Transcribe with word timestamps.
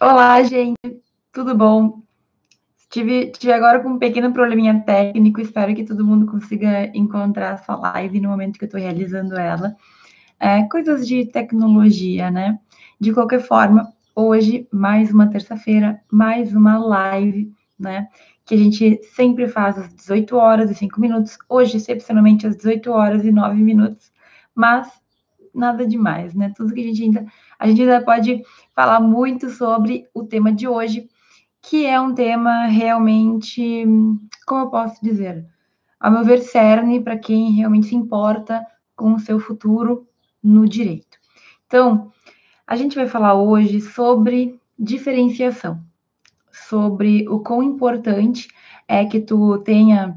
Olá, 0.00 0.40
gente, 0.44 0.76
tudo 1.32 1.56
bom? 1.56 2.02
Tive, 2.88 3.32
agora 3.52 3.80
com 3.80 3.88
um 3.88 3.98
pequeno 3.98 4.32
probleminha 4.32 4.80
técnico, 4.86 5.40
espero 5.40 5.74
que 5.74 5.84
todo 5.84 6.06
mundo 6.06 6.24
consiga 6.24 6.86
encontrar 6.96 7.54
essa 7.54 7.74
live 7.74 8.20
no 8.20 8.28
momento 8.28 8.58
que 8.58 8.64
eu 8.64 8.68
estou 8.68 8.80
realizando 8.80 9.34
ela. 9.36 9.74
É, 10.38 10.62
coisas 10.68 11.04
de 11.06 11.26
tecnologia, 11.26 12.30
né? 12.30 12.60
De 13.00 13.12
qualquer 13.12 13.40
forma, 13.40 13.92
hoje, 14.14 14.68
mais 14.72 15.12
uma 15.12 15.28
terça-feira, 15.28 16.00
mais 16.08 16.54
uma 16.54 16.78
live, 16.78 17.52
né? 17.76 18.06
Que 18.44 18.54
a 18.54 18.58
gente 18.58 19.02
sempre 19.02 19.48
faz 19.48 19.78
às 19.78 19.92
18 19.92 20.36
horas 20.36 20.70
e 20.70 20.76
5 20.76 21.00
minutos, 21.00 21.36
hoje, 21.48 21.76
excepcionalmente, 21.76 22.46
às 22.46 22.56
18 22.56 22.92
horas 22.92 23.24
e 23.24 23.32
9 23.32 23.60
minutos, 23.60 24.12
mas 24.54 24.88
nada 25.52 25.84
demais, 25.84 26.34
né? 26.34 26.52
Tudo 26.56 26.72
que 26.72 26.80
a 26.80 26.84
gente 26.84 27.02
ainda 27.02 27.26
a 27.58 27.66
gente 27.66 27.82
ainda 27.82 28.00
pode 28.02 28.42
falar 28.74 29.00
muito 29.00 29.50
sobre 29.50 30.06
o 30.14 30.24
tema 30.24 30.52
de 30.52 30.68
hoje, 30.68 31.08
que 31.60 31.84
é 31.84 32.00
um 32.00 32.14
tema 32.14 32.66
realmente, 32.66 33.84
como 34.46 34.62
eu 34.62 34.70
posso 34.70 35.02
dizer, 35.02 35.44
a 35.98 36.10
meu 36.10 36.24
ver, 36.24 36.40
cerne 36.40 37.00
para 37.00 37.18
quem 37.18 37.52
realmente 37.52 37.88
se 37.88 37.96
importa 37.96 38.64
com 38.94 39.14
o 39.14 39.18
seu 39.18 39.40
futuro 39.40 40.06
no 40.42 40.68
direito. 40.68 41.18
Então, 41.66 42.12
a 42.66 42.76
gente 42.76 42.94
vai 42.94 43.08
falar 43.08 43.34
hoje 43.34 43.80
sobre 43.80 44.60
diferenciação, 44.78 45.82
sobre 46.52 47.28
o 47.28 47.40
quão 47.40 47.62
importante 47.62 48.48
é 48.86 49.04
que 49.04 49.20
tu 49.20 49.58
tenha 49.58 50.16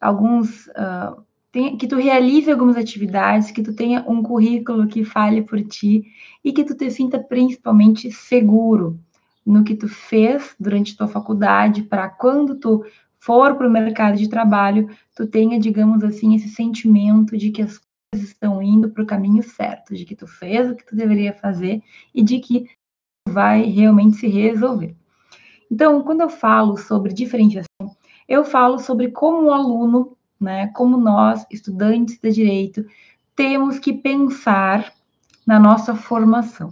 alguns 0.00 0.66
uh, 0.68 1.22
que 1.52 1.86
tu 1.86 1.96
realize 1.96 2.50
algumas 2.50 2.76
atividades, 2.76 3.50
que 3.50 3.62
tu 3.62 3.74
tenha 3.74 4.02
um 4.08 4.22
currículo 4.22 4.86
que 4.86 5.04
fale 5.04 5.42
por 5.42 5.62
ti 5.62 6.04
e 6.42 6.50
que 6.50 6.64
tu 6.64 6.74
te 6.74 6.90
sinta 6.90 7.18
principalmente 7.18 8.10
seguro 8.10 8.98
no 9.44 9.62
que 9.62 9.74
tu 9.74 9.86
fez 9.86 10.54
durante 10.58 10.96
tua 10.96 11.08
faculdade, 11.08 11.82
para 11.82 12.08
quando 12.08 12.54
tu 12.54 12.84
for 13.18 13.54
para 13.54 13.68
o 13.68 13.70
mercado 13.70 14.16
de 14.16 14.28
trabalho, 14.28 14.88
tu 15.14 15.26
tenha, 15.26 15.58
digamos 15.58 16.02
assim, 16.02 16.34
esse 16.34 16.48
sentimento 16.48 17.36
de 17.36 17.50
que 17.50 17.62
as 17.62 17.78
coisas 17.78 18.30
estão 18.30 18.62
indo 18.62 18.88
para 18.88 19.02
o 19.02 19.06
caminho 19.06 19.42
certo, 19.42 19.94
de 19.94 20.04
que 20.04 20.16
tu 20.16 20.26
fez 20.26 20.70
o 20.70 20.74
que 20.74 20.86
tu 20.86 20.96
deveria 20.96 21.34
fazer 21.34 21.82
e 22.14 22.22
de 22.22 22.38
que 22.38 22.68
vai 23.28 23.62
realmente 23.64 24.16
se 24.16 24.26
resolver. 24.26 24.96
Então, 25.70 26.02
quando 26.02 26.22
eu 26.22 26.28
falo 26.28 26.76
sobre 26.76 27.12
diferenciação, 27.12 27.96
eu 28.28 28.44
falo 28.44 28.78
sobre 28.78 29.10
como 29.10 29.48
o 29.48 29.52
aluno 29.52 30.16
né? 30.42 30.68
Como 30.68 30.96
nós, 30.96 31.46
estudantes 31.50 32.18
de 32.20 32.30
direito, 32.30 32.84
temos 33.34 33.78
que 33.78 33.92
pensar 33.92 34.92
na 35.46 35.58
nossa 35.58 35.94
formação. 35.94 36.70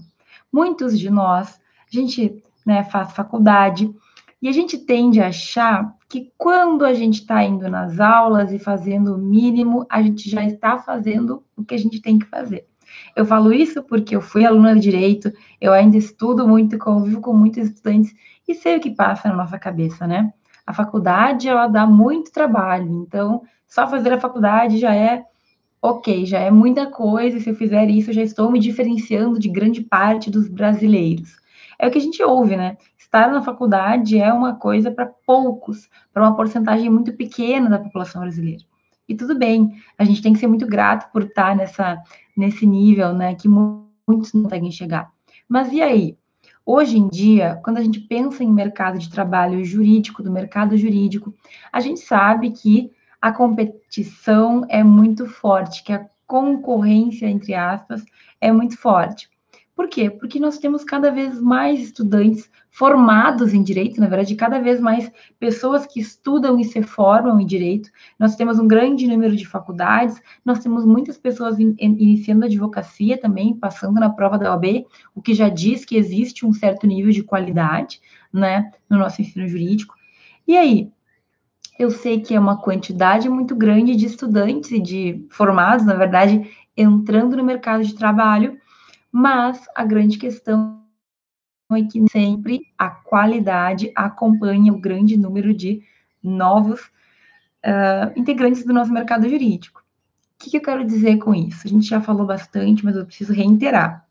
Muitos 0.53 0.99
de 0.99 1.11
nós, 1.11 1.61
a 1.93 1.97
gente 1.97 2.43
né, 2.67 2.85
faz 2.85 3.12
faculdade 3.12 3.93
e 4.43 4.49
a 4.49 4.53
gente 4.53 4.79
tende 4.79 5.21
a 5.21 5.29
achar 5.29 5.95
que 6.09 6.33
quando 6.37 6.85
a 6.85 6.95
gente 6.95 7.21
está 7.21 7.45
indo 7.45 7.69
nas 7.69 8.01
aulas 8.01 8.53
e 8.53 8.59
fazendo 8.59 9.15
o 9.15 9.19
mínimo, 9.19 9.87
a 9.89 10.03
gente 10.03 10.29
já 10.29 10.45
está 10.45 10.79
fazendo 10.79 11.45
o 11.57 11.65
que 11.65 11.75
a 11.75 11.79
gente 11.79 12.01
tem 12.01 12.19
que 12.19 12.27
fazer. 12.27 12.67
Eu 13.15 13.25
falo 13.25 13.53
isso 13.53 13.83
porque 13.83 14.17
eu 14.17 14.21
fui 14.21 14.45
aluna 14.45 14.75
de 14.75 14.81
direito, 14.81 15.33
eu 15.61 15.73
ainda 15.73 15.97
estudo 15.97 16.49
muito, 16.49 16.79
convivo 16.79 17.21
com 17.21 17.33
muitos 17.33 17.69
estudantes 17.69 18.12
e 18.49 18.55
sei 18.55 18.77
o 18.77 18.81
que 18.81 18.91
passa 18.91 19.29
na 19.29 19.37
nossa 19.37 19.59
cabeça, 19.59 20.07
né? 20.07 20.33
A 20.67 20.73
faculdade, 20.73 21.49
ela 21.49 21.69
dá 21.69 21.87
muito 21.87 22.33
trabalho, 22.33 22.91
então 23.03 23.43
só 23.71 23.89
fazer 23.89 24.13
a 24.13 24.21
faculdade 24.21 24.79
já 24.79 24.95
é 24.95 25.25
ok, 25.81 26.27
já 26.27 26.41
é 26.41 26.51
muita 26.51 26.91
coisa, 26.91 27.39
e 27.39 27.41
se 27.41 27.49
eu 27.49 27.55
fizer 27.55 27.89
isso, 27.89 28.11
eu 28.11 28.15
já 28.15 28.23
estou 28.23 28.51
me 28.51 28.59
diferenciando 28.59 29.39
de 29.39 29.49
grande 29.49 29.81
parte 29.81 30.31
dos 30.31 30.47
brasileiros. 30.49 31.37
É 31.79 31.87
o 31.87 31.91
que 31.91 31.97
a 31.97 32.03
gente 32.03 32.23
ouve, 32.23 32.57
né? 32.57 32.77
Estar 32.99 33.33
na 33.33 33.41
faculdade 33.41 34.19
é 34.19 34.31
uma 34.31 34.56
coisa 34.56 34.91
para 34.91 35.06
poucos, 35.06 35.89
para 36.12 36.22
uma 36.22 36.37
porcentagem 36.37 36.91
muito 36.91 37.15
pequena 37.15 37.71
da 37.71 37.78
população 37.78 38.21
brasileira. 38.21 38.62
E 39.09 39.15
tudo 39.15 39.39
bem, 39.39 39.73
a 39.97 40.05
gente 40.05 40.21
tem 40.21 40.33
que 40.33 40.39
ser 40.39 40.47
muito 40.47 40.67
grato 40.67 41.11
por 41.11 41.23
estar 41.23 41.56
nessa, 41.56 41.99
nesse 42.37 42.67
nível, 42.67 43.15
né, 43.15 43.34
que 43.34 43.49
muitos 43.49 44.34
não 44.34 44.43
conseguem 44.43 44.71
chegar. 44.71 45.11
Mas 45.49 45.73
e 45.73 45.81
aí? 45.81 46.19
Hoje 46.67 46.99
em 46.99 47.09
dia, 47.09 47.59
quando 47.65 47.78
a 47.78 47.83
gente 47.83 48.00
pensa 48.00 48.44
em 48.44 48.53
mercado 48.53 48.99
de 48.99 49.11
trabalho 49.11 49.65
jurídico, 49.65 50.23
do 50.23 50.31
mercado 50.31 50.77
jurídico, 50.77 51.34
a 51.73 51.81
gente 51.81 52.00
sabe 52.00 52.50
que 52.50 52.93
a 53.20 53.32
competição 53.32 54.64
é 54.69 54.82
muito 54.82 55.26
forte, 55.26 55.84
que 55.84 55.92
a 55.92 56.06
concorrência, 56.26 57.26
entre 57.26 57.54
aspas, 57.54 58.04
é 58.41 58.50
muito 58.53 58.78
forte. 58.78 59.28
Por 59.81 59.88
quê? 59.88 60.10
Porque 60.10 60.38
nós 60.38 60.58
temos 60.58 60.84
cada 60.84 61.10
vez 61.10 61.41
mais 61.41 61.81
estudantes 61.81 62.50
formados 62.70 63.54
em 63.54 63.62
direito, 63.62 64.00
na 64.00 64.08
verdade, 64.08 64.36
cada 64.36 64.58
vez 64.58 64.78
mais 64.78 65.10
pessoas 65.38 65.86
que 65.86 65.98
estudam 65.98 66.60
e 66.60 66.64
se 66.64 66.82
formam 66.82 67.41
em 67.41 67.47
direito. 67.47 67.91
Nós 68.19 68.36
temos 68.36 68.58
um 68.58 68.69
grande 68.69 69.06
número 69.06 69.34
de 69.34 69.47
faculdades, 69.47 70.20
nós 70.44 70.58
temos 70.58 70.84
muitas 70.84 71.16
pessoas 71.16 71.58
in, 71.58 71.75
in, 71.81 71.97
iniciando 71.98 72.44
advocacia 72.44 73.19
também, 73.19 73.54
passando 73.54 73.98
na 73.98 74.10
prova 74.10 74.38
da 74.38 74.52
OAB, 74.52 74.87
o 75.14 75.22
que 75.22 75.32
já 75.32 75.48
diz 75.48 75.84
que 75.84 75.97
existe 75.97 76.44
um 76.44 76.52
certo 76.52 76.87
nível 76.87 77.10
de 77.10 77.22
qualidade, 77.22 78.00
né, 78.32 78.70
no 78.88 78.98
nosso 78.98 79.22
ensino 79.22 79.48
jurídico. 79.48 79.94
E 80.47 80.56
aí, 80.56 80.91
eu 81.81 81.91
sei 81.91 82.21
que 82.21 82.35
é 82.35 82.39
uma 82.39 82.59
quantidade 82.59 83.27
muito 83.27 83.57
grande 83.57 83.97
de 83.97 84.05
estudantes 84.05 84.71
e 84.71 84.79
de 84.79 85.27
formados, 85.31 85.87
na 85.87 85.95
verdade, 85.95 86.55
entrando 86.77 87.39
no 87.39 87.43
mercado 87.43 87.83
de 87.83 87.95
trabalho, 87.95 88.61
mas 89.11 89.65
a 89.75 89.83
grande 89.83 90.19
questão 90.19 90.79
é 91.73 91.83
que 91.83 92.07
sempre 92.11 92.67
a 92.77 92.91
qualidade 92.91 93.91
acompanha 93.97 94.75
o 94.75 94.79
grande 94.79 95.17
número 95.17 95.55
de 95.55 95.83
novos 96.23 96.83
uh, 97.65 98.12
integrantes 98.15 98.62
do 98.62 98.75
nosso 98.75 98.93
mercado 98.93 99.27
jurídico. 99.27 99.81
O 100.35 100.45
que, 100.45 100.51
que 100.51 100.59
eu 100.59 100.62
quero 100.62 100.85
dizer 100.85 101.17
com 101.17 101.35
isso? 101.35 101.67
A 101.67 101.71
gente 101.71 101.87
já 101.87 102.03
falou 102.03 102.27
bastante, 102.27 102.85
mas 102.85 102.95
eu 102.95 103.07
preciso 103.07 103.33
reiterar. 103.33 104.07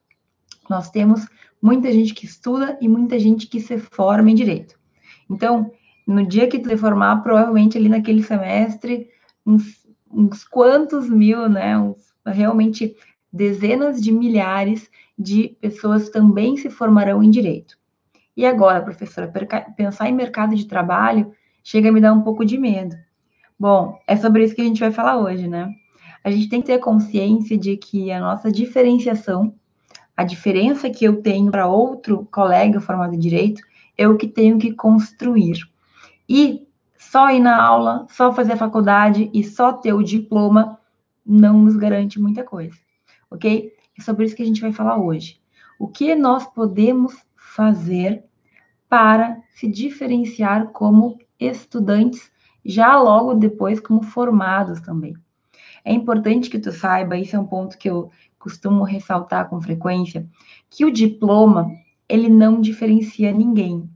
Nós 0.68 0.90
temos 0.90 1.28
muita 1.62 1.92
gente 1.92 2.16
que 2.16 2.26
estuda 2.26 2.80
e 2.82 2.88
muita 2.88 3.20
gente 3.20 3.46
que 3.46 3.60
se 3.60 3.78
forma 3.78 4.32
em 4.32 4.36
direito. 4.36 4.74
Então, 5.30 5.72
no 6.10 6.26
dia 6.26 6.48
que 6.48 6.58
tu 6.58 6.76
formar, 6.76 7.18
provavelmente 7.18 7.78
ali 7.78 7.88
naquele 7.88 8.24
semestre, 8.24 9.10
uns, 9.46 9.88
uns 10.12 10.44
quantos 10.44 11.08
mil, 11.08 11.48
né? 11.48 11.78
Uns, 11.78 12.12
realmente 12.26 12.96
dezenas 13.32 14.02
de 14.02 14.12
milhares 14.12 14.90
de 15.18 15.56
pessoas 15.62 16.10
também 16.10 16.58
se 16.58 16.68
formarão 16.68 17.22
em 17.22 17.30
direito. 17.30 17.78
E 18.36 18.44
agora, 18.44 18.82
professora, 18.82 19.32
pensar 19.78 20.10
em 20.10 20.16
mercado 20.16 20.56
de 20.56 20.66
trabalho 20.66 21.32
chega 21.64 21.90
a 21.90 21.92
me 21.92 22.02
dar 22.02 22.14
um 22.14 22.22
pouco 22.22 22.44
de 22.44 22.58
medo. 22.58 22.96
Bom, 23.60 24.00
é 24.08 24.16
sobre 24.16 24.44
isso 24.44 24.56
que 24.56 24.62
a 24.62 24.66
gente 24.66 24.80
vai 24.80 24.92
falar 24.92 25.18
hoje, 25.18 25.48
né? 25.48 25.72
A 26.24 26.32
gente 26.32 26.50
tem 26.50 26.60
que 26.60 26.68
ter 26.68 26.80
consciência 26.80 27.56
de 27.56 27.78
que 27.78 28.12
a 28.12 28.20
nossa 28.20 28.52
diferenciação, 28.52 29.54
a 30.18 30.24
diferença 30.24 30.90
que 30.90 31.06
eu 31.06 31.22
tenho 31.22 31.52
para 31.52 31.68
outro 31.68 32.28
colega 32.32 32.82
formado 32.82 33.14
em 33.14 33.20
direito, 33.20 33.62
é 33.96 34.08
o 34.08 34.18
que 34.18 34.28
tenho 34.28 34.58
que 34.58 34.74
construir. 34.74 35.70
E 36.30 36.68
só 36.96 37.32
ir 37.32 37.40
na 37.40 37.60
aula, 37.60 38.06
só 38.12 38.32
fazer 38.32 38.54
a 38.54 38.58
faculdade 38.58 39.32
e 39.34 39.44
só 39.44 39.74
ter 39.74 39.94
o 39.94 40.04
diploma 40.04 40.80
não 41.26 41.60
nos 41.60 41.76
garante 41.76 42.20
muita 42.20 42.44
coisa, 42.44 42.78
ok? 43.32 43.74
É 43.98 44.02
sobre 44.02 44.26
isso 44.26 44.36
que 44.36 44.44
a 44.44 44.46
gente 44.46 44.62
vai 44.62 44.72
falar 44.72 44.98
hoje. 44.98 45.42
O 45.80 45.88
que 45.88 46.14
nós 46.14 46.46
podemos 46.46 47.16
fazer 47.36 48.24
para 48.88 49.42
se 49.56 49.68
diferenciar 49.68 50.68
como 50.68 51.18
estudantes, 51.40 52.32
já 52.64 53.00
logo 53.00 53.34
depois 53.34 53.80
como 53.80 54.04
formados 54.04 54.80
também. 54.82 55.16
É 55.84 55.94
importante 55.94 56.50
que 56.50 56.60
tu 56.60 56.72
saiba, 56.72 57.18
isso 57.18 57.36
é 57.36 57.40
um 57.40 57.48
ponto 57.48 57.78
que 57.78 57.90
eu 57.90 58.12
costumo 58.38 58.84
ressaltar 58.84 59.50
com 59.50 59.62
frequência, 59.62 60.28
que 60.70 60.86
o 60.86 60.92
diploma, 60.92 61.72
ele 62.08 62.30
não 62.30 62.62
diferencia 62.62 63.32
ninguém. 63.32 63.90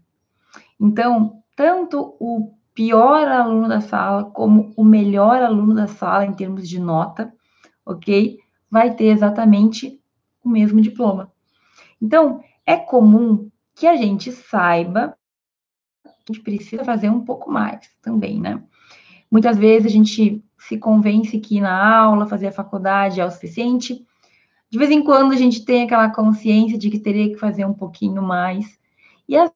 Então, 0.80 1.43
tanto 1.56 2.16
o 2.20 2.54
pior 2.74 3.28
aluno 3.28 3.68
da 3.68 3.82
sala 3.82 4.26
como 4.26 4.74
o 4.76 4.84
melhor 4.84 5.42
aluno 5.42 5.76
da 5.76 5.88
sala 5.88 6.26
em 6.26 6.34
termos 6.34 6.68
de 6.68 6.80
nota, 6.80 7.34
ok? 7.86 8.40
Vai 8.70 8.96
ter 8.96 9.06
exatamente 9.06 10.02
o 10.44 10.50
mesmo 10.50 10.82
diploma. 10.82 11.32
Então, 12.02 12.44
é 12.66 12.76
comum 12.76 13.50
que 13.76 13.88
a 13.88 13.96
gente 13.96 14.32
saiba 14.32 15.18
que 16.26 16.32
a 16.32 16.34
gente 16.34 16.44
precisa 16.44 16.84
fazer 16.84 17.10
um 17.10 17.24
pouco 17.24 17.52
mais 17.52 17.90
também, 18.02 18.40
né? 18.40 18.62
Muitas 19.30 19.58
vezes 19.58 19.88
a 19.88 19.90
gente 19.90 20.44
se 20.58 20.78
convence 20.78 21.38
que 21.40 21.60
na 21.60 21.98
aula, 21.98 22.28
fazer 22.28 22.48
a 22.48 22.52
faculdade 22.52 23.20
é 23.20 23.26
o 23.26 23.32
suficiente. 23.32 24.06
De 24.70 24.78
vez 24.78 24.90
em 24.90 25.04
quando 25.04 25.34
a 25.34 25.36
gente 25.36 25.66
tem 25.66 25.84
aquela 25.84 26.10
consciência 26.10 26.78
de 26.78 26.90
que 26.90 27.00
teria 27.00 27.30
que 27.30 27.38
fazer 27.38 27.66
um 27.66 27.74
pouquinho 27.74 28.22
mais. 28.22 28.80
E 29.28 29.36
às 29.36 29.52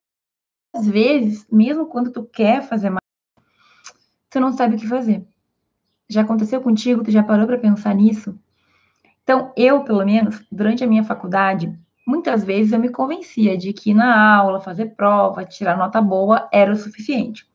às 0.73 0.87
vezes, 0.87 1.47
mesmo 1.51 1.87
quando 1.87 2.11
tu 2.11 2.23
quer 2.23 2.61
fazer 2.61 2.89
mais, 2.89 3.01
tu 4.29 4.39
não 4.39 4.51
sabe 4.51 4.75
o 4.75 4.79
que 4.79 4.87
fazer. 4.87 5.25
Já 6.09 6.21
aconteceu 6.21 6.61
contigo? 6.61 7.03
Tu 7.03 7.11
já 7.11 7.23
parou 7.23 7.47
para 7.47 7.57
pensar 7.57 7.93
nisso? 7.93 8.37
Então, 9.23 9.51
eu, 9.57 9.83
pelo 9.83 10.05
menos, 10.05 10.45
durante 10.51 10.83
a 10.83 10.87
minha 10.87 11.03
faculdade, 11.03 11.77
muitas 12.05 12.43
vezes 12.43 12.71
eu 12.71 12.79
me 12.79 12.89
convencia 12.89 13.57
de 13.57 13.73
que 13.73 13.93
na 13.93 14.35
aula, 14.35 14.61
fazer 14.61 14.95
prova, 14.95 15.43
tirar 15.43 15.77
nota 15.77 16.01
boa 16.01 16.47
era 16.51 16.71
o 16.71 16.77
suficiente. 16.77 17.45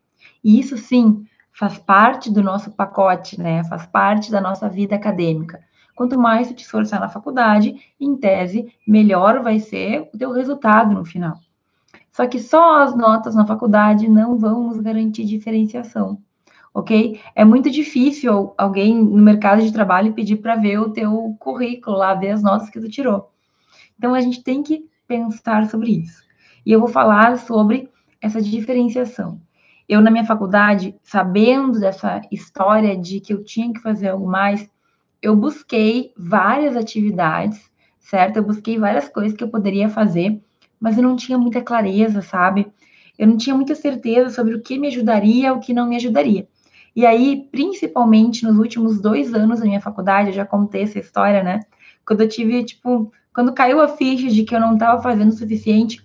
E 0.45 0.61
isso 0.61 0.77
sim 0.77 1.25
faz 1.53 1.79
parte 1.79 2.31
do 2.31 2.43
nosso 2.43 2.73
pacote, 2.73 3.41
né? 3.41 3.65
Faz 3.65 3.87
parte 3.87 4.31
da 4.31 4.41
nossa 4.41 4.69
vida 4.69 4.97
acadêmica. 4.97 5.63
Quanto 5.95 6.19
mais 6.19 6.49
tu 6.49 6.55
te 6.55 6.65
esforçar 6.65 7.01
na 7.01 7.09
faculdade, 7.09 7.75
em 8.01 8.17
tese, 8.17 8.73
melhor 8.87 9.43
vai 9.43 9.59
ser 9.59 10.11
o 10.13 10.19
teu 10.19 10.33
resultado 10.33 10.93
no 10.95 11.05
final. 11.05 11.39
Só 12.13 12.27
que 12.27 12.39
só 12.39 12.83
as 12.83 12.95
notas 12.95 13.35
na 13.35 13.47
faculdade 13.47 14.07
não 14.07 14.39
vão 14.39 14.69
nos 14.69 14.79
garantir 14.79 15.25
diferenciação, 15.25 16.19
ok? 16.75 17.19
É 17.35 17.43
muito 17.45 17.71
difícil 17.71 18.53
alguém 18.59 19.03
no 19.03 19.23
mercado 19.23 19.63
de 19.63 19.73
trabalho 19.73 20.13
pedir 20.13 20.37
para 20.37 20.55
ver 20.57 20.79
o 20.79 20.91
teu 20.91 21.35
currículo 21.41 21.97
lá, 21.97 22.15
ver 22.15 22.33
as 22.33 22.43
notas 22.43 22.69
que 22.69 22.79
tu 22.79 22.89
tirou. 22.89 23.33
Então 23.97 24.15
a 24.15 24.21
gente 24.21 24.43
tem 24.43 24.63
que 24.63 24.87
pensar 25.09 25.67
sobre 25.71 25.91
isso. 25.93 26.23
E 26.67 26.73
eu 26.73 26.81
vou 26.81 26.89
falar 26.89 27.39
sobre 27.39 27.89
essa 28.21 28.43
diferenciação. 28.43 29.41
Eu, 29.89 30.01
na 30.01 30.11
minha 30.11 30.25
faculdade, 30.25 30.95
sabendo 31.03 31.81
dessa 31.81 32.21
história 32.31 32.97
de 32.97 33.21
que 33.21 33.33
eu 33.33 33.43
tinha 33.43 33.73
que 33.73 33.81
fazer 33.81 34.09
algo 34.09 34.27
mais, 34.27 34.69
eu 35.21 35.35
busquei 35.35 36.13
várias 36.17 36.77
atividades, 36.77 37.71
certo? 37.99 38.37
Eu 38.37 38.45
busquei 38.45 38.79
várias 38.79 39.09
coisas 39.09 39.37
que 39.37 39.43
eu 39.43 39.49
poderia 39.49 39.89
fazer, 39.89 40.41
mas 40.83 40.97
eu 40.97 41.03
não 41.05 41.15
tinha 41.15 41.39
muita 41.39 41.63
clareza, 41.63 42.21
sabe? 42.21 42.67
Eu 43.17 43.29
não 43.29 43.37
tinha 43.37 43.55
muita 43.55 43.73
certeza 43.73 44.31
sobre 44.31 44.57
o 44.57 44.61
que 44.61 44.77
me 44.77 44.89
ajudaria 44.89 45.55
o 45.55 45.61
que 45.61 45.73
não 45.73 45.89
me 45.89 45.95
ajudaria. 45.95 46.49
E 46.95 47.07
aí, 47.07 47.49
principalmente 47.53 48.45
nos 48.45 48.59
últimos 48.59 49.01
dois 49.01 49.33
anos 49.33 49.61
da 49.61 49.65
minha 49.65 49.81
faculdade, 49.81 50.31
eu 50.31 50.35
já 50.35 50.45
contei 50.45 50.83
essa 50.83 50.99
história, 50.99 51.41
né? 51.41 51.61
Quando 52.05 52.23
eu 52.23 52.29
tive, 52.29 52.65
tipo, 52.65 53.13
quando 53.33 53.55
caiu 53.55 53.81
a 53.81 53.87
ficha 53.87 54.27
de 54.27 54.43
que 54.43 54.55
eu 54.55 54.61
não 54.61 54.75
estava 54.75 55.01
fazendo 55.01 55.29
o 55.29 55.37
suficiente, 55.37 56.05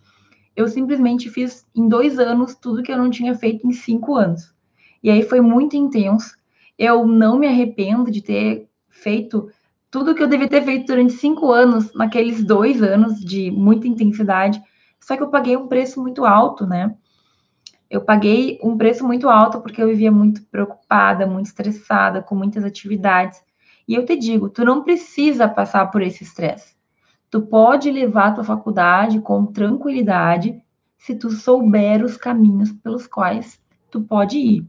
eu 0.55 0.67
simplesmente 0.67 1.27
fiz 1.27 1.65
em 1.75 1.89
dois 1.89 2.19
anos 2.19 2.53
tudo 2.53 2.83
que 2.83 2.91
eu 2.91 2.97
não 2.99 3.09
tinha 3.09 3.33
feito 3.33 3.65
em 3.65 3.71
cinco 3.71 4.15
anos. 4.15 4.53
E 5.01 5.09
aí 5.09 5.23
foi 5.23 5.41
muito 5.41 5.75
intenso. 5.75 6.37
Eu 6.77 7.07
não 7.07 7.39
me 7.39 7.47
arrependo 7.47 8.11
de 8.11 8.21
ter 8.21 8.69
feito 8.89 9.49
tudo 9.89 10.13
que 10.15 10.21
eu 10.21 10.27
devia 10.27 10.47
ter 10.47 10.63
feito 10.63 10.87
durante 10.87 11.13
cinco 11.13 11.51
anos, 11.51 11.93
naqueles 11.93 12.43
dois 12.43 12.81
anos 12.81 13.19
de 13.19 13.51
muita 13.51 13.87
intensidade. 13.87 14.61
Só 14.99 15.15
que 15.15 15.23
eu 15.23 15.29
paguei 15.29 15.55
um 15.55 15.67
preço 15.67 16.01
muito 16.01 16.25
alto, 16.25 16.65
né? 16.65 16.95
Eu 17.89 18.01
paguei 18.01 18.59
um 18.61 18.77
preço 18.77 19.05
muito 19.05 19.29
alto 19.29 19.61
porque 19.61 19.81
eu 19.81 19.87
vivia 19.87 20.11
muito 20.11 20.43
preocupada, 20.47 21.25
muito 21.25 21.45
estressada, 21.45 22.21
com 22.21 22.35
muitas 22.35 22.65
atividades. 22.65 23.41
E 23.87 23.95
eu 23.95 24.05
te 24.05 24.15
digo, 24.17 24.49
tu 24.49 24.65
não 24.65 24.83
precisa 24.83 25.47
passar 25.47 25.89
por 25.89 26.01
esse 26.01 26.23
estresse 26.23 26.77
tu 27.29 27.41
pode 27.41 27.91
levar 27.91 28.27
a 28.27 28.31
tua 28.31 28.43
faculdade 28.43 29.19
com 29.19 29.45
tranquilidade 29.45 30.61
se 30.97 31.15
tu 31.15 31.29
souber 31.29 32.03
os 32.03 32.17
caminhos 32.17 32.71
pelos 32.71 33.05
quais 33.07 33.61
tu 33.91 34.01
pode 34.01 34.37
ir. 34.37 34.67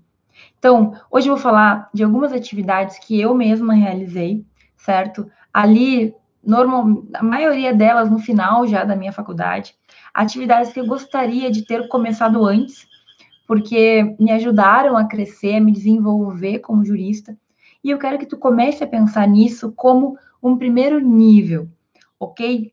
Então, 0.59 0.93
hoje 1.11 1.29
eu 1.29 1.35
vou 1.35 1.43
falar 1.43 1.89
de 1.93 2.05
algumas 2.05 2.33
atividades 2.33 2.99
que 2.99 3.21
eu 3.21 3.35
mesma 3.35 3.75
realizei, 3.75 4.45
certo? 4.79 5.31
Ali, 5.53 6.15
normal, 6.43 7.05
a 7.15 7.23
maioria 7.23 7.75
delas 7.75 8.11
no 8.11 8.19
final 8.19 8.67
já 8.67 8.85
da 8.85 8.97
minha 8.97 9.13
faculdade, 9.13 9.75
atividades 10.15 10.73
que 10.73 10.81
eu 10.81 10.87
gostaria 10.87 11.51
de 11.51 11.67
ter 11.67 11.89
começado 11.89 12.45
antes, 12.45 12.87
porque 13.47 14.17
me 14.19 14.31
ajudaram 14.31 14.97
a 14.97 15.07
crescer, 15.07 15.57
a 15.57 15.61
me 15.61 15.73
desenvolver 15.73 16.61
como 16.61 16.85
jurista. 16.85 17.37
E 17.83 17.91
eu 17.91 17.99
quero 17.99 18.19
que 18.19 18.27
tu 18.27 18.37
comece 18.37 18.85
a 18.85 18.87
pensar 18.87 19.27
nisso 19.27 19.73
como 19.73 20.19
um 20.43 20.57
primeiro 20.57 21.01
nível, 21.01 21.69
ok? 22.19 22.73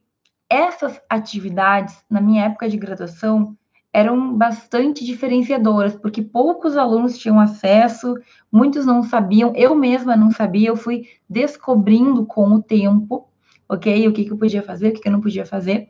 Essas 0.50 1.02
atividades, 1.10 2.04
na 2.10 2.22
minha 2.22 2.46
época 2.46 2.70
de 2.70 2.78
graduação, 2.78 3.58
eram 3.96 4.34
bastante 4.34 5.06
diferenciadoras, 5.06 5.96
porque 5.96 6.22
poucos 6.22 6.76
alunos 6.76 7.18
tinham 7.18 7.40
acesso, 7.40 8.14
muitos 8.52 8.86
não 8.86 9.02
sabiam, 9.02 9.54
eu 9.56 9.74
mesma 9.74 10.18
não 10.18 10.32
sabia, 10.32 10.68
eu 10.68 10.76
fui 10.76 11.08
descobrindo 11.30 12.26
com 12.26 12.50
o 12.50 12.62
tempo, 12.62 13.30
ok? 13.70 14.06
O 14.06 14.12
que, 14.12 14.26
que 14.26 14.34
eu 14.34 14.38
podia 14.38 14.62
fazer, 14.62 14.90
o 14.90 14.94
que, 14.94 15.00
que 15.00 15.08
eu 15.08 15.14
não 15.14 15.22
podia 15.22 15.46
fazer. 15.46 15.88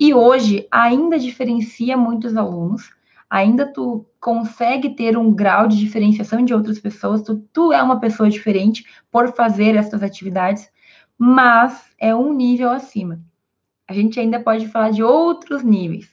E 0.00 0.12
hoje 0.12 0.66
ainda 0.68 1.16
diferencia 1.16 1.96
muitos 1.96 2.36
alunos, 2.36 2.90
ainda 3.30 3.64
tu 3.72 4.04
consegue 4.20 4.90
ter 4.96 5.16
um 5.16 5.32
grau 5.32 5.68
de 5.68 5.78
diferenciação 5.78 6.44
de 6.44 6.52
outras 6.52 6.80
pessoas, 6.80 7.22
tu, 7.22 7.36
tu 7.52 7.72
é 7.72 7.80
uma 7.80 8.00
pessoa 8.00 8.28
diferente 8.28 8.84
por 9.12 9.32
fazer 9.32 9.76
essas 9.76 10.02
atividades, 10.02 10.68
mas 11.16 11.84
é 12.00 12.12
um 12.12 12.32
nível 12.32 12.70
acima. 12.70 13.20
A 13.86 13.92
gente 13.92 14.18
ainda 14.18 14.40
pode 14.40 14.66
falar 14.66 14.90
de 14.90 15.04
outros 15.04 15.62
níveis. 15.62 16.10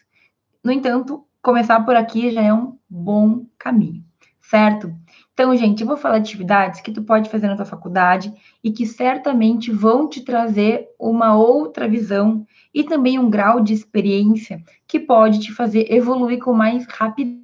No 0.63 0.71
entanto, 0.71 1.25
começar 1.41 1.83
por 1.83 1.95
aqui 1.95 2.31
já 2.31 2.41
é 2.41 2.53
um 2.53 2.77
bom 2.89 3.45
caminho, 3.57 4.03
certo? 4.39 4.93
Então, 5.33 5.55
gente, 5.55 5.81
eu 5.81 5.87
vou 5.87 5.97
falar 5.97 6.19
de 6.19 6.29
atividades 6.29 6.81
que 6.81 6.91
tu 6.91 7.01
pode 7.01 7.29
fazer 7.29 7.47
na 7.47 7.55
tua 7.55 7.65
faculdade 7.65 8.31
e 8.63 8.71
que 8.71 8.85
certamente 8.85 9.71
vão 9.71 10.07
te 10.07 10.21
trazer 10.21 10.87
uma 10.99 11.35
outra 11.35 11.87
visão 11.87 12.45
e 12.73 12.83
também 12.83 13.17
um 13.17 13.29
grau 13.29 13.59
de 13.59 13.73
experiência 13.73 14.63
que 14.87 14.99
pode 14.99 15.39
te 15.39 15.51
fazer 15.51 15.91
evoluir 15.91 16.39
com 16.39 16.53
mais 16.53 16.85
rapidez, 16.85 17.41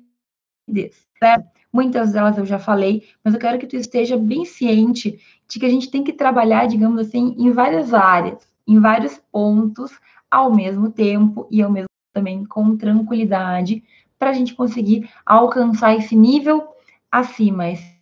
certo? 1.18 1.48
Muitas 1.74 2.14
delas 2.14 2.38
eu 2.38 2.46
já 2.46 2.60
falei, 2.60 3.04
mas 3.24 3.34
eu 3.34 3.40
quero 3.40 3.58
que 3.58 3.68
tu 3.68 3.76
esteja 3.76 4.16
bem 4.18 4.46
ciente 4.46 5.20
de 5.48 5.60
que 5.60 5.66
a 5.66 5.70
gente 5.70 5.90
tem 5.90 6.04
que 6.04 6.14
trabalhar, 6.14 6.68
digamos 6.68 7.00
assim, 7.00 7.36
em 7.38 7.52
várias 7.52 7.94
áreas, 7.94 8.48
em 8.68 8.80
vários 8.80 9.18
pontos 9.32 9.92
ao 10.30 10.54
mesmo 10.54 10.92
tempo 10.92 11.48
e 11.50 11.62
ao 11.62 11.72
mesmo 11.72 11.88
também 12.18 12.44
com 12.44 12.76
tranquilidade, 12.76 13.84
para 14.18 14.32
a 14.32 14.34
gente 14.34 14.56
conseguir 14.56 15.08
alcançar 15.24 15.96
esse 15.96 16.16
nível 16.16 16.68
acima, 17.12 17.70
esse 17.70 17.94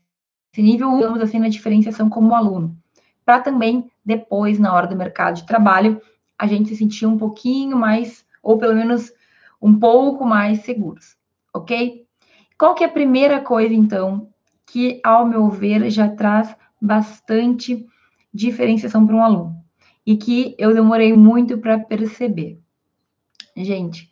nível, 0.58 0.96
digamos 0.96 1.20
assim, 1.20 1.38
na 1.38 1.50
diferenciação 1.50 2.10
como 2.10 2.34
aluno, 2.34 2.78
para 3.26 3.42
também 3.42 3.92
depois, 4.06 4.58
na 4.58 4.74
hora 4.74 4.88
do 4.88 4.96
mercado 4.96 5.36
de 5.36 5.46
trabalho, 5.46 6.02
a 6.40 6.48
gente 6.48 6.70
se 6.70 6.78
sentir 6.78 7.06
um 7.06 7.18
pouquinho 7.18 7.78
mais, 7.78 8.26
ou 8.42 8.58
pelo 8.58 8.74
menos 8.74 9.12
um 9.62 9.78
pouco 9.78 10.26
mais 10.26 10.62
seguros, 10.62 11.18
ok? 11.54 12.06
Qual 12.58 12.74
que 12.74 12.86
é 12.86 12.88
a 12.88 12.92
primeira 12.92 13.42
coisa, 13.42 13.74
então, 13.74 14.30
que, 14.66 15.02
ao 15.04 15.26
meu 15.28 15.50
ver, 15.50 15.90
já 15.90 16.08
traz 16.08 16.56
bastante 16.82 17.86
diferenciação 18.34 19.06
para 19.06 19.16
um 19.16 19.24
aluno 19.24 19.56
e 20.06 20.16
que 20.16 20.56
eu 20.58 20.74
demorei 20.74 21.13
muito 21.13 21.58
para 21.58 21.80
perceber. 21.80 22.60
Gente, 23.58 24.12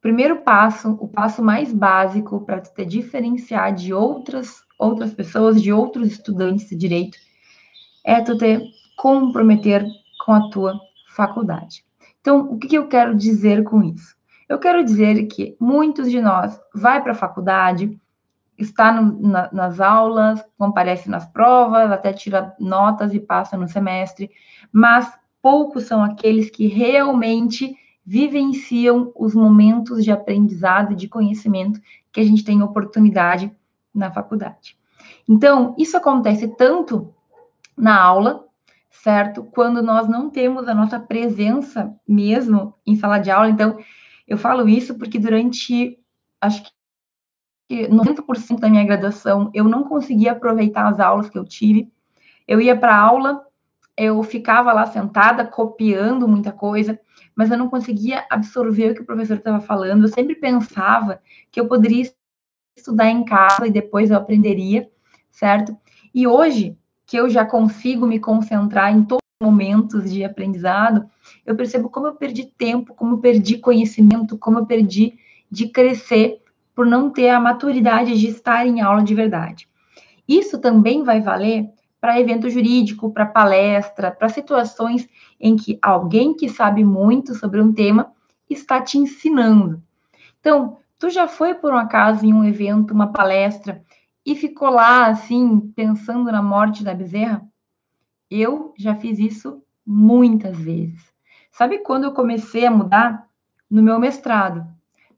primeiro 0.00 0.42
passo, 0.42 0.92
o 1.00 1.08
passo 1.08 1.42
mais 1.42 1.72
básico 1.72 2.40
para 2.40 2.60
te 2.60 2.84
diferenciar 2.84 3.74
de 3.74 3.92
outras 3.92 4.62
outras 4.80 5.12
pessoas, 5.12 5.62
de 5.62 5.70
outros 5.72 6.08
estudantes 6.08 6.68
de 6.70 6.76
direito, 6.76 7.18
é 8.04 8.20
tu 8.22 8.36
te 8.36 8.62
comprometer 8.96 9.84
com 10.24 10.32
a 10.32 10.48
tua 10.50 10.80
faculdade. 11.14 11.84
Então, 12.20 12.40
o 12.50 12.58
que, 12.58 12.68
que 12.68 12.78
eu 12.78 12.88
quero 12.88 13.14
dizer 13.14 13.62
com 13.62 13.82
isso? 13.82 14.16
Eu 14.48 14.58
quero 14.58 14.82
dizer 14.82 15.26
que 15.26 15.56
muitos 15.60 16.10
de 16.10 16.20
nós 16.20 16.58
vai 16.74 17.02
para 17.02 17.12
a 17.12 17.14
faculdade, 17.14 17.98
está 18.58 18.90
no, 18.92 19.20
na, 19.20 19.48
nas 19.52 19.80
aulas, 19.80 20.44
comparece 20.58 21.08
nas 21.08 21.26
provas, 21.26 21.90
até 21.92 22.12
tira 22.12 22.54
notas 22.58 23.14
e 23.14 23.20
passa 23.20 23.56
no 23.56 23.68
semestre, 23.68 24.30
mas 24.72 25.12
poucos 25.40 25.84
são 25.84 26.02
aqueles 26.02 26.50
que 26.50 26.66
realmente 26.66 27.74
vivenciam 28.04 29.12
os 29.14 29.34
momentos 29.34 30.04
de 30.04 30.10
aprendizado 30.10 30.92
e 30.92 30.96
de 30.96 31.08
conhecimento 31.08 31.80
que 32.12 32.20
a 32.20 32.24
gente 32.24 32.44
tem 32.44 32.62
oportunidade 32.62 33.52
na 33.94 34.10
faculdade. 34.10 34.76
Então, 35.28 35.74
isso 35.78 35.96
acontece 35.96 36.48
tanto 36.56 37.14
na 37.76 38.00
aula, 38.00 38.44
certo? 38.90 39.44
Quando 39.44 39.82
nós 39.82 40.08
não 40.08 40.28
temos 40.28 40.68
a 40.68 40.74
nossa 40.74 40.98
presença 40.98 41.94
mesmo 42.06 42.74
em 42.86 42.96
sala 42.96 43.18
de 43.18 43.30
aula. 43.30 43.48
Então, 43.48 43.78
eu 44.26 44.36
falo 44.36 44.68
isso 44.68 44.96
porque 44.96 45.18
durante, 45.18 45.98
acho 46.40 46.64
que 47.68 47.88
90% 47.88 48.58
da 48.58 48.68
minha 48.68 48.84
graduação, 48.84 49.50
eu 49.54 49.64
não 49.64 49.84
conseguia 49.84 50.32
aproveitar 50.32 50.88
as 50.88 50.98
aulas 50.98 51.30
que 51.30 51.38
eu 51.38 51.44
tive. 51.44 51.92
Eu 52.46 52.60
ia 52.60 52.76
para 52.76 52.96
aula, 52.96 53.46
eu 54.00 54.22
ficava 54.22 54.72
lá 54.72 54.86
sentada, 54.86 55.44
copiando 55.44 56.26
muita 56.26 56.50
coisa, 56.50 56.98
mas 57.36 57.50
eu 57.50 57.58
não 57.58 57.68
conseguia 57.68 58.24
absorver 58.30 58.92
o 58.92 58.94
que 58.94 59.02
o 59.02 59.04
professor 59.04 59.36
estava 59.36 59.60
falando. 59.60 60.04
Eu 60.04 60.08
sempre 60.08 60.34
pensava 60.34 61.20
que 61.52 61.60
eu 61.60 61.68
poderia 61.68 62.10
estudar 62.74 63.10
em 63.10 63.22
casa 63.26 63.66
e 63.66 63.70
depois 63.70 64.10
eu 64.10 64.16
aprenderia, 64.16 64.88
certo? 65.30 65.76
E 66.14 66.26
hoje, 66.26 66.78
que 67.04 67.18
eu 67.18 67.28
já 67.28 67.44
consigo 67.44 68.06
me 68.06 68.18
concentrar 68.18 68.90
em 68.90 69.04
todos 69.04 69.20
os 69.38 69.46
momentos 69.46 70.10
de 70.10 70.24
aprendizado, 70.24 71.06
eu 71.44 71.54
percebo 71.54 71.90
como 71.90 72.06
eu 72.06 72.14
perdi 72.14 72.46
tempo, 72.46 72.94
como 72.94 73.16
eu 73.16 73.18
perdi 73.18 73.58
conhecimento, 73.58 74.38
como 74.38 74.60
eu 74.60 74.64
perdi 74.64 75.18
de 75.50 75.68
crescer 75.68 76.40
por 76.74 76.86
não 76.86 77.10
ter 77.10 77.28
a 77.28 77.38
maturidade 77.38 78.18
de 78.18 78.28
estar 78.28 78.66
em 78.66 78.80
aula 78.80 79.02
de 79.02 79.14
verdade. 79.14 79.68
Isso 80.26 80.58
também 80.58 81.02
vai 81.02 81.20
valer 81.20 81.68
para 82.00 82.18
evento 82.18 82.48
jurídico, 82.48 83.12
para 83.12 83.26
palestra, 83.26 84.10
para 84.10 84.28
situações 84.28 85.08
em 85.38 85.56
que 85.56 85.78
alguém 85.82 86.34
que 86.34 86.48
sabe 86.48 86.82
muito 86.82 87.34
sobre 87.34 87.60
um 87.60 87.72
tema 87.72 88.12
está 88.48 88.80
te 88.80 88.98
ensinando. 88.98 89.82
Então, 90.40 90.78
tu 90.98 91.10
já 91.10 91.28
foi 91.28 91.54
por 91.54 91.72
um 91.72 91.76
acaso 91.76 92.24
em 92.24 92.32
um 92.32 92.44
evento, 92.44 92.94
uma 92.94 93.12
palestra, 93.12 93.84
e 94.24 94.34
ficou 94.34 94.70
lá, 94.70 95.06
assim, 95.06 95.60
pensando 95.74 96.30
na 96.32 96.42
morte 96.42 96.82
da 96.82 96.94
bezerra? 96.94 97.46
Eu 98.30 98.72
já 98.78 98.94
fiz 98.94 99.18
isso 99.18 99.62
muitas 99.86 100.56
vezes. 100.58 101.10
Sabe 101.50 101.78
quando 101.78 102.04
eu 102.04 102.12
comecei 102.12 102.64
a 102.64 102.70
mudar? 102.70 103.28
No 103.70 103.82
meu 103.82 103.98
mestrado. 103.98 104.66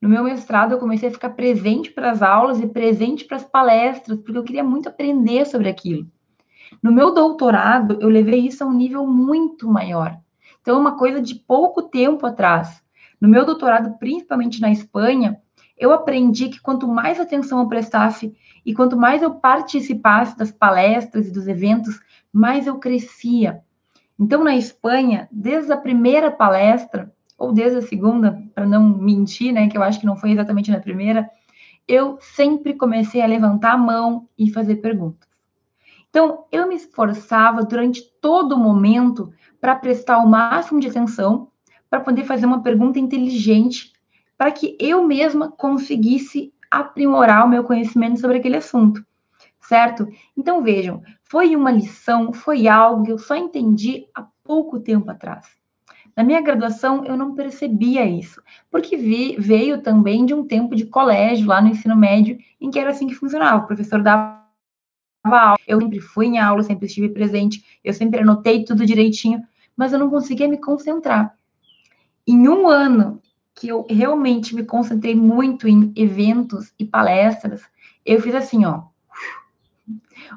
No 0.00 0.08
meu 0.08 0.24
mestrado, 0.24 0.72
eu 0.72 0.78
comecei 0.78 1.08
a 1.08 1.12
ficar 1.12 1.30
presente 1.30 1.90
para 1.90 2.10
as 2.10 2.22
aulas 2.22 2.60
e 2.60 2.66
presente 2.66 3.24
para 3.24 3.36
as 3.36 3.44
palestras, 3.44 4.18
porque 4.18 4.36
eu 4.36 4.42
queria 4.42 4.64
muito 4.64 4.88
aprender 4.88 5.46
sobre 5.46 5.68
aquilo. 5.68 6.06
No 6.80 6.92
meu 6.92 7.12
doutorado, 7.12 7.98
eu 8.00 8.08
levei 8.08 8.46
isso 8.46 8.62
a 8.62 8.66
um 8.66 8.72
nível 8.72 9.06
muito 9.06 9.68
maior. 9.68 10.16
Então, 10.60 10.80
uma 10.80 10.96
coisa 10.96 11.20
de 11.20 11.34
pouco 11.34 11.82
tempo 11.82 12.24
atrás. 12.24 12.82
No 13.20 13.28
meu 13.28 13.44
doutorado, 13.44 13.98
principalmente 13.98 14.60
na 14.60 14.70
Espanha, 14.70 15.40
eu 15.76 15.92
aprendi 15.92 16.48
que 16.48 16.60
quanto 16.60 16.86
mais 16.86 17.18
atenção 17.18 17.60
eu 17.60 17.68
prestasse 17.68 18.32
e 18.64 18.72
quanto 18.72 18.96
mais 18.96 19.22
eu 19.22 19.34
participasse 19.34 20.36
das 20.36 20.52
palestras 20.52 21.26
e 21.26 21.32
dos 21.32 21.48
eventos, 21.48 22.00
mais 22.32 22.66
eu 22.66 22.78
crescia. 22.78 23.60
Então, 24.18 24.44
na 24.44 24.54
Espanha, 24.54 25.28
desde 25.32 25.72
a 25.72 25.76
primeira 25.76 26.30
palestra, 26.30 27.12
ou 27.36 27.52
desde 27.52 27.78
a 27.78 27.82
segunda, 27.82 28.40
para 28.54 28.64
não 28.64 28.96
mentir, 28.96 29.52
né, 29.52 29.68
que 29.68 29.76
eu 29.76 29.82
acho 29.82 29.98
que 29.98 30.06
não 30.06 30.16
foi 30.16 30.30
exatamente 30.30 30.70
na 30.70 30.78
primeira, 30.78 31.28
eu 31.88 32.16
sempre 32.20 32.74
comecei 32.74 33.20
a 33.20 33.26
levantar 33.26 33.72
a 33.72 33.78
mão 33.78 34.28
e 34.38 34.52
fazer 34.52 34.76
perguntas. 34.76 35.31
Então, 36.12 36.44
eu 36.52 36.68
me 36.68 36.74
esforçava 36.74 37.64
durante 37.64 38.02
todo 38.20 38.54
o 38.54 38.58
momento 38.58 39.32
para 39.58 39.74
prestar 39.74 40.18
o 40.18 40.28
máximo 40.28 40.78
de 40.78 40.88
atenção, 40.88 41.48
para 41.88 42.00
poder 42.00 42.24
fazer 42.24 42.44
uma 42.44 42.62
pergunta 42.62 42.98
inteligente, 42.98 43.94
para 44.36 44.52
que 44.52 44.76
eu 44.78 45.02
mesma 45.06 45.50
conseguisse 45.50 46.52
aprimorar 46.70 47.46
o 47.46 47.48
meu 47.48 47.64
conhecimento 47.64 48.20
sobre 48.20 48.36
aquele 48.36 48.58
assunto, 48.58 49.02
certo? 49.62 50.06
Então, 50.36 50.62
vejam, 50.62 51.02
foi 51.22 51.56
uma 51.56 51.70
lição, 51.70 52.30
foi 52.30 52.68
algo 52.68 53.04
que 53.04 53.12
eu 53.12 53.18
só 53.18 53.34
entendi 53.34 54.06
há 54.14 54.26
pouco 54.44 54.80
tempo 54.80 55.10
atrás. 55.10 55.46
Na 56.14 56.22
minha 56.22 56.42
graduação, 56.42 57.06
eu 57.06 57.16
não 57.16 57.34
percebia 57.34 58.04
isso, 58.04 58.42
porque 58.70 58.98
vi, 58.98 59.36
veio 59.38 59.80
também 59.80 60.26
de 60.26 60.34
um 60.34 60.46
tempo 60.46 60.76
de 60.76 60.84
colégio, 60.84 61.46
lá 61.46 61.62
no 61.62 61.68
ensino 61.68 61.96
médio, 61.96 62.36
em 62.60 62.70
que 62.70 62.78
era 62.78 62.90
assim 62.90 63.06
que 63.06 63.14
funcionava. 63.14 63.64
O 63.64 63.66
professor 63.66 64.02
dava 64.02 64.42
aula, 65.24 65.56
eu 65.66 65.80
sempre 65.80 66.00
fui 66.00 66.26
em 66.26 66.38
aula, 66.38 66.62
sempre 66.62 66.86
estive 66.86 67.08
presente, 67.08 67.64
eu 67.84 67.92
sempre 67.92 68.20
anotei 68.20 68.64
tudo 68.64 68.86
direitinho, 68.86 69.42
mas 69.76 69.92
eu 69.92 69.98
não 69.98 70.10
conseguia 70.10 70.48
me 70.48 70.58
concentrar. 70.58 71.36
Em 72.26 72.48
um 72.48 72.68
ano 72.68 73.20
que 73.54 73.68
eu 73.68 73.86
realmente 73.88 74.54
me 74.54 74.64
concentrei 74.64 75.14
muito 75.14 75.68
em 75.68 75.92
eventos 75.94 76.72
e 76.78 76.84
palestras, 76.84 77.62
eu 78.04 78.20
fiz 78.20 78.34
assim, 78.34 78.64
ó. 78.64 78.84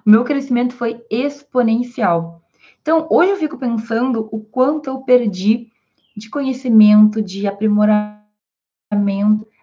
O 0.05 0.09
meu 0.09 0.23
crescimento 0.23 0.73
foi 0.73 1.03
exponencial. 1.09 2.41
Então, 2.81 3.07
hoje 3.09 3.31
eu 3.31 3.37
fico 3.37 3.57
pensando 3.57 4.27
o 4.31 4.39
quanto 4.39 4.89
eu 4.89 5.01
perdi 5.01 5.71
de 6.15 6.29
conhecimento, 6.29 7.21
de 7.21 7.47
aprimoramento 7.47 8.15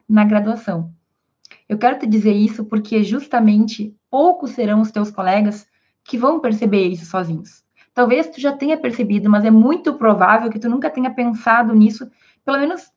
na 0.08 0.24
graduação. 0.24 0.92
Eu 1.68 1.78
quero 1.78 1.98
te 1.98 2.06
dizer 2.06 2.32
isso 2.32 2.64
porque 2.64 3.02
justamente 3.02 3.94
poucos 4.12 4.50
serão 4.50 4.82
os 4.82 4.90
teus 4.90 5.10
colegas 5.10 5.66
que 6.04 6.18
vão 6.18 6.38
perceber 6.38 6.86
isso 6.88 7.06
sozinhos. 7.06 7.64
Talvez 7.94 8.28
tu 8.28 8.38
já 8.38 8.54
tenha 8.54 8.76
percebido, 8.76 9.30
mas 9.30 9.42
é 9.42 9.50
muito 9.50 9.94
provável 9.94 10.50
que 10.50 10.58
tu 10.58 10.68
nunca 10.68 10.90
tenha 10.90 11.10
pensado 11.10 11.74
nisso, 11.74 12.10
pelo 12.44 12.58
menos 12.58 12.92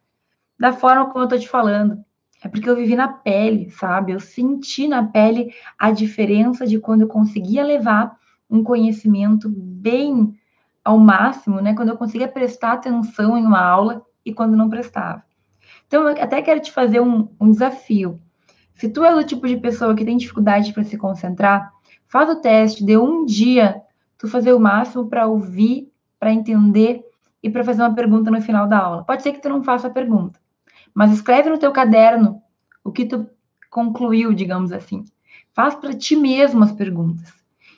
da 0.59 0.73
forma 0.73 1.09
como 1.09 1.23
eu 1.23 1.29
tô 1.29 1.39
te 1.39 1.47
falando. 1.47 2.03
É 2.43 2.49
porque 2.49 2.69
eu 2.69 2.75
vivi 2.75 2.97
na 2.97 3.07
pele, 3.07 3.69
sabe? 3.69 4.11
Eu 4.11 4.19
senti 4.19 4.89
na 4.89 5.03
pele 5.03 5.53
a 5.79 5.89
diferença 5.89 6.67
de 6.67 6.79
quando 6.79 7.03
eu 7.03 7.07
conseguia 7.07 7.63
levar 7.63 8.17
um 8.49 8.61
conhecimento 8.61 9.49
bem 9.49 10.37
ao 10.83 10.99
máximo, 10.99 11.61
né? 11.61 11.73
Quando 11.75 11.89
eu 11.89 11.97
conseguia 11.97 12.27
prestar 12.27 12.73
atenção 12.73 13.37
em 13.37 13.45
uma 13.45 13.61
aula 13.61 14.05
e 14.25 14.33
quando 14.33 14.57
não 14.57 14.69
prestava. 14.69 15.23
Então, 15.87 16.09
eu 16.09 16.21
até 16.21 16.41
quero 16.41 16.59
te 16.59 16.73
fazer 16.73 16.99
um, 16.99 17.29
um 17.39 17.51
desafio. 17.51 18.19
Se 18.75 18.89
tu 18.89 19.03
é 19.03 19.13
do 19.13 19.23
tipo 19.23 19.47
de 19.47 19.57
pessoa 19.57 19.95
que 19.95 20.05
tem 20.05 20.17
dificuldade 20.17 20.73
para 20.73 20.83
se 20.83 20.97
concentrar, 20.97 21.71
faz 22.07 22.29
o 22.29 22.41
teste, 22.41 22.83
dê 22.83 22.97
um 22.97 23.25
dia 23.25 23.81
tu 24.17 24.27
fazer 24.27 24.53
o 24.53 24.59
máximo 24.59 25.07
para 25.07 25.27
ouvir, 25.27 25.91
para 26.19 26.33
entender 26.33 27.03
e 27.41 27.49
para 27.49 27.63
fazer 27.63 27.81
uma 27.81 27.93
pergunta 27.93 28.29
no 28.29 28.41
final 28.41 28.67
da 28.67 28.77
aula. 28.77 29.03
Pode 29.03 29.23
ser 29.23 29.31
que 29.31 29.41
tu 29.41 29.49
não 29.49 29.63
faça 29.63 29.87
a 29.87 29.91
pergunta, 29.91 30.39
mas 30.93 31.11
escreve 31.11 31.49
no 31.49 31.57
teu 31.57 31.71
caderno 31.71 32.41
o 32.83 32.91
que 32.91 33.05
tu 33.05 33.27
concluiu, 33.69 34.33
digamos 34.33 34.71
assim. 34.71 35.05
Faz 35.53 35.75
para 35.75 35.93
ti 35.93 36.15
mesmo 36.15 36.63
as 36.63 36.71
perguntas. 36.71 37.33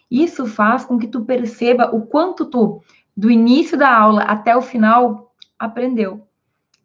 Isso 0.09 0.45
faz 0.45 0.85
com 0.85 0.97
que 0.97 1.07
tu 1.07 1.25
perceba 1.25 1.95
o 1.95 2.05
quanto 2.05 2.45
tu, 2.45 2.81
do 3.15 3.29
início 3.29 3.77
da 3.77 3.93
aula 3.93 4.21
até 4.23 4.55
o 4.55 4.61
final, 4.61 5.33
aprendeu. 5.59 6.27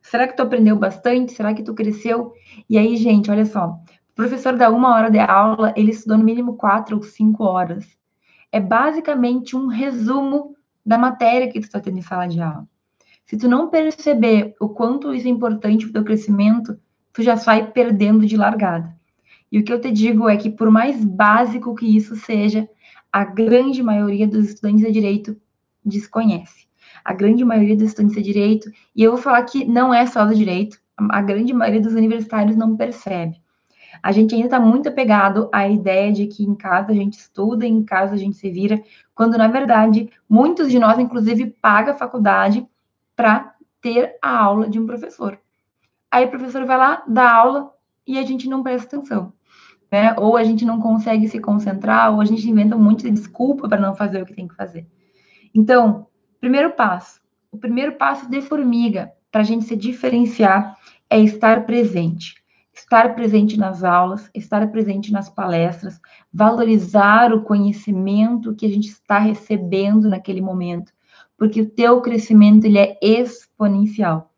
Será 0.02 0.26
que 0.26 0.36
tu 0.36 0.42
aprendeu 0.42 0.76
bastante? 0.76 1.32
Será 1.32 1.54
que 1.54 1.62
tu 1.62 1.74
cresceu? 1.74 2.32
E 2.68 2.76
aí, 2.76 2.96
gente, 2.96 3.30
olha 3.30 3.44
só, 3.44 3.78
o 4.12 4.14
professor 4.14 4.58
dá 4.58 4.68
uma 4.68 4.94
hora 4.94 5.10
de 5.10 5.18
aula, 5.18 5.72
ele 5.74 5.90
estudou 5.90 6.18
no 6.18 6.24
mínimo 6.24 6.54
quatro 6.54 6.96
ou 6.96 7.02
cinco 7.02 7.44
horas. 7.44 7.96
É 8.52 8.60
basicamente 8.60 9.56
um 9.56 9.68
resumo 9.68 10.54
da 10.84 10.98
matéria 10.98 11.50
que 11.50 11.58
tu 11.58 11.64
está 11.64 11.80
tendo 11.80 11.96
em 11.96 12.02
sala 12.02 12.26
de 12.26 12.38
aula. 12.38 12.68
Se 13.24 13.38
tu 13.38 13.48
não 13.48 13.70
perceber 13.70 14.54
o 14.60 14.68
quanto 14.68 15.14
isso 15.14 15.26
é 15.26 15.30
importante 15.30 15.86
para 15.86 15.90
o 15.90 15.92
teu 15.94 16.04
crescimento, 16.04 16.78
tu 17.10 17.22
já 17.22 17.38
sai 17.38 17.70
perdendo 17.72 18.26
de 18.26 18.36
largada. 18.36 18.94
E 19.50 19.58
o 19.58 19.64
que 19.64 19.72
eu 19.72 19.80
te 19.80 19.90
digo 19.90 20.28
é 20.28 20.36
que, 20.36 20.50
por 20.50 20.70
mais 20.70 21.02
básico 21.02 21.74
que 21.74 21.96
isso 21.96 22.14
seja, 22.14 22.68
a 23.10 23.24
grande 23.24 23.82
maioria 23.82 24.28
dos 24.28 24.50
estudantes 24.50 24.84
de 24.84 24.92
direito 24.92 25.40
desconhece. 25.82 26.66
A 27.02 27.14
grande 27.14 27.46
maioria 27.46 27.76
dos 27.76 27.86
estudantes 27.86 28.16
de 28.16 28.22
direito, 28.22 28.70
e 28.94 29.02
eu 29.02 29.12
vou 29.12 29.20
falar 29.20 29.42
que 29.44 29.64
não 29.64 29.92
é 29.92 30.04
só 30.04 30.26
do 30.26 30.34
direito, 30.34 30.78
a 30.98 31.22
grande 31.22 31.54
maioria 31.54 31.80
dos 31.80 31.94
universitários 31.94 32.56
não 32.56 32.76
percebe 32.76 33.41
a 34.02 34.10
gente 34.10 34.34
ainda 34.34 34.48
está 34.48 34.58
muito 34.58 34.88
apegado 34.88 35.48
à 35.52 35.68
ideia 35.68 36.12
de 36.12 36.26
que 36.26 36.42
em 36.42 36.54
casa 36.54 36.90
a 36.90 36.94
gente 36.94 37.14
estuda, 37.14 37.64
em 37.64 37.84
casa 37.84 38.14
a 38.14 38.18
gente 38.18 38.36
se 38.36 38.50
vira, 38.50 38.82
quando 39.14 39.38
na 39.38 39.46
verdade 39.46 40.10
muitos 40.28 40.70
de 40.70 40.78
nós, 40.78 40.98
inclusive, 40.98 41.54
pagam 41.62 41.94
a 41.94 41.96
faculdade 41.96 42.66
para 43.14 43.54
ter 43.80 44.16
a 44.20 44.36
aula 44.36 44.68
de 44.68 44.80
um 44.80 44.86
professor. 44.86 45.38
Aí 46.10 46.24
o 46.24 46.30
professor 46.30 46.64
vai 46.64 46.76
lá, 46.76 47.04
dá 47.06 47.32
aula 47.32 47.72
e 48.04 48.18
a 48.18 48.22
gente 48.22 48.48
não 48.48 48.62
presta 48.62 48.96
atenção. 48.96 49.32
Né? 49.90 50.14
Ou 50.18 50.36
a 50.36 50.42
gente 50.42 50.64
não 50.64 50.80
consegue 50.80 51.28
se 51.28 51.38
concentrar, 51.38 52.12
ou 52.12 52.20
a 52.20 52.24
gente 52.24 52.48
inventa 52.48 52.76
de 52.76 53.10
desculpa 53.10 53.68
para 53.68 53.80
não 53.80 53.94
fazer 53.94 54.22
o 54.22 54.26
que 54.26 54.34
tem 54.34 54.48
que 54.48 54.54
fazer. 54.54 54.86
Então, 55.54 56.06
primeiro 56.40 56.70
passo, 56.70 57.20
o 57.52 57.58
primeiro 57.58 57.92
passo 57.92 58.28
de 58.28 58.40
formiga 58.40 59.12
para 59.30 59.42
a 59.42 59.44
gente 59.44 59.64
se 59.64 59.76
diferenciar 59.76 60.76
é 61.08 61.20
estar 61.20 61.66
presente 61.66 62.41
estar 62.72 63.14
presente 63.14 63.58
nas 63.58 63.84
aulas, 63.84 64.30
estar 64.34 64.66
presente 64.70 65.12
nas 65.12 65.28
palestras, 65.28 66.00
valorizar 66.32 67.32
o 67.32 67.42
conhecimento 67.42 68.54
que 68.54 68.64
a 68.64 68.68
gente 68.68 68.88
está 68.88 69.18
recebendo 69.18 70.08
naquele 70.08 70.40
momento, 70.40 70.92
porque 71.36 71.60
o 71.60 71.68
teu 71.68 72.00
crescimento 72.00 72.64
ele 72.64 72.78
é 72.78 72.98
exponencial. 73.02 74.30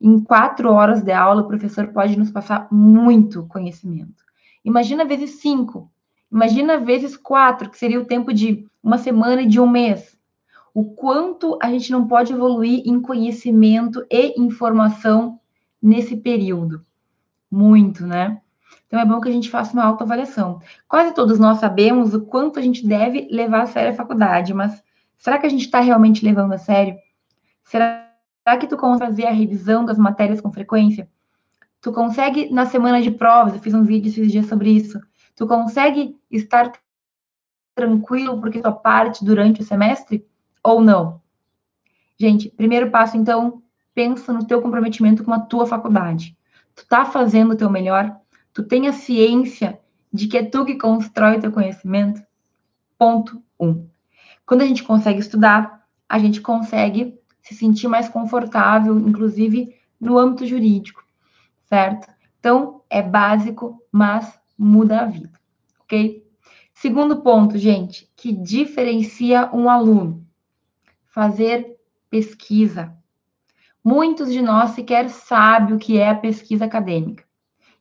Em 0.00 0.18
quatro 0.18 0.72
horas 0.72 1.02
de 1.02 1.12
aula, 1.12 1.42
o 1.42 1.48
professor 1.48 1.88
pode 1.88 2.18
nos 2.18 2.30
passar 2.30 2.66
muito 2.72 3.46
conhecimento. 3.46 4.24
Imagina 4.64 5.04
vezes 5.04 5.40
cinco, 5.40 5.90
imagina 6.30 6.78
vezes 6.78 7.16
quatro, 7.16 7.68
que 7.68 7.78
seria 7.78 8.00
o 8.00 8.06
tempo 8.06 8.32
de 8.32 8.66
uma 8.82 8.96
semana 8.98 9.42
e 9.42 9.46
de 9.46 9.60
um 9.60 9.68
mês. 9.68 10.16
O 10.74 10.94
quanto 10.94 11.58
a 11.62 11.68
gente 11.68 11.92
não 11.92 12.08
pode 12.08 12.32
evoluir 12.32 12.82
em 12.86 13.00
conhecimento 13.00 14.04
e 14.10 14.40
informação 14.40 15.38
nesse 15.80 16.16
período 16.16 16.84
muito, 17.52 18.06
né? 18.06 18.40
Então 18.86 18.98
é 18.98 19.04
bom 19.04 19.20
que 19.20 19.28
a 19.28 19.32
gente 19.32 19.50
faça 19.50 19.74
uma 19.74 19.84
autoavaliação. 19.84 20.60
Quase 20.88 21.14
todos 21.14 21.38
nós 21.38 21.58
sabemos 21.58 22.14
o 22.14 22.22
quanto 22.22 22.58
a 22.58 22.62
gente 22.62 22.86
deve 22.86 23.28
levar 23.30 23.62
a 23.62 23.66
sério 23.66 23.92
a 23.92 23.94
faculdade, 23.94 24.54
mas 24.54 24.82
será 25.18 25.38
que 25.38 25.46
a 25.46 25.50
gente 25.50 25.66
está 25.66 25.80
realmente 25.80 26.24
levando 26.24 26.54
a 26.54 26.58
sério? 26.58 26.96
Será 27.62 28.08
que 28.58 28.66
tu 28.66 28.76
consegue 28.76 29.10
fazer 29.10 29.26
a 29.26 29.30
revisão 29.30 29.84
das 29.84 29.98
matérias 29.98 30.40
com 30.40 30.50
frequência? 30.50 31.08
Tu 31.80 31.92
consegue, 31.92 32.50
na 32.50 32.64
semana 32.64 33.02
de 33.02 33.10
provas, 33.10 33.54
eu 33.54 33.60
fiz 33.60 33.74
um 33.74 33.82
vídeo 33.82 34.08
esses 34.08 34.30
dias 34.32 34.46
sobre 34.46 34.70
isso, 34.70 35.00
tu 35.36 35.46
consegue 35.46 36.16
estar 36.30 36.72
tranquilo 37.74 38.40
porque 38.40 38.60
tua 38.60 38.72
parte 38.72 39.24
durante 39.24 39.60
o 39.60 39.64
semestre 39.64 40.26
ou 40.62 40.80
não? 40.80 41.20
Gente, 42.18 42.48
primeiro 42.50 42.90
passo, 42.90 43.16
então, 43.16 43.62
pensa 43.94 44.32
no 44.32 44.46
teu 44.46 44.62
comprometimento 44.62 45.24
com 45.24 45.32
a 45.32 45.40
tua 45.40 45.66
faculdade 45.66 46.36
tu 46.74 46.86
tá 46.86 47.04
fazendo 47.04 47.52
o 47.52 47.56
teu 47.56 47.70
melhor, 47.70 48.16
tu 48.52 48.62
tem 48.62 48.88
a 48.88 48.92
ciência 48.92 49.78
de 50.12 50.26
que 50.26 50.38
é 50.38 50.44
tu 50.44 50.64
que 50.64 50.76
constrói 50.76 51.38
o 51.38 51.40
teu 51.40 51.52
conhecimento. 51.52 52.22
Ponto 52.98 53.42
um. 53.58 53.86
Quando 54.44 54.62
a 54.62 54.66
gente 54.66 54.82
consegue 54.82 55.20
estudar, 55.20 55.86
a 56.08 56.18
gente 56.18 56.40
consegue 56.40 57.18
se 57.40 57.54
sentir 57.54 57.88
mais 57.88 58.08
confortável, 58.08 58.98
inclusive 58.98 59.74
no 60.00 60.18
âmbito 60.18 60.46
jurídico, 60.46 61.02
certo? 61.64 62.08
Então, 62.38 62.82
é 62.90 63.00
básico, 63.00 63.82
mas 63.90 64.38
muda 64.58 65.00
a 65.00 65.04
vida, 65.06 65.40
ok? 65.80 66.22
Segundo 66.74 67.22
ponto, 67.22 67.56
gente, 67.56 68.10
que 68.16 68.32
diferencia 68.32 69.48
um 69.52 69.70
aluno: 69.70 70.26
fazer 71.06 71.76
pesquisa. 72.10 72.96
Muitos 73.84 74.32
de 74.32 74.40
nós 74.40 74.70
sequer 74.70 75.10
sabem 75.10 75.74
o 75.74 75.78
que 75.78 75.98
é 75.98 76.10
a 76.10 76.14
pesquisa 76.14 76.64
acadêmica. 76.64 77.24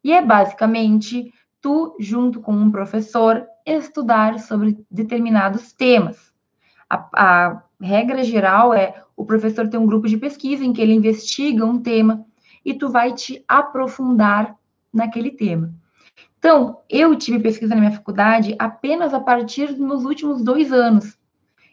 E 0.04 0.12
é 0.12 0.22
basicamente 0.22 1.32
tu, 1.62 1.96
junto 2.00 2.42
com 2.42 2.54
um 2.54 2.72
professor, 2.72 3.46
estudar 3.66 4.40
sobre 4.40 4.84
determinados 4.90 5.72
temas. 5.72 6.34
A, 6.90 7.10
a, 7.14 7.64
regra 7.80 8.24
geral 8.24 8.74
é 8.74 9.04
o 9.16 9.26
professor 9.26 9.68
tem 9.68 9.80
um 9.80 9.86
grupo 9.86 10.08
de 10.08 10.18
pesquisa 10.18 10.66
em 10.66 10.74
que 10.74 10.82
ele 10.82 10.94
investiga 10.94 11.66
um 11.66 11.80
tema 11.80 12.26
e 12.66 12.74
tu 12.74 12.90
vai 12.90 13.14
te 13.14 13.44
aprofundar 13.48 14.56
naquele 14.92 15.32
tema. 15.32 15.74
Então, 16.38 16.80
eu 16.90 17.16
tive 17.16 17.40
pesquisa 17.40 17.76
na 17.76 17.82
minha 17.82 17.92
faculdade 17.92 18.56
apenas 18.58 19.14
a 19.14 19.20
partir 19.20 19.74
dos 19.74 20.04
últimos 20.06 20.44
dois 20.44 20.72
anos. 20.72 21.18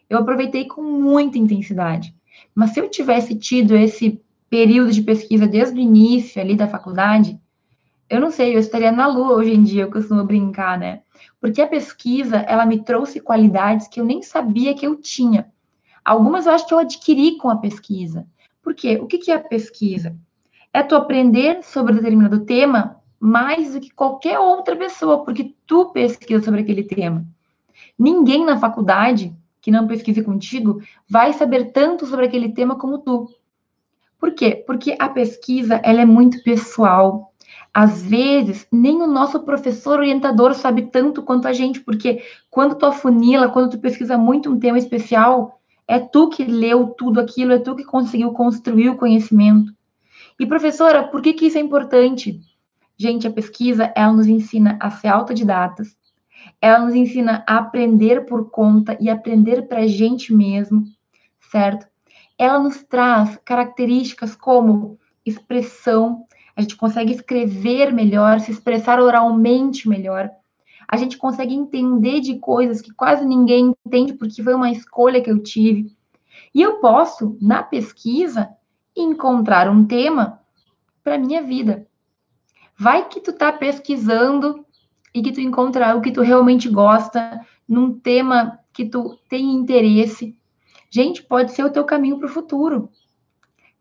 Eu 0.09 0.19
aproveitei 0.19 0.67
com 0.67 0.83
muita 0.83 1.39
intensidade. 1.39 2.15
Mas 2.55 2.71
se 2.71 2.81
eu 2.81 2.89
tivesse 2.91 3.35
tido 3.35 3.77
esse 3.77 4.21
período 4.51 4.93
de 4.93 5.03
pesquisa 5.03 5.47
desde 5.47 5.79
o 5.79 5.83
início 5.83 6.41
ali 6.41 6.57
da 6.57 6.67
faculdade, 6.67 7.39
eu 8.09 8.21
não 8.21 8.31
sei, 8.31 8.55
eu 8.55 8.59
estaria 8.59 8.91
na 8.91 9.07
lua 9.07 9.35
hoje 9.35 9.53
em 9.53 9.63
dia, 9.63 9.83
eu 9.83 9.91
costumo 9.91 10.25
brincar, 10.25 10.79
né? 10.79 11.03
Porque 11.41 11.61
a 11.61 11.67
pesquisa, 11.67 12.39
ela 12.39 12.65
me 12.65 12.83
trouxe 12.83 13.21
qualidades 13.21 13.87
que 13.87 14.01
eu 14.01 14.05
nem 14.05 14.23
sabia 14.23 14.75
que 14.75 14.87
eu 14.87 14.97
tinha. 14.97 15.51
Algumas 16.05 16.47
eu 16.47 16.53
acho 16.53 16.67
que 16.67 16.73
eu 16.73 16.79
adquiri 16.79 17.37
com 17.37 17.51
a 17.51 17.59
pesquisa. 17.59 18.27
Por 18.63 18.75
quê? 18.75 18.99
O 19.01 19.07
que, 19.07 19.31
é 19.31 19.35
a 19.35 19.41
pesquisa? 19.41 20.17
É 20.73 20.83
tu 20.83 20.95
aprender 20.95 21.63
sobre 21.63 21.95
determinado 21.95 22.45
tema 22.47 22.97
mais 23.21 23.75
do 23.75 23.81
que 23.81 23.91
qualquer 23.91 24.39
outra 24.39 24.75
pessoa, 24.75 25.25
porque 25.25 25.55
tu 25.67 25.87
pesquisa 25.87 26.43
sobre 26.43 26.61
aquele 26.63 26.85
tema. 26.85 27.27
Ninguém 27.99 28.45
na 28.45 28.59
faculdade 28.59 29.37
que 29.61 29.71
não 29.71 29.87
pesquise 29.87 30.23
contigo 30.23 30.81
vai 31.09 31.33
saber 31.33 31.73
tanto 31.73 32.07
sobre 32.07 32.27
aquele 32.27 32.51
tema 32.51 32.77
como 32.77 32.99
tu. 32.99 33.29
Por 34.19 34.33
quê? 34.33 34.63
Porque 34.67 34.97
a 34.99 35.09
pesquisa 35.09 35.81
ela 35.85 36.01
é 36.01 36.05
muito 36.05 36.43
pessoal, 36.43 37.33
às 37.73 38.03
vezes, 38.03 38.67
nem 38.73 39.01
o 39.01 39.07
nosso 39.07 39.41
professor 39.41 40.01
orientador 40.01 40.55
sabe 40.55 40.83
tanto 40.91 41.23
quanto 41.23 41.47
a 41.47 41.53
gente, 41.53 41.81
porque 41.81 42.23
quando 42.51 42.75
tu 42.75 42.87
afunila, 42.87 43.49
quando 43.49 43.71
tu 43.71 43.79
pesquisa 43.79 44.19
muito 44.19 44.51
um 44.51 44.59
tema 44.59 44.79
especial, 44.79 45.61
é 45.87 45.99
tu 45.99 46.29
que 46.29 46.45
leu 46.45 46.89
tudo 46.89 47.21
aquilo, 47.21 47.53
é 47.53 47.59
tu 47.59 47.77
que 47.77 47.85
conseguiu 47.85 48.33
construir 48.33 48.91
o 48.91 48.97
conhecimento. 48.97 49.73
E 50.39 50.47
professora, 50.47 51.05
por 51.05 51.23
que 51.23 51.33
que 51.33 51.47
isso 51.47 51.59
é 51.59 51.61
importante? 51.61 52.41
Gente, 52.97 53.27
a 53.27 53.31
pesquisa, 53.31 53.93
ela 53.95 54.13
nos 54.13 54.27
ensina 54.27 54.77
a 54.81 54.91
ser 54.91 55.09
autodidatas, 55.09 55.97
ela 56.61 56.85
nos 56.85 56.95
ensina 56.95 57.45
a 57.47 57.59
aprender 57.59 58.27
por 58.27 58.51
conta 58.51 58.97
e 59.01 59.09
aprender 59.09 59.69
para 59.69 59.81
a 59.81 59.87
gente 59.87 60.35
mesmo, 60.35 60.85
certo? 61.51 61.87
Ela 62.37 62.59
nos 62.59 62.83
traz 62.83 63.37
características 63.45 64.35
como 64.35 64.99
expressão, 65.25 66.25
a 66.57 66.61
gente 66.61 66.77
consegue 66.77 67.13
escrever 67.13 67.93
melhor, 67.93 68.41
se 68.41 68.51
expressar 68.51 69.01
oralmente 69.01 69.89
melhor. 69.89 70.31
A 70.89 70.97
gente 70.97 71.17
consegue 71.17 71.55
entender 71.55 72.21
de 72.21 72.39
coisas 72.39 72.81
que 72.81 72.93
quase 72.93 73.25
ninguém 73.25 73.75
entende 73.87 74.15
porque 74.15 74.43
foi 74.43 74.55
uma 74.55 74.71
escolha 74.71 75.21
que 75.21 75.31
eu 75.31 75.43
tive. 75.43 75.95
E 76.55 76.63
eu 76.63 76.81
posso, 76.81 77.37
na 77.41 77.63
pesquisa, 77.63 78.49
encontrar 78.97 79.69
um 79.69 79.85
tema 79.85 80.41
para 81.05 81.19
minha 81.19 81.43
vida. 81.43 81.87
Vai 82.77 83.09
que 83.09 83.21
tu 83.21 83.33
tá 83.33 83.53
pesquisando 83.53 84.65
e 85.19 85.23
que 85.23 85.33
tu 85.33 85.41
encontra 85.41 85.91
algo 85.91 86.03
que 86.03 86.13
tu 86.13 86.23
realmente 86.23 86.69
gosta, 86.69 87.41
num 87.69 87.99
tema 87.99 88.59
que 88.73 88.87
tu 88.87 89.19
tem 89.29 89.55
interesse. 89.55 90.37
Gente, 90.91 91.23
pode 91.23 91.53
ser 91.53 91.65
o 91.65 91.71
teu 91.71 91.85
caminho 91.85 92.19
para 92.19 92.27
o 92.27 92.31
futuro. 92.31 92.91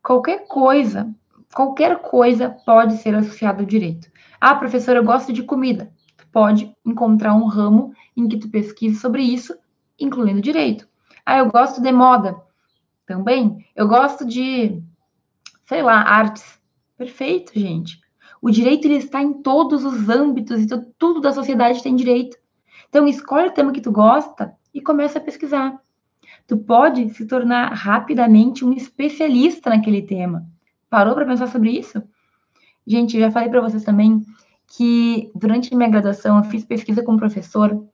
Qualquer 0.02 0.48
coisa 0.48 1.14
qualquer 1.54 2.00
coisa 2.02 2.50
pode 2.66 2.98
ser 2.98 3.16
associada 3.16 3.62
ao 3.62 3.66
direito. 3.66 4.12
Ah, 4.40 4.56
professor, 4.56 4.96
eu 4.96 5.04
gosto 5.04 5.34
de 5.34 5.44
comida. 5.44 5.92
Tu 6.16 6.28
pode 6.28 6.72
encontrar 6.86 7.34
um 7.34 7.48
ramo 7.48 7.94
em 8.16 8.28
que 8.28 8.38
tu 8.38 8.50
pesquise 8.50 9.00
sobre 9.00 9.24
isso, 9.24 9.58
incluindo 10.00 10.40
direito. 10.40 10.88
Ah, 11.26 11.40
eu 11.40 11.50
gosto 11.50 11.82
de 11.82 11.92
moda. 11.92 12.40
Também. 13.06 13.66
Eu 13.76 13.88
gosto 13.88 14.26
de, 14.26 14.84
sei 15.66 15.82
lá, 15.82 16.02
artes. 16.02 16.60
Perfeito, 16.98 17.58
gente. 17.60 18.00
O 18.42 18.50
direito 18.50 18.86
ele 18.86 18.96
está 18.98 19.22
em 19.22 19.34
todos 19.34 19.84
os 19.84 20.10
âmbitos 20.10 20.62
e 20.62 20.68
tudo 20.98 21.22
da 21.22 21.32
sociedade 21.32 21.82
tem 21.82 21.96
direito. 21.96 22.38
Então, 22.90 23.08
escolhe 23.08 23.48
o 23.48 23.52
tema 23.52 23.72
que 23.72 23.82
tu 23.82 23.92
gosta 23.92 24.56
e 24.74 24.82
começa 24.82 25.20
a 25.20 25.22
pesquisar. 25.22 25.80
Tu 26.46 26.58
pode 26.58 27.10
se 27.10 27.26
tornar 27.26 27.74
rapidamente 27.74 28.64
um 28.64 28.72
especialista 28.74 29.70
naquele 29.70 30.02
tema. 30.02 30.46
Parou 30.90 31.14
para 31.14 31.26
pensar 31.26 31.48
sobre 31.48 31.72
isso? 31.72 32.02
Gente, 32.86 33.20
já 33.20 33.30
falei 33.30 33.50
para 33.50 33.62
vocês 33.62 33.84
também 33.84 34.26
que 34.68 35.30
durante 35.36 35.76
minha 35.76 35.90
graduação 35.90 36.38
eu 36.38 36.44
fiz 36.46 36.64
pesquisa 36.64 37.04
com 37.04 37.14
um 37.14 37.18
professor 37.18 37.86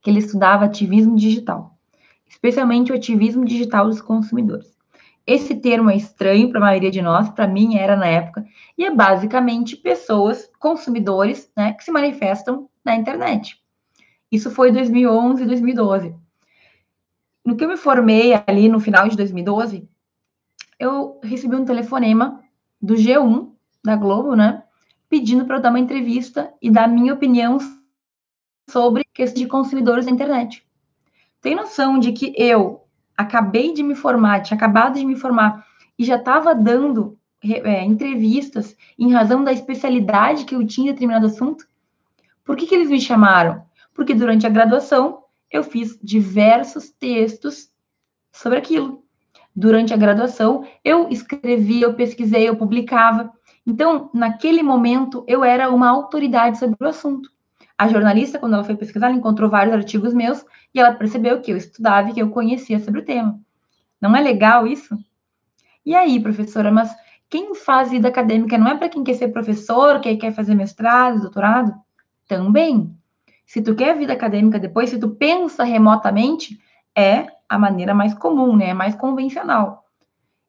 que 0.00 0.10
ele 0.10 0.20
estudava 0.20 0.64
ativismo 0.64 1.16
digital, 1.16 1.76
especialmente 2.28 2.92
o 2.92 2.94
ativismo 2.94 3.44
digital 3.44 3.86
dos 3.86 4.00
consumidores. 4.00 4.79
Esse 5.26 5.54
termo 5.54 5.90
é 5.90 5.96
estranho 5.96 6.48
para 6.48 6.58
a 6.58 6.62
maioria 6.62 6.90
de 6.90 7.02
nós, 7.02 7.28
para 7.30 7.46
mim 7.46 7.76
era 7.76 7.96
na 7.96 8.06
época, 8.06 8.44
e 8.76 8.84
é 8.84 8.94
basicamente 8.94 9.76
pessoas, 9.76 10.50
consumidores, 10.58 11.50
né, 11.56 11.72
que 11.74 11.84
se 11.84 11.90
manifestam 11.90 12.68
na 12.84 12.96
internet. 12.96 13.62
Isso 14.30 14.50
foi 14.50 14.72
2011 14.72 15.42
e 15.42 15.46
2012. 15.46 16.14
No 17.44 17.56
que 17.56 17.64
eu 17.64 17.68
me 17.68 17.76
formei 17.76 18.32
ali 18.46 18.68
no 18.68 18.80
final 18.80 19.08
de 19.08 19.16
2012, 19.16 19.88
eu 20.78 21.18
recebi 21.22 21.56
um 21.56 21.64
telefonema 21.64 22.42
do 22.80 22.94
G1, 22.94 23.50
da 23.84 23.96
Globo, 23.96 24.34
né? 24.34 24.62
Pedindo 25.08 25.44
para 25.44 25.56
eu 25.56 25.60
dar 25.60 25.70
uma 25.70 25.80
entrevista 25.80 26.52
e 26.62 26.70
dar 26.70 26.88
minha 26.88 27.12
opinião 27.12 27.58
sobre 28.68 29.04
questão 29.12 29.42
de 29.42 29.48
consumidores 29.48 30.06
da 30.06 30.12
internet. 30.12 30.64
Tem 31.40 31.54
noção 31.54 31.98
de 31.98 32.12
que 32.12 32.32
eu 32.36 32.86
acabei 33.20 33.72
de 33.72 33.82
me 33.82 33.94
formar, 33.94 34.40
tinha 34.40 34.56
acabado 34.56 34.98
de 34.98 35.04
me 35.04 35.16
formar 35.16 35.66
e 35.98 36.04
já 36.04 36.16
estava 36.16 36.54
dando 36.54 37.18
é, 37.42 37.84
entrevistas 37.84 38.76
em 38.98 39.12
razão 39.12 39.42
da 39.42 39.52
especialidade 39.52 40.44
que 40.44 40.54
eu 40.54 40.66
tinha 40.66 40.90
em 40.90 40.92
determinado 40.92 41.26
assunto? 41.26 41.66
Por 42.44 42.56
que, 42.56 42.66
que 42.66 42.74
eles 42.74 42.90
me 42.90 43.00
chamaram? 43.00 43.62
Porque 43.94 44.14
durante 44.14 44.46
a 44.46 44.50
graduação 44.50 45.24
eu 45.50 45.62
fiz 45.62 45.98
diversos 46.02 46.90
textos 46.90 47.70
sobre 48.32 48.58
aquilo 48.58 49.04
durante 49.54 49.92
a 49.92 49.96
graduação, 49.96 50.66
eu 50.84 51.08
escrevia, 51.08 51.86
eu 51.86 51.94
pesquisei, 51.94 52.48
eu 52.48 52.56
publicava. 52.56 53.32
Então, 53.66 54.10
naquele 54.14 54.62
momento, 54.62 55.24
eu 55.26 55.44
era 55.44 55.70
uma 55.70 55.88
autoridade 55.88 56.58
sobre 56.58 56.76
o 56.80 56.88
assunto. 56.88 57.30
A 57.80 57.88
jornalista, 57.88 58.38
quando 58.38 58.52
ela 58.52 58.62
foi 58.62 58.76
pesquisar, 58.76 59.06
ela 59.06 59.16
encontrou 59.16 59.48
vários 59.48 59.74
artigos 59.74 60.12
meus 60.12 60.44
e 60.74 60.78
ela 60.78 60.92
percebeu 60.92 61.40
que 61.40 61.50
eu 61.50 61.56
estudava 61.56 62.10
e 62.10 62.12
que 62.12 62.20
eu 62.20 62.28
conhecia 62.28 62.78
sobre 62.78 63.00
o 63.00 63.04
tema. 63.06 63.40
Não 63.98 64.14
é 64.14 64.20
legal 64.20 64.66
isso? 64.66 64.98
E 65.86 65.94
aí, 65.94 66.20
professora, 66.20 66.70
mas 66.70 66.94
quem 67.26 67.54
faz 67.54 67.90
vida 67.90 68.06
acadêmica 68.06 68.58
não 68.58 68.68
é 68.68 68.76
para 68.76 68.90
quem 68.90 69.02
quer 69.02 69.14
ser 69.14 69.28
professor, 69.28 69.98
quem 70.02 70.18
quer 70.18 70.34
fazer 70.34 70.54
mestrado, 70.54 71.22
doutorado? 71.22 71.72
Também. 72.28 72.94
Se 73.46 73.62
tu 73.62 73.74
quer 73.74 73.96
vida 73.96 74.12
acadêmica 74.12 74.58
depois, 74.58 74.90
se 74.90 74.98
tu 74.98 75.08
pensa 75.12 75.64
remotamente, 75.64 76.60
é 76.94 77.28
a 77.48 77.58
maneira 77.58 77.94
mais 77.94 78.12
comum, 78.12 78.54
né? 78.54 78.74
Mais 78.74 78.94
convencional. 78.94 79.86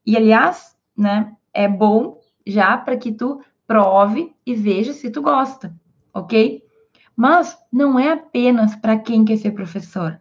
E 0.05 0.17
aliás, 0.17 0.75
né, 0.97 1.33
é 1.53 1.65
bom 1.65 2.19
já 2.45 2.75
para 2.75 2.97
que 2.97 3.09
tu 3.09 3.41
prove 3.65 4.35
e 4.45 4.53
veja 4.53 4.91
se 4.91 5.09
tu 5.09 5.21
gosta, 5.21 5.73
ok? 6.13 6.69
Mas 7.15 7.57
não 7.71 7.99
é 7.99 8.11
apenas 8.11 8.75
para 8.75 8.97
quem 8.97 9.25
quer 9.25 9.37
ser 9.37 9.51
professor. 9.51 10.19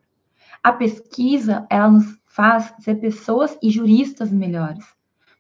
A 0.63 0.73
pesquisa, 0.73 1.67
ela 1.71 1.91
nos 1.91 2.19
faz 2.27 2.75
ser 2.81 2.97
pessoas 2.97 3.59
e 3.63 3.71
juristas 3.71 4.31
melhores. 4.31 4.85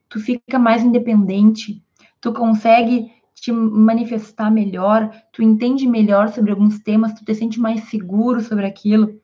Tu 0.08 0.18
fica 0.18 0.58
mais 0.58 0.82
independente, 0.82 1.82
tu 2.20 2.32
consegue 2.32 3.12
te 3.34 3.52
manifestar 3.52 4.50
melhor, 4.50 5.10
tu 5.32 5.42
entende 5.42 5.86
melhor 5.86 6.28
sobre 6.28 6.50
alguns 6.50 6.78
temas, 6.80 7.14
tu 7.14 7.24
te 7.24 7.34
sente 7.34 7.60
mais 7.60 7.84
seguro 7.84 8.40
sobre 8.40 8.66
aquilo 8.66 9.20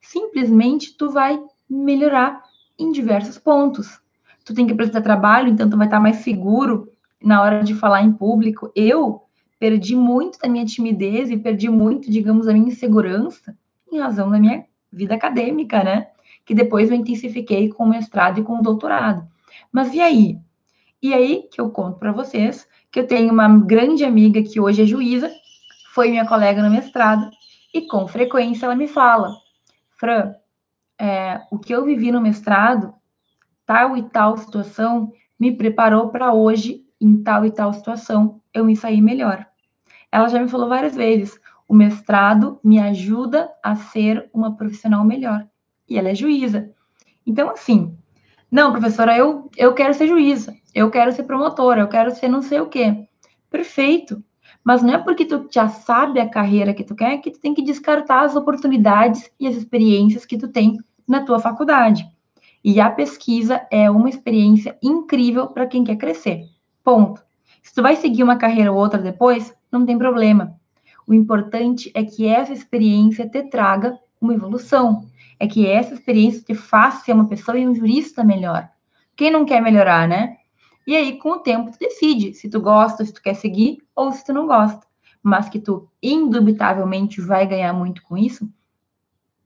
simplesmente 0.00 0.96
tu 0.96 1.10
vai 1.10 1.40
melhorar 1.68 2.42
em 2.78 2.92
diversos 2.92 3.38
pontos. 3.38 4.00
Tu 4.44 4.54
tem 4.54 4.66
que 4.66 4.72
apresentar 4.72 5.02
trabalho, 5.02 5.48
então 5.48 5.68
tu 5.68 5.76
vai 5.76 5.86
estar 5.86 6.00
mais 6.00 6.16
seguro 6.18 6.90
na 7.22 7.42
hora 7.42 7.62
de 7.62 7.74
falar 7.74 8.02
em 8.02 8.12
público. 8.12 8.72
Eu 8.74 9.27
perdi 9.58 9.96
muito 9.96 10.38
da 10.38 10.48
minha 10.48 10.64
timidez 10.64 11.30
e 11.30 11.36
perdi 11.36 11.68
muito, 11.68 12.10
digamos, 12.10 12.46
da 12.46 12.52
minha 12.52 12.68
insegurança 12.68 13.56
em 13.90 13.98
razão 13.98 14.30
da 14.30 14.38
minha 14.38 14.64
vida 14.92 15.14
acadêmica, 15.14 15.82
né? 15.82 16.08
Que 16.44 16.54
depois 16.54 16.90
eu 16.90 16.96
intensifiquei 16.96 17.68
com 17.68 17.84
o 17.84 17.88
mestrado 17.88 18.40
e 18.40 18.44
com 18.44 18.58
o 18.58 18.62
doutorado. 18.62 19.26
Mas 19.72 19.92
e 19.92 20.00
aí? 20.00 20.38
E 21.02 21.12
aí 21.14 21.48
que 21.50 21.60
eu 21.60 21.70
conto 21.70 21.98
para 21.98 22.12
vocês 22.12 22.66
que 22.90 23.00
eu 23.00 23.06
tenho 23.06 23.32
uma 23.32 23.48
grande 23.58 24.04
amiga 24.04 24.42
que 24.42 24.60
hoje 24.60 24.82
é 24.82 24.86
juíza, 24.86 25.30
foi 25.94 26.10
minha 26.10 26.26
colega 26.26 26.62
no 26.62 26.70
mestrado, 26.70 27.30
e 27.72 27.82
com 27.82 28.08
frequência 28.08 28.66
ela 28.66 28.74
me 28.74 28.88
fala: 28.88 29.30
Fran, 29.96 30.34
é, 30.98 31.40
o 31.50 31.58
que 31.58 31.74
eu 31.74 31.84
vivi 31.84 32.10
no 32.10 32.20
mestrado, 32.20 32.94
tal 33.66 33.96
e 33.96 34.02
tal 34.04 34.36
situação, 34.36 35.12
me 35.38 35.52
preparou 35.52 36.08
para 36.08 36.32
hoje, 36.32 36.84
em 37.00 37.22
tal 37.22 37.44
e 37.44 37.50
tal 37.50 37.72
situação, 37.72 38.37
eu 38.52 38.64
me 38.64 38.76
sair 38.76 39.00
melhor. 39.00 39.46
Ela 40.10 40.28
já 40.28 40.40
me 40.40 40.48
falou 40.48 40.68
várias 40.68 40.94
vezes: 40.94 41.38
o 41.68 41.74
mestrado 41.74 42.58
me 42.64 42.78
ajuda 42.78 43.50
a 43.62 43.76
ser 43.76 44.28
uma 44.32 44.56
profissional 44.56 45.04
melhor. 45.04 45.46
E 45.88 45.98
ela 45.98 46.08
é 46.08 46.14
juíza. 46.14 46.70
Então, 47.26 47.50
assim, 47.50 47.96
não, 48.50 48.72
professora, 48.72 49.16
eu, 49.16 49.50
eu 49.56 49.74
quero 49.74 49.92
ser 49.92 50.06
juíza, 50.06 50.56
eu 50.74 50.90
quero 50.90 51.12
ser 51.12 51.24
promotora, 51.24 51.82
eu 51.82 51.88
quero 51.88 52.10
ser 52.14 52.28
não 52.28 52.40
sei 52.40 52.60
o 52.60 52.68
quê. 52.68 53.06
Perfeito. 53.50 54.24
Mas 54.64 54.82
não 54.82 54.94
é 54.94 54.98
porque 54.98 55.24
tu 55.24 55.46
já 55.50 55.68
sabe 55.68 56.20
a 56.20 56.28
carreira 56.28 56.74
que 56.74 56.84
tu 56.84 56.94
quer 56.94 57.18
que 57.18 57.30
tu 57.30 57.40
tem 57.40 57.54
que 57.54 57.62
descartar 57.62 58.24
as 58.24 58.36
oportunidades 58.36 59.30
e 59.38 59.46
as 59.46 59.54
experiências 59.54 60.24
que 60.26 60.38
tu 60.38 60.48
tem 60.48 60.78
na 61.06 61.22
tua 61.24 61.38
faculdade. 61.38 62.06
E 62.64 62.80
a 62.80 62.90
pesquisa 62.90 63.66
é 63.70 63.90
uma 63.90 64.08
experiência 64.08 64.76
incrível 64.82 65.46
para 65.48 65.66
quem 65.66 65.84
quer 65.84 65.96
crescer. 65.96 66.44
Ponto. 66.82 67.27
Se 67.68 67.74
tu 67.74 67.82
vai 67.82 67.96
seguir 67.96 68.22
uma 68.22 68.38
carreira 68.38 68.72
ou 68.72 68.78
outra 68.78 68.98
depois, 68.98 69.54
não 69.70 69.84
tem 69.84 69.98
problema. 69.98 70.58
O 71.06 71.12
importante 71.12 71.92
é 71.94 72.02
que 72.02 72.26
essa 72.26 72.50
experiência 72.50 73.28
te 73.28 73.42
traga 73.42 73.98
uma 74.18 74.32
evolução. 74.32 75.04
É 75.38 75.46
que 75.46 75.66
essa 75.66 75.92
experiência 75.92 76.40
te 76.40 76.54
faça 76.54 77.04
ser 77.04 77.12
uma 77.12 77.28
pessoa 77.28 77.58
e 77.58 77.68
um 77.68 77.74
jurista 77.74 78.24
melhor. 78.24 78.66
Quem 79.14 79.30
não 79.30 79.44
quer 79.44 79.60
melhorar, 79.60 80.08
né? 80.08 80.38
E 80.86 80.96
aí, 80.96 81.18
com 81.18 81.32
o 81.32 81.40
tempo, 81.40 81.70
tu 81.70 81.78
decide 81.78 82.32
se 82.32 82.48
tu 82.48 82.58
gosta, 82.58 83.04
se 83.04 83.12
tu 83.12 83.20
quer 83.20 83.34
seguir 83.34 83.82
ou 83.94 84.10
se 84.12 84.24
tu 84.24 84.32
não 84.32 84.46
gosta. 84.46 84.86
Mas 85.22 85.50
que 85.50 85.58
tu, 85.58 85.90
indubitavelmente, 86.02 87.20
vai 87.20 87.46
ganhar 87.46 87.74
muito 87.74 88.02
com 88.02 88.16
isso, 88.16 88.50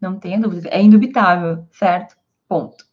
não 0.01 0.17
tenha 0.17 0.39
dúvida. 0.39 0.69
É 0.69 0.81
indubitável, 0.81 1.67
certo? 1.73 2.17
Ponto. 2.49 2.85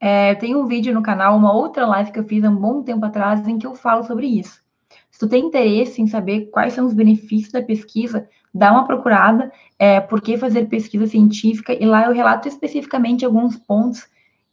É, 0.00 0.34
tem 0.34 0.54
um 0.54 0.66
vídeo 0.66 0.92
no 0.92 1.02
canal, 1.02 1.36
uma 1.36 1.52
outra 1.52 1.86
live 1.86 2.12
que 2.12 2.18
eu 2.18 2.24
fiz 2.24 2.44
há 2.44 2.50
um 2.50 2.56
bom 2.56 2.82
tempo 2.82 3.04
atrás, 3.04 3.46
em 3.46 3.58
que 3.58 3.66
eu 3.66 3.74
falo 3.74 4.04
sobre 4.04 4.26
isso. 4.26 4.62
Se 5.10 5.18
tu 5.18 5.28
tem 5.28 5.46
interesse 5.46 6.02
em 6.02 6.06
saber 6.06 6.50
quais 6.50 6.72
são 6.72 6.86
os 6.86 6.92
benefícios 6.92 7.52
da 7.52 7.62
pesquisa, 7.62 8.28
dá 8.52 8.72
uma 8.72 8.86
procurada, 8.86 9.52
é, 9.78 10.00
por 10.00 10.20
que 10.20 10.36
fazer 10.36 10.66
pesquisa 10.66 11.06
científica, 11.06 11.72
e 11.72 11.84
lá 11.84 12.06
eu 12.06 12.12
relato 12.12 12.48
especificamente 12.48 13.24
alguns 13.24 13.56
pontos 13.56 14.06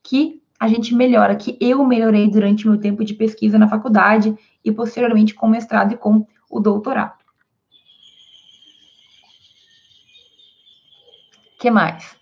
que 0.03 0.41
a 0.59 0.67
gente 0.67 0.93
melhora, 0.93 1.35
que 1.35 1.57
eu 1.59 1.83
melhorei 1.83 2.29
durante 2.29 2.67
meu 2.67 2.79
tempo 2.79 3.03
de 3.03 3.15
pesquisa 3.15 3.57
na 3.57 3.67
faculdade 3.67 4.35
e 4.63 4.71
posteriormente 4.71 5.33
com 5.33 5.47
o 5.47 5.49
mestrado 5.49 5.93
e 5.93 5.97
com 5.97 6.25
o 6.49 6.59
doutorado. 6.59 7.21
que 11.61 11.69
mais? 11.69 12.17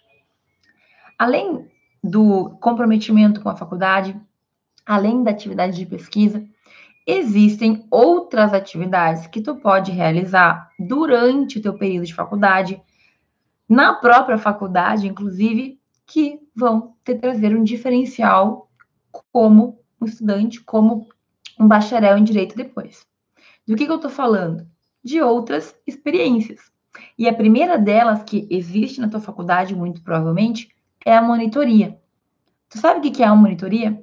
Além 1.17 1.65
do 2.09 2.51
comprometimento 2.59 3.41
com 3.41 3.49
a 3.49 3.55
faculdade, 3.55 4.19
além 4.85 5.23
da 5.23 5.31
atividade 5.31 5.77
de 5.77 5.85
pesquisa, 5.85 6.43
existem 7.05 7.85
outras 7.89 8.53
atividades 8.53 9.27
que 9.27 9.41
tu 9.41 9.55
pode 9.55 9.91
realizar 9.91 10.69
durante 10.79 11.59
o 11.59 11.61
teu 11.61 11.77
período 11.77 12.05
de 12.05 12.13
faculdade, 12.13 12.81
na 13.67 13.93
própria 13.93 14.37
faculdade, 14.37 15.07
inclusive, 15.07 15.79
que 16.07 16.39
vão 16.55 16.95
te 17.03 17.13
trazer 17.15 17.55
um 17.55 17.63
diferencial 17.63 18.69
como 19.31 19.79
um 20.01 20.05
estudante, 20.05 20.61
como 20.61 21.07
um 21.59 21.67
bacharel 21.67 22.17
em 22.17 22.23
direito 22.23 22.55
depois. 22.55 23.05
Do 23.67 23.75
que, 23.75 23.85
que 23.85 23.91
eu 23.91 23.97
estou 23.97 24.09
falando? 24.09 24.67
De 25.03 25.21
outras 25.21 25.75
experiências. 25.85 26.59
E 27.17 27.29
a 27.29 27.33
primeira 27.33 27.77
delas 27.77 28.23
que 28.23 28.47
existe 28.49 28.99
na 28.99 29.09
tua 29.09 29.19
faculdade, 29.19 29.75
muito 29.75 30.01
provavelmente, 30.01 30.69
é 31.05 31.15
a 31.15 31.21
monitoria. 31.21 31.97
Tu 32.69 32.77
sabe 32.77 33.07
o 33.07 33.12
que 33.12 33.23
é 33.23 33.27
uma 33.27 33.35
monitoria? 33.35 34.01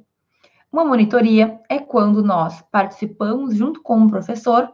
Uma 0.73 0.85
monitoria 0.85 1.61
é 1.69 1.79
quando 1.79 2.23
nós 2.23 2.63
participamos 2.71 3.55
junto 3.55 3.83
com 3.83 4.03
o 4.03 4.11
professor 4.11 4.73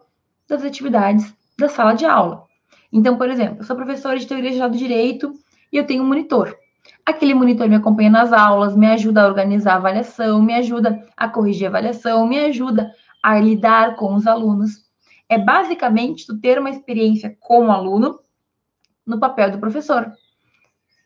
das 0.49 0.65
atividades 0.65 1.35
da 1.59 1.69
sala 1.69 1.95
de 1.95 2.05
aula. 2.05 2.45
Então, 2.93 3.17
por 3.17 3.29
exemplo, 3.31 3.59
eu 3.61 3.65
sou 3.65 3.77
professora 3.77 4.19
de 4.19 4.27
teoria 4.27 4.53
geral 4.53 4.71
do 4.71 4.77
direito 4.77 5.33
e 5.73 5.77
eu 5.77 5.87
tenho 5.87 6.03
um 6.03 6.07
monitor. 6.07 6.57
Aquele 7.07 7.35
monitor 7.35 7.69
me 7.69 7.77
acompanha 7.77 8.11
nas 8.11 8.33
aulas, 8.33 8.77
me 8.77 8.87
ajuda 8.87 9.23
a 9.23 9.27
organizar 9.27 9.75
a 9.75 9.77
avaliação, 9.77 10.43
me 10.43 10.55
ajuda 10.55 11.07
a 11.17 11.29
corrigir 11.29 11.67
a 11.67 11.69
avaliação, 11.71 12.27
me 12.27 12.39
ajuda 12.39 12.93
a 13.23 13.39
lidar 13.39 13.97
com 13.97 14.15
os 14.15 14.27
alunos. 14.27 14.91
É 15.29 15.39
basicamente 15.39 16.27
tu 16.27 16.39
ter 16.39 16.59
uma 16.59 16.71
experiência 16.71 17.37
como 17.41 17.71
aluno 17.71 18.21
no 19.07 19.19
papel 19.19 19.51
do 19.51 19.59
professor. 19.59 20.13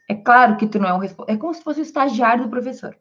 É 0.08 0.14
claro 0.14 0.56
que 0.56 0.66
tu 0.66 0.78
não 0.78 0.88
é 0.88 0.94
um 0.94 1.02
é 1.26 1.36
como 1.36 1.54
se 1.54 1.62
fosse 1.62 1.80
o 1.80 1.82
estagiário 1.82 2.44
do 2.44 2.50
professor 2.50 2.96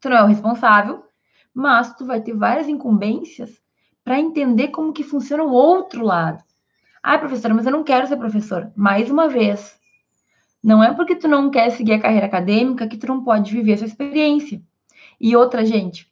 tu 0.00 0.10
não 0.10 0.18
é 0.18 0.22
o 0.22 0.26
responsável, 0.26 1.04
mas 1.52 1.94
tu 1.96 2.06
vai 2.06 2.20
ter 2.20 2.32
várias 2.32 2.68
incumbências 2.68 3.60
para 4.04 4.20
entender 4.20 4.68
como 4.68 4.92
que 4.92 5.02
funciona 5.02 5.42
o 5.42 5.52
outro 5.52 6.04
lado. 6.04 6.42
Ah, 7.02 7.18
professora, 7.18 7.54
mas 7.54 7.66
eu 7.66 7.72
não 7.72 7.84
quero 7.84 8.06
ser 8.06 8.16
professor. 8.16 8.70
Mais 8.76 9.10
uma 9.10 9.28
vez, 9.28 9.78
não 10.62 10.82
é 10.82 10.94
porque 10.94 11.16
tu 11.16 11.26
não 11.26 11.50
quer 11.50 11.70
seguir 11.70 11.94
a 11.94 12.00
carreira 12.00 12.26
acadêmica 12.26 12.86
que 12.86 12.96
tu 12.96 13.06
não 13.06 13.24
pode 13.24 13.52
viver 13.52 13.72
essa 13.72 13.84
experiência. 13.84 14.60
E 15.20 15.34
outra, 15.34 15.64
gente, 15.64 16.10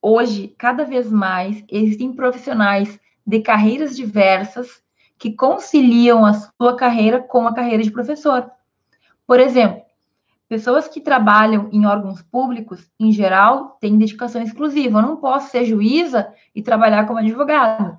hoje, 0.00 0.54
cada 0.56 0.84
vez 0.84 1.10
mais, 1.10 1.62
existem 1.70 2.12
profissionais 2.12 2.98
de 3.26 3.40
carreiras 3.40 3.96
diversas 3.96 4.82
que 5.18 5.32
conciliam 5.32 6.24
a 6.24 6.32
sua 6.32 6.76
carreira 6.76 7.20
com 7.20 7.46
a 7.46 7.54
carreira 7.54 7.82
de 7.82 7.90
professor. 7.90 8.50
Por 9.26 9.40
exemplo, 9.40 9.86
Pessoas 10.48 10.86
que 10.86 11.00
trabalham 11.00 11.68
em 11.72 11.86
órgãos 11.86 12.22
públicos, 12.22 12.88
em 13.00 13.10
geral, 13.10 13.76
têm 13.80 13.98
dedicação 13.98 14.40
exclusiva. 14.40 15.00
Eu 15.00 15.02
não 15.02 15.16
posso 15.16 15.50
ser 15.50 15.64
juíza 15.64 16.32
e 16.54 16.62
trabalhar 16.62 17.04
como 17.04 17.18
advogada. 17.18 17.98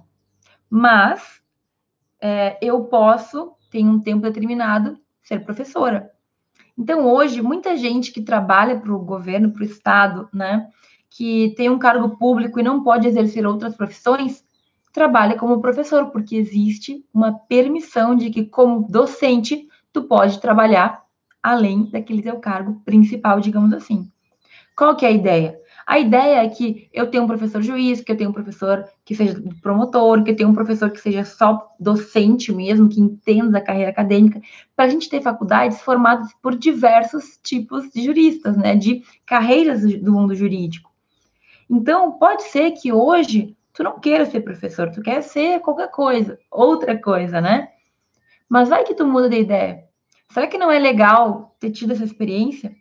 Mas 0.70 1.42
é, 2.22 2.58
eu 2.62 2.86
posso, 2.86 3.52
tem 3.70 3.88
um 3.88 4.00
tempo 4.00 4.22
determinado, 4.22 4.98
ser 5.22 5.44
professora. 5.44 6.10
Então, 6.78 7.06
hoje, 7.06 7.42
muita 7.42 7.76
gente 7.76 8.14
que 8.14 8.22
trabalha 8.22 8.80
para 8.80 8.94
o 8.94 9.00
governo, 9.00 9.52
para 9.52 9.64
o 9.64 9.66
Estado, 9.66 10.30
né, 10.34 10.70
que 11.10 11.54
tem 11.58 11.70
um 11.70 11.80
cargo 11.80 12.18
público 12.18 12.60
e 12.60 12.64
não 12.64 12.82
pode 12.82 13.08
exercer 13.08 13.46
outras 13.46 13.76
profissões, 13.76 14.46
trabalha 14.94 15.38
como 15.38 15.60
professor, 15.60 16.12
porque 16.12 16.36
existe 16.38 17.04
uma 17.14 17.38
permissão 17.38 18.16
de 18.16 18.30
que, 18.30 18.46
como 18.46 18.88
docente, 18.88 19.68
tu 19.92 20.04
pode 20.04 20.40
trabalhar 20.40 21.07
além 21.48 21.90
daquele 21.90 22.22
teu 22.22 22.38
cargo 22.40 22.82
principal, 22.84 23.40
digamos 23.40 23.72
assim. 23.72 24.12
Qual 24.76 24.96
que 24.96 25.06
é 25.06 25.10
a 25.10 25.12
ideia? 25.12 25.60
A 25.88 25.98
ideia 25.98 26.44
é 26.44 26.50
que 26.50 26.90
eu 26.92 27.08
tenho 27.10 27.24
um 27.24 27.28
professor 27.28 27.62
juiz, 27.62 28.02
que 28.02 28.12
eu 28.12 28.18
tenho 28.18 28.30
um 28.30 28.34
professor 28.34 28.86
que 29.06 29.16
seja 29.16 29.42
promotor, 29.62 30.22
que 30.22 30.32
eu 30.32 30.36
tenha 30.36 30.50
um 30.50 30.54
professor 30.54 30.92
que 30.92 31.00
seja 31.00 31.24
só 31.24 31.74
docente 31.80 32.54
mesmo, 32.54 32.90
que 32.90 33.00
entenda 33.00 33.60
a 33.60 33.62
carreira 33.62 33.90
acadêmica, 33.90 34.42
para 34.76 34.86
a 34.86 34.90
gente 34.90 35.10
ter 35.10 35.22
faculdades 35.22 35.80
formadas 35.82 36.34
por 36.42 36.54
diversos 36.54 37.40
tipos 37.42 37.90
de 37.92 38.04
juristas, 38.04 38.58
né, 38.58 38.76
de 38.76 39.02
carreiras 39.26 39.82
do 39.82 40.12
mundo 40.12 40.36
jurídico. 40.36 40.92
Então, 41.70 42.12
pode 42.12 42.44
ser 42.44 42.72
que 42.72 42.92
hoje 42.92 43.56
tu 43.74 43.84
não 43.84 44.00
queira 44.00 44.26
ser 44.26 44.42
professor, 44.42 44.92
tu 44.92 45.02
quer 45.02 45.22
ser 45.22 45.62
qualquer 45.62 45.90
coisa, 45.90 46.38
outra 46.52 47.00
coisa, 47.02 47.40
né? 47.40 47.70
Mas 48.50 48.68
vai 48.68 48.84
que 48.84 48.94
tu 48.94 49.08
muda 49.08 49.30
de 49.30 49.40
ideia. 49.40 49.87
Será 50.30 50.48
que 50.48 50.58
não 50.58 50.72
é 50.72 50.78
legal 50.78 51.56
ter 51.60 51.72
tido 51.72 51.94
essa 51.94 52.04
experiência? 52.04 52.76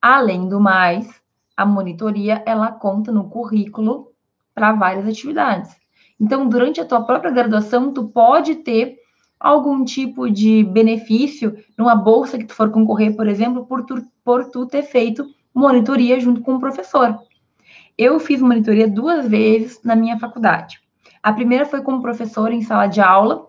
Além 0.00 0.48
do 0.48 0.60
mais, 0.60 1.08
a 1.56 1.64
monitoria 1.64 2.42
ela 2.44 2.72
conta 2.72 3.12
no 3.12 3.28
currículo 3.28 4.12
para 4.54 4.72
várias 4.72 5.06
atividades. 5.06 5.74
Então, 6.20 6.48
durante 6.48 6.80
a 6.80 6.84
tua 6.84 7.02
própria 7.02 7.30
graduação, 7.30 7.92
tu 7.92 8.08
pode 8.08 8.56
ter 8.56 8.98
algum 9.38 9.84
tipo 9.84 10.30
de 10.30 10.62
benefício 10.64 11.56
numa 11.76 11.96
bolsa 11.96 12.38
que 12.38 12.44
tu 12.44 12.54
for 12.54 12.70
concorrer, 12.70 13.16
por 13.16 13.26
exemplo, 13.26 13.66
por 13.66 13.84
tu, 13.84 14.02
por 14.24 14.50
tu 14.50 14.66
ter 14.66 14.82
feito 14.82 15.26
monitoria 15.54 16.18
junto 16.20 16.40
com 16.40 16.54
o 16.54 16.60
professor. 16.60 17.18
Eu 17.98 18.18
fiz 18.20 18.40
monitoria 18.40 18.88
duas 18.88 19.28
vezes 19.28 19.80
na 19.82 19.96
minha 19.96 20.18
faculdade. 20.18 20.80
A 21.22 21.32
primeira 21.32 21.66
foi 21.66 21.82
como 21.82 22.02
professor 22.02 22.52
em 22.52 22.62
sala 22.62 22.86
de 22.86 23.00
aula, 23.00 23.48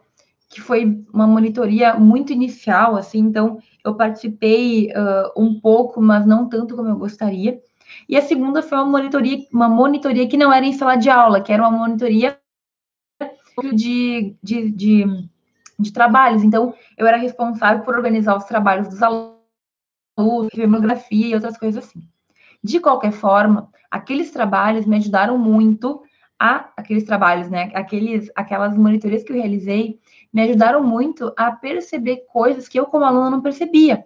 que 0.54 0.62
foi 0.62 1.04
uma 1.12 1.28
monitoria 1.28 1.96
muito 1.96 2.32
inicial, 2.32 2.96
assim, 2.96 3.20
então 3.20 3.60
eu 3.84 3.96
participei 3.96 4.88
uh, 4.88 5.32
um 5.36 5.60
pouco, 5.60 6.02
mas 6.02 6.26
não 6.26 6.48
tanto 6.48 6.76
como 6.76 6.89
eu 6.89 6.98
gostaria. 6.98 7.62
E 8.08 8.16
a 8.16 8.22
segunda 8.22 8.62
foi 8.62 8.78
uma 8.78 8.86
monitoria, 8.86 9.46
uma 9.52 9.68
monitoria 9.68 10.28
que 10.28 10.38
não 10.38 10.52
era 10.54 10.66
em 10.66 10.74
sala 10.74 10.96
de 10.96 11.10
aula, 11.10 11.42
que 11.42 11.52
era 11.52 11.68
uma 11.68 11.78
monitoria 11.78 12.38
de, 13.74 14.36
de, 14.42 14.72
de, 14.72 15.06
de 15.80 15.94
trabalhos. 15.94 16.44
Então, 16.44 16.74
eu 16.98 17.08
era 17.08 17.18
responsável 17.18 17.84
por 17.84 17.96
organizar 17.96 18.36
os 18.36 18.46
trabalhos 18.46 18.88
dos 18.88 19.02
alunos, 19.02 20.50
bibliografia 20.54 21.28
e 21.28 21.36
outras 21.36 21.58
coisas 21.58 21.84
assim. 21.84 22.02
De 22.63 22.80
qualquer 22.80 23.12
forma, 23.12 23.70
aqueles 23.92 24.32
trabalhos 24.32 24.86
me 24.86 24.98
ajudaram 24.98 25.38
muito 25.38 26.02
a 26.43 26.69
aqueles 26.75 27.06
trabalhos, 27.06 27.49
né? 27.49 27.71
Aqueles, 27.73 28.29
aquelas 28.36 28.75
monitorias 28.75 29.23
que 29.23 29.32
eu 29.32 29.38
realizei 29.38 29.97
me 30.34 30.41
ajudaram 30.41 30.84
muito 30.84 31.34
a 31.38 31.53
perceber 31.53 32.25
coisas 32.27 32.67
que 32.67 32.77
eu, 32.77 32.86
como 32.86 33.06
aluna, 33.06 33.29
não 33.29 33.41
percebia. 33.41 34.06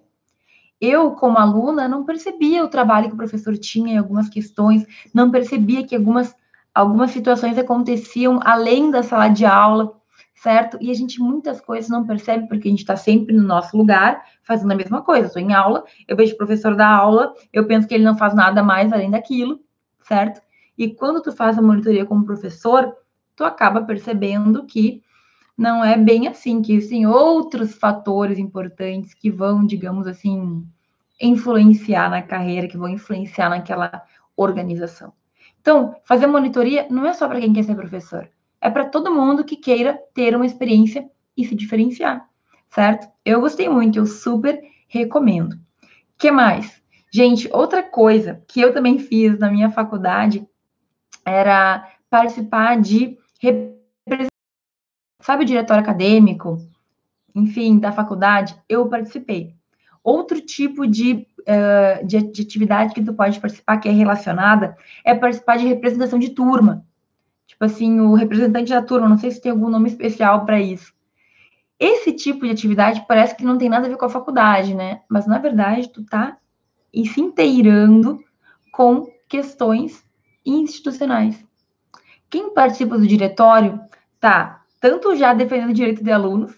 Eu, 0.80 1.12
como 1.14 1.40
aluna, 1.40 1.88
não 1.88 2.06
percebia 2.06 2.64
o 2.64 2.68
trabalho 2.68 3.08
que 3.08 3.16
o 3.16 3.18
professor 3.18 3.58
tinha 3.58 3.96
em 3.96 3.98
algumas 3.98 4.30
questões, 4.30 4.86
não 5.12 5.32
percebia 5.32 5.84
que 5.84 5.96
algumas, 5.96 6.36
algumas 6.76 7.10
situações 7.10 7.58
aconteciam 7.58 8.40
além 8.44 8.92
da 8.92 9.02
sala 9.02 9.30
de 9.30 9.44
aula, 9.44 10.00
certo? 10.36 10.78
E 10.80 10.92
a 10.92 10.94
gente 10.94 11.20
muitas 11.20 11.60
coisas 11.60 11.90
não 11.90 12.06
percebe 12.06 12.48
porque 12.48 12.68
a 12.68 12.72
gente 12.72 12.82
está 12.82 12.96
sempre 12.96 13.34
no 13.34 13.42
nosso 13.42 13.76
lugar 13.76 14.24
fazendo 14.44 14.74
a 14.74 14.76
mesma 14.76 15.02
coisa. 15.02 15.26
Estou 15.26 15.42
em 15.42 15.56
aula, 15.56 15.84
eu 16.08 16.16
vejo 16.16 16.36
o 16.36 16.38
professor 16.38 16.76
da 16.76 16.88
aula, 16.88 17.34
eu 17.52 17.66
penso 17.66 17.88
que 17.88 17.96
ele 17.96 18.04
não 18.04 18.16
faz 18.16 18.36
nada 18.36 18.62
mais 18.62 18.94
além 18.94 19.10
daquilo, 19.10 19.60
certo? 20.04 20.40
E 20.78 20.94
quando 20.94 21.22
tu 21.22 21.32
faz 21.32 21.58
a 21.58 21.62
monitoria 21.62 22.06
como 22.06 22.26
professor, 22.26 22.96
tu 23.36 23.44
acaba 23.44 23.82
percebendo 23.82 24.66
que 24.66 25.02
não 25.58 25.84
é 25.84 25.98
bem 25.98 26.28
assim, 26.28 26.62
que 26.62 26.74
existem 26.74 27.08
outros 27.08 27.74
fatores 27.74 28.38
importantes 28.38 29.14
que 29.14 29.32
vão, 29.32 29.66
digamos 29.66 30.06
assim, 30.06 30.64
influenciar 31.20 32.10
na 32.12 32.22
carreira, 32.22 32.68
que 32.68 32.78
vão 32.78 32.88
influenciar 32.88 33.50
naquela 33.50 34.04
organização. 34.36 35.14
Então, 35.60 35.96
fazer 36.06 36.28
monitoria 36.28 36.88
não 36.90 37.06
é 37.06 37.14
só 37.14 37.28
para 37.28 37.40
quem 37.40 37.54
quer 37.54 37.64
ser 37.64 37.76
professor, 37.76 38.30
é 38.62 38.70
para 38.70 38.86
todo 38.86 39.14
mundo 39.14 39.44
que 39.44 39.56
queira 39.56 40.00
ter 40.14 40.36
uma 40.36 40.46
experiência 40.46 41.10
e 41.36 41.44
se 41.44 41.56
diferenciar, 41.56 42.28
certo? 42.70 43.08
Eu 43.26 43.42
gostei 43.42 43.68
muito, 43.68 43.98
eu 43.98 44.06
super 44.06 44.62
recomendo. 44.88 45.58
que 46.18 46.32
mais? 46.32 46.82
Gente, 47.12 47.50
outra 47.52 47.82
coisa 47.82 48.44
que 48.48 48.62
eu 48.62 48.74
também 48.74 49.00
fiz 49.00 49.40
na 49.40 49.50
minha 49.50 49.70
faculdade 49.70 50.48
era 51.26 51.92
participar 52.10 52.80
de 52.80 53.18
sabe 55.22 55.44
o 55.44 55.46
diretório 55.46 55.84
acadêmico, 55.84 56.58
enfim, 57.36 57.80
da 57.80 57.92
faculdade, 57.92 58.56
eu 58.70 58.88
participei. 58.88 59.54
Outro 60.04 60.40
tipo 60.40 60.88
de, 60.88 61.28
uh, 61.42 62.06
de, 62.08 62.24
de, 62.32 62.42
atividade 62.42 62.94
que 62.94 63.04
tu 63.04 63.14
pode 63.14 63.40
participar, 63.40 63.78
que 63.78 63.90
é 63.90 63.92
relacionada, 63.92 64.78
é 65.04 65.14
participar 65.14 65.58
de 65.58 65.68
representação 65.68 66.18
de 66.18 66.30
turma. 66.30 66.86
Tipo 67.46 67.66
assim, 67.66 68.00
o 68.00 68.14
representante 68.14 68.70
da 68.70 68.82
turma, 68.82 69.10
não 69.10 69.18
sei 69.18 69.32
se 69.32 69.42
tem 69.42 69.52
algum 69.52 69.70
nome 69.70 69.90
especial 69.90 70.46
para 70.46 70.62
isso. 70.62 70.94
Esse 71.80 72.14
tipo 72.14 72.46
de 72.46 72.52
atividade 72.52 73.06
parece 73.06 73.36
que 73.36 73.44
não 73.44 73.58
tem 73.58 73.70
nada 73.70 73.86
a 73.86 73.90
ver 73.90 73.98
com 73.98 74.06
a 74.06 74.10
faculdade, 74.10 74.74
né? 74.74 75.02
Mas, 75.10 75.28
na 75.28 75.38
verdade, 75.38 75.90
tu 75.90 76.04
tá 76.06 76.38
se 76.94 77.22
inteirando 77.22 78.20
com 78.72 79.12
questões 79.28 80.07
institucionais. 80.50 81.44
Quem 82.30 82.54
participa 82.54 82.98
do 82.98 83.08
diretório 83.08 83.80
tá 84.20 84.62
tanto 84.80 85.16
já 85.16 85.34
defendendo 85.34 85.70
o 85.70 85.74
direito 85.74 86.04
de 86.04 86.12
alunos, 86.12 86.54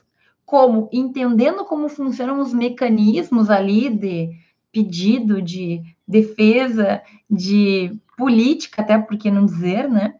como 0.46 0.90
entendendo 0.92 1.64
como 1.66 1.88
funcionam 1.88 2.40
os 2.40 2.54
mecanismos 2.54 3.50
ali 3.50 3.90
de 3.90 4.30
pedido, 4.72 5.42
de 5.42 5.82
defesa, 6.08 7.02
de 7.30 8.00
política, 8.18 8.82
até 8.82 8.98
por 8.98 9.18
que 9.18 9.32
não 9.32 9.46
dizer, 9.46 9.90
né? 9.90 10.16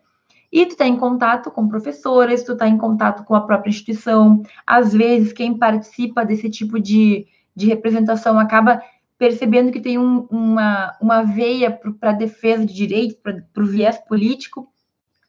E 0.52 0.66
tu 0.66 0.72
está 0.72 0.88
em 0.88 0.98
contato 0.98 1.52
com 1.52 1.68
professores, 1.68 2.44
tu 2.44 2.54
está 2.54 2.68
em 2.68 2.78
contato 2.78 3.24
com 3.24 3.36
a 3.36 3.42
própria 3.42 3.70
instituição. 3.70 4.42
Às 4.66 4.94
vezes, 4.94 5.32
quem 5.32 5.56
participa 5.56 6.26
desse 6.26 6.50
tipo 6.50 6.80
de, 6.80 7.28
de 7.56 7.68
representação 7.68 8.40
acaba 8.40 8.82
percebendo 9.20 9.72
que 9.72 9.82
tem 9.82 10.00
um, 10.00 10.26
uma, 10.32 10.98
uma 11.02 11.24
veia 11.24 11.70
para 12.00 12.14
defesa 12.14 12.66
de 12.66 12.74
direitos, 12.74 13.18
para 13.22 13.64
o 13.64 13.68
viés 13.68 13.98
político. 14.08 14.72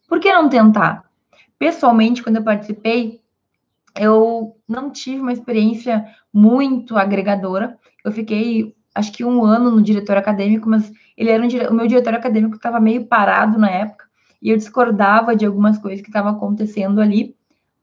Por 0.08 0.20
que 0.20 0.32
não 0.32 0.48
tentar? 0.48 1.10
Pessoalmente, 1.58 2.22
quando 2.22 2.36
eu 2.36 2.44
participei, 2.44 3.20
eu 3.98 4.56
não 4.68 4.90
tive 4.90 5.20
uma 5.20 5.32
experiência 5.32 6.06
muito 6.32 6.96
agregadora. 6.96 7.76
Eu 8.04 8.12
fiquei, 8.12 8.76
acho 8.94 9.12
que 9.12 9.24
um 9.24 9.44
ano 9.44 9.72
no 9.72 9.82
diretor 9.82 10.16
acadêmico, 10.16 10.68
mas 10.68 10.90
ele 11.16 11.30
era 11.30 11.42
um, 11.42 11.70
o 11.70 11.74
meu 11.74 11.88
diretor 11.88 12.14
acadêmico 12.14 12.54
estava 12.54 12.78
meio 12.78 13.06
parado 13.06 13.58
na 13.58 13.68
época 13.68 14.08
e 14.40 14.50
eu 14.50 14.56
discordava 14.56 15.34
de 15.34 15.44
algumas 15.44 15.78
coisas 15.78 16.00
que 16.00 16.08
estavam 16.08 16.30
acontecendo 16.30 17.00
ali, 17.00 17.36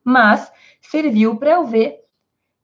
mas 0.03 0.51
serviu 0.81 1.35
para 1.35 1.51
eu 1.51 1.65
ver 1.65 1.97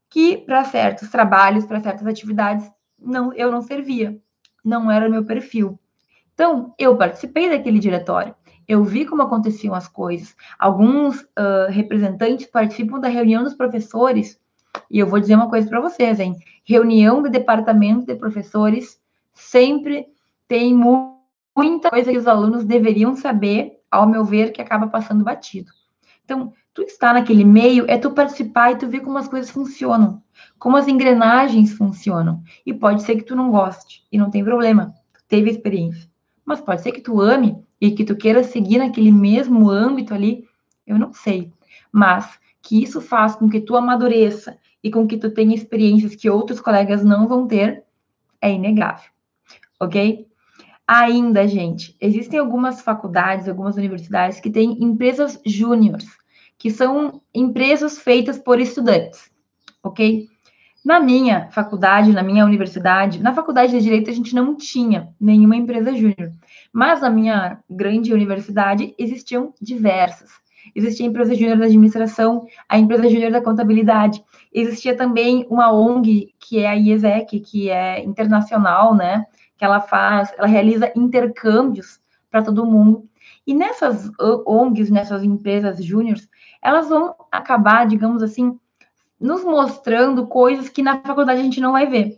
que 0.09 0.37
para 0.37 0.63
certos 0.63 1.09
trabalhos, 1.09 1.65
para 1.65 1.81
certas 1.81 2.07
atividades, 2.07 2.71
não, 3.03 3.33
eu 3.33 3.51
não 3.51 3.61
servia, 3.61 4.17
não 4.63 4.89
era 4.89 5.09
meu 5.09 5.25
perfil. 5.25 5.79
Então, 6.33 6.73
eu 6.77 6.97
participei 6.97 7.49
daquele 7.49 7.79
diretório, 7.79 8.33
eu 8.67 8.83
vi 8.83 9.05
como 9.05 9.21
aconteciam 9.21 9.75
as 9.75 9.87
coisas. 9.87 10.35
Alguns 10.57 11.21
uh, 11.21 11.69
representantes 11.69 12.47
participam 12.47 12.99
da 12.99 13.07
reunião 13.07 13.43
dos 13.43 13.53
professores, 13.53 14.39
e 14.89 14.99
eu 14.99 15.07
vou 15.07 15.19
dizer 15.19 15.35
uma 15.35 15.49
coisa 15.49 15.67
para 15.67 15.81
vocês, 15.81 16.19
hein? 16.19 16.35
Reunião 16.65 17.21
do 17.21 17.29
departamento 17.29 18.05
de 18.05 18.15
professores 18.15 18.99
sempre 19.33 20.07
tem 20.47 20.73
mu 20.73 21.13
muita 21.55 21.91
coisa 21.91 22.11
que 22.11 22.17
os 22.17 22.25
alunos 22.25 22.65
deveriam 22.65 23.15
saber, 23.15 23.79
ao 23.91 24.07
meu 24.07 24.25
ver, 24.25 24.51
que 24.51 24.61
acaba 24.61 24.87
passando 24.87 25.23
batido. 25.23 25.71
Então, 26.23 26.53
tu 26.73 26.81
estar 26.81 27.13
naquele 27.13 27.43
meio 27.43 27.85
é 27.89 27.97
tu 27.97 28.11
participar 28.11 28.71
e 28.71 28.77
tu 28.77 28.87
ver 28.87 29.01
como 29.01 29.17
as 29.17 29.27
coisas 29.27 29.51
funcionam, 29.51 30.23
como 30.57 30.77
as 30.77 30.87
engrenagens 30.87 31.73
funcionam. 31.73 32.41
E 32.65 32.73
pode 32.73 33.03
ser 33.03 33.17
que 33.17 33.23
tu 33.23 33.35
não 33.35 33.51
goste, 33.51 34.05
e 34.11 34.17
não 34.17 34.29
tem 34.29 34.43
problema, 34.43 34.93
tu 35.13 35.21
teve 35.27 35.49
experiência. 35.49 36.09
Mas 36.45 36.61
pode 36.61 36.81
ser 36.81 36.91
que 36.91 37.01
tu 37.01 37.21
ame 37.21 37.57
e 37.79 37.91
que 37.91 38.03
tu 38.03 38.15
queira 38.15 38.43
seguir 38.43 38.77
naquele 38.77 39.11
mesmo 39.11 39.69
âmbito 39.69 40.13
ali, 40.13 40.47
eu 40.87 40.97
não 40.97 41.13
sei. 41.13 41.51
Mas 41.91 42.39
que 42.61 42.81
isso 42.81 43.01
faça 43.01 43.37
com 43.37 43.49
que 43.49 43.59
tu 43.59 43.75
amadureça 43.75 44.57
e 44.81 44.89
com 44.89 45.05
que 45.05 45.17
tu 45.17 45.29
tenha 45.29 45.55
experiências 45.55 46.15
que 46.15 46.29
outros 46.29 46.59
colegas 46.59 47.03
não 47.03 47.27
vão 47.27 47.47
ter, 47.47 47.83
é 48.41 48.51
inegável. 48.51 49.09
Ok? 49.79 50.27
Ainda, 50.87 51.47
gente, 51.47 51.95
existem 52.01 52.39
algumas 52.39 52.81
faculdades, 52.81 53.47
algumas 53.47 53.77
universidades 53.77 54.39
que 54.39 54.49
têm 54.49 54.83
empresas 54.83 55.39
júniores, 55.45 56.07
que 56.57 56.69
são 56.69 57.21
empresas 57.33 57.97
feitas 57.97 58.37
por 58.37 58.59
estudantes, 58.59 59.31
ok? 59.81 60.27
Na 60.83 60.99
minha 60.99 61.47
faculdade, 61.51 62.11
na 62.11 62.21
minha 62.21 62.43
universidade, 62.43 63.23
na 63.23 63.33
faculdade 63.33 63.71
de 63.71 63.79
Direito 63.79 64.09
a 64.09 64.13
gente 64.13 64.35
não 64.35 64.55
tinha 64.55 65.07
nenhuma 65.19 65.55
empresa 65.55 65.93
júnior, 65.93 66.31
mas 66.73 66.99
na 66.99 67.09
minha 67.09 67.59
grande 67.69 68.13
universidade 68.13 68.93
existiam 68.99 69.53
diversas. 69.61 70.31
Existia 70.75 71.05
a 71.05 71.09
empresa 71.09 71.35
júnior 71.35 71.57
da 71.57 71.65
administração, 71.65 72.45
a 72.67 72.77
empresa 72.77 73.09
júnior 73.09 73.31
da 73.31 73.41
contabilidade. 73.41 74.23
Existia 74.53 74.95
também 74.95 75.45
uma 75.49 75.71
ONG, 75.71 76.33
que 76.39 76.59
é 76.59 76.67
a 76.67 76.75
IESEC, 76.75 77.39
que 77.39 77.69
é 77.69 78.03
internacional, 78.03 78.95
né? 78.95 79.25
Que 79.63 79.65
ela 79.65 79.79
faz, 79.79 80.33
ela 80.37 80.45
realiza 80.45 80.91
intercâmbios 80.93 81.97
para 82.29 82.43
todo 82.43 82.65
mundo. 82.65 83.07
E 83.47 83.53
nessas 83.53 84.11
ONGs, 84.45 84.89
nessas 84.89 85.23
empresas 85.23 85.81
júniores, 85.81 86.27
elas 86.61 86.89
vão 86.89 87.15
acabar, 87.31 87.87
digamos 87.87 88.21
assim, 88.21 88.59
nos 89.17 89.41
mostrando 89.45 90.27
coisas 90.27 90.67
que 90.67 90.83
na 90.83 90.99
faculdade 90.99 91.39
a 91.39 91.43
gente 91.43 91.61
não 91.61 91.71
vai 91.71 91.87
ver. 91.87 92.17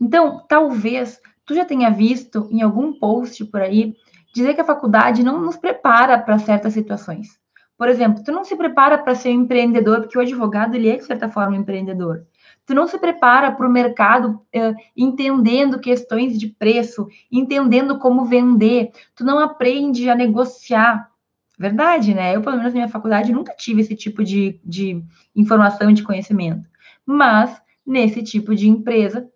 Então, 0.00 0.44
talvez 0.48 1.20
tu 1.44 1.56
já 1.56 1.64
tenha 1.64 1.90
visto 1.90 2.46
em 2.52 2.62
algum 2.62 2.92
post 2.92 3.44
por 3.46 3.62
aí 3.62 3.96
dizer 4.32 4.54
que 4.54 4.60
a 4.60 4.64
faculdade 4.64 5.24
não 5.24 5.40
nos 5.40 5.56
prepara 5.56 6.20
para 6.20 6.38
certas 6.38 6.72
situações. 6.72 7.36
Por 7.76 7.88
exemplo, 7.88 8.22
tu 8.22 8.30
não 8.30 8.44
se 8.44 8.54
prepara 8.54 8.96
para 8.96 9.16
ser 9.16 9.30
um 9.30 9.42
empreendedor, 9.42 10.02
porque 10.02 10.16
o 10.16 10.20
advogado 10.20 10.76
ele 10.76 10.88
é 10.88 10.98
de 10.98 11.04
certa 11.04 11.28
forma 11.28 11.56
um 11.56 11.60
empreendedor. 11.60 12.24
Tu 12.66 12.74
não 12.74 12.86
se 12.86 12.98
prepara 12.98 13.50
para 13.50 13.66
o 13.66 13.70
mercado 13.70 14.40
uh, 14.54 14.74
entendendo 14.96 15.80
questões 15.80 16.38
de 16.38 16.48
preço, 16.48 17.08
entendendo 17.30 17.98
como 17.98 18.24
vender. 18.24 18.92
Tu 19.14 19.24
não 19.24 19.38
aprende 19.38 20.08
a 20.08 20.14
negociar. 20.14 21.10
Verdade, 21.58 22.14
né? 22.14 22.34
Eu, 22.34 22.42
pelo 22.42 22.56
menos 22.56 22.72
na 22.72 22.78
minha 22.78 22.88
faculdade, 22.88 23.32
nunca 23.32 23.54
tive 23.54 23.82
esse 23.82 23.94
tipo 23.94 24.24
de, 24.24 24.60
de 24.64 25.02
informação 25.34 25.90
e 25.90 25.94
de 25.94 26.02
conhecimento. 26.02 26.68
Mas, 27.04 27.60
nesse 27.84 28.22
tipo 28.22 28.54
de 28.54 28.68
empresa, 28.68 29.28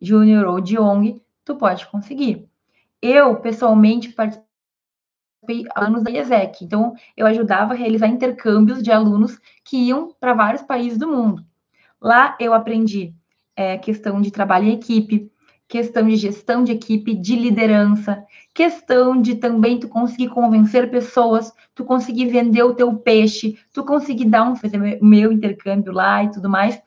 júnior 0.00 0.46
ou 0.46 0.60
de 0.60 0.78
ONG, 0.78 1.20
tu 1.44 1.54
pode 1.56 1.86
conseguir. 1.86 2.48
Eu, 3.00 3.36
pessoalmente, 3.36 4.10
participei 4.10 4.46
anos 5.76 6.02
da 6.02 6.10
IESEC, 6.10 6.64
então 6.64 6.94
eu 7.16 7.26
ajudava 7.26 7.72
a 7.72 7.76
realizar 7.76 8.08
intercâmbios 8.08 8.82
de 8.82 8.90
alunos 8.90 9.38
que 9.64 9.76
iam 9.76 10.12
para 10.18 10.34
vários 10.34 10.62
países 10.62 10.98
do 10.98 11.06
mundo. 11.06 11.45
Lá 12.00 12.36
eu 12.40 12.52
aprendi 12.52 13.14
é, 13.54 13.78
questão 13.78 14.20
de 14.20 14.30
trabalho 14.30 14.66
em 14.66 14.74
equipe, 14.74 15.30
questão 15.68 16.06
de 16.06 16.16
gestão 16.16 16.62
de 16.62 16.72
equipe, 16.72 17.14
de 17.14 17.36
liderança, 17.36 18.24
questão 18.54 19.20
de 19.20 19.34
também 19.34 19.80
tu 19.80 19.88
conseguir 19.88 20.28
convencer 20.28 20.90
pessoas, 20.90 21.52
tu 21.74 21.84
conseguir 21.84 22.26
vender 22.26 22.62
o 22.62 22.74
teu 22.74 22.94
peixe, 22.96 23.58
tu 23.72 23.84
conseguir 23.84 24.26
dar 24.26 24.48
um 24.48 24.56
fazer 24.56 24.78
meu 25.02 25.32
intercâmbio 25.32 25.92
lá 25.92 26.22
e 26.22 26.30
tudo 26.30 26.48
mais. 26.48 26.80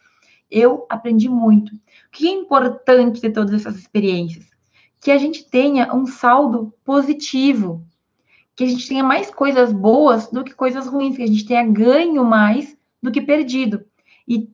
Eu 0.49 0.85
aprendi 0.89 1.29
muito. 1.29 1.73
O 1.75 1.79
que 2.11 2.27
é 2.27 2.31
importante 2.31 3.21
de 3.21 3.29
todas 3.29 3.53
essas 3.53 3.75
experiências? 3.77 4.49
que 4.99 5.11
a 5.11 5.17
gente 5.17 5.45
tenha 5.49 5.93
um 5.93 6.05
saldo 6.05 6.73
positivo, 6.83 7.85
que 8.55 8.63
a 8.63 8.67
gente 8.67 8.87
tenha 8.87 9.03
mais 9.03 9.31
coisas 9.31 9.71
boas 9.71 10.27
do 10.27 10.43
que 10.43 10.53
coisas 10.53 10.87
ruins, 10.87 11.15
que 11.15 11.23
a 11.23 11.27
gente 11.27 11.45
tenha 11.45 11.65
ganho 11.65 12.25
mais 12.25 12.77
do 13.01 13.11
que 13.11 13.21
perdido. 13.21 13.85
E 14.27 14.49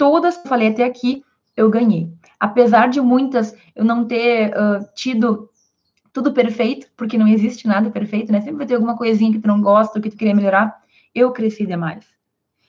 todas 0.00 0.38
que 0.38 0.46
eu 0.46 0.48
falei 0.48 0.68
até 0.68 0.82
aqui, 0.82 1.22
eu 1.54 1.68
ganhei. 1.68 2.10
Apesar 2.38 2.86
de 2.88 3.02
muitas 3.02 3.54
eu 3.76 3.84
não 3.84 4.06
ter 4.06 4.50
uh, 4.52 4.82
tido 4.94 5.50
tudo 6.10 6.32
perfeito, 6.32 6.86
porque 6.96 7.18
não 7.18 7.28
existe 7.28 7.68
nada 7.68 7.90
perfeito, 7.90 8.32
né? 8.32 8.40
Sempre 8.40 8.56
vai 8.56 8.66
ter 8.66 8.76
alguma 8.76 8.96
coisinha 8.96 9.30
que 9.30 9.38
tu 9.38 9.46
não 9.46 9.60
gosta, 9.60 10.00
que 10.00 10.08
tu 10.08 10.16
queria 10.16 10.34
melhorar. 10.34 10.74
Eu 11.14 11.32
cresci 11.32 11.66
demais. 11.66 12.06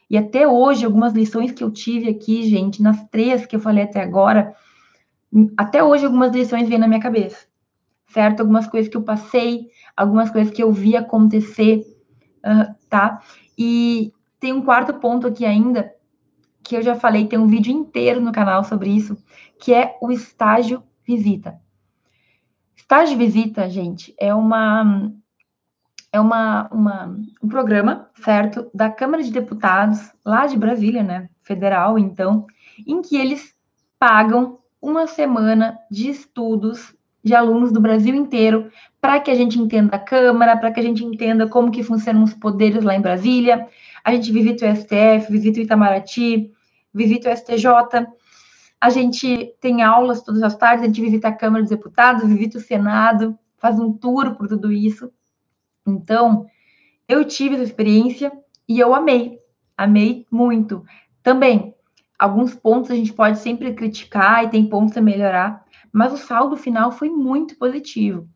E 0.10 0.18
até 0.18 0.46
hoje, 0.46 0.84
algumas 0.84 1.14
lições 1.14 1.54
que 1.54 1.64
eu 1.64 1.72
tive 1.72 2.10
aqui, 2.10 2.44
gente, 2.44 2.84
nas 2.84 3.02
três 3.08 3.46
que 3.46 3.56
eu 3.56 3.62
falei 3.62 3.86
até 3.86 4.02
agora, 4.02 4.54
até 5.56 5.82
hoje 5.82 6.04
algumas 6.04 6.34
lições 6.34 6.68
vêm 6.68 6.78
na 6.78 6.88
minha 6.88 7.00
cabeça, 7.00 7.48
certo? 8.10 8.42
Algumas 8.42 8.68
coisas 8.68 8.92
que 8.92 8.98
eu 8.98 9.04
passei, 9.04 9.70
algumas 9.96 10.30
coisas 10.30 10.54
que 10.54 10.62
eu 10.62 10.70
vi 10.74 10.98
acontecer, 10.98 11.80
uh, 12.46 12.76
tá? 12.90 13.22
E 13.58 14.12
tem 14.38 14.52
um 14.52 14.62
quarto 14.62 14.96
ponto 14.96 15.28
aqui 15.28 15.46
ainda, 15.46 15.94
que 16.64 16.76
eu 16.76 16.82
já 16.82 16.96
falei, 16.96 17.28
tem 17.28 17.40
um 17.40 17.48
vídeo 17.48 17.72
inteiro 17.72 18.22
no 18.22 18.32
canal 18.32 18.64
sobre 18.64 18.90
isso, 18.90 19.18
que 19.60 19.74
é 19.74 19.98
o 20.02 20.12
estágio 20.12 20.84
visita. 21.06 21.60
Estágio 22.76 23.18
visita, 23.18 23.70
gente, 23.70 24.14
é 24.20 24.34
uma 24.34 25.12
é 26.12 26.20
uma, 26.20 26.68
uma, 26.74 27.18
um 27.42 27.48
programa, 27.48 28.10
certo, 28.16 28.70
da 28.74 28.90
Câmara 28.90 29.24
de 29.24 29.32
Deputados, 29.32 30.12
lá 30.26 30.46
de 30.46 30.58
Brasília, 30.58 31.02
né, 31.02 31.30
federal, 31.42 31.98
então, 31.98 32.46
em 32.86 33.02
que 33.02 33.16
eles 33.16 33.56
pagam 33.98 34.60
uma 34.82 35.08
semana 35.08 35.80
de 35.90 36.10
estudos 36.10 36.94
de 37.24 37.36
alunos 37.36 37.72
do 37.72 37.80
Brasil 37.80 38.16
inteiro 38.16 38.72
para 39.00 39.20
que 39.20 39.32
a 39.32 39.36
gente 39.36 39.60
entenda 39.60 39.96
a 39.96 40.00
Câmara, 40.00 40.58
para 40.58 40.72
que 40.72 40.80
a 40.80 40.84
gente 40.84 41.04
entenda 41.04 41.48
como 41.48 41.72
que 41.72 41.84
funcionam 41.84 42.24
os 42.24 42.34
poderes 42.34 42.84
lá 42.84 42.96
em 42.96 43.02
Brasília. 43.02 43.68
A 44.04 44.14
gente 44.14 44.32
visita 44.32 44.66
o 44.66 44.76
STF, 44.76 45.32
visita 45.32 45.60
o 45.60 45.64
Itamaraty, 45.64 46.52
visita 46.94 47.32
o 47.32 47.36
STJ. 47.36 48.08
A 48.80 48.90
gente 48.90 49.54
tem 49.60 49.82
aulas 49.82 50.24
todas 50.24 50.42
as 50.42 50.56
tardes, 50.56 50.84
a 50.84 50.88
gente 50.88 51.02
visita 51.02 51.28
a 51.28 51.34
Câmara 51.34 51.64
dos 51.64 51.70
Deputados, 51.70 52.28
visita 52.28 52.58
o 52.58 52.62
Senado, 52.62 53.38
faz 53.58 53.80
um 53.80 53.92
tour 53.94 54.36
por 54.36 54.48
tudo 54.48 54.72
isso. 54.72 55.12
Então, 55.86 56.48
eu 57.08 57.26
tive 57.26 57.56
essa 57.56 57.64
experiência 57.64 58.32
e 58.68 58.80
eu 58.80 58.94
amei, 58.94 59.38
amei 59.78 60.26
muito. 60.32 60.84
Também, 61.22 61.76
alguns 62.18 62.56
pontos 62.56 62.90
a 62.92 62.96
gente 62.96 63.14
pode 63.14 63.40
sempre 63.40 63.74
criticar 63.74 64.44
e 64.44 64.50
tem 64.50 64.66
pontos 64.66 64.96
a 64.98 65.02
melhorar, 65.02 65.64
mas 65.92 66.14
o 66.14 66.18
saldo 66.18 66.56
final 66.56 66.92
foi 66.92 67.10
muito 67.10 67.58
positivo. 67.58 68.28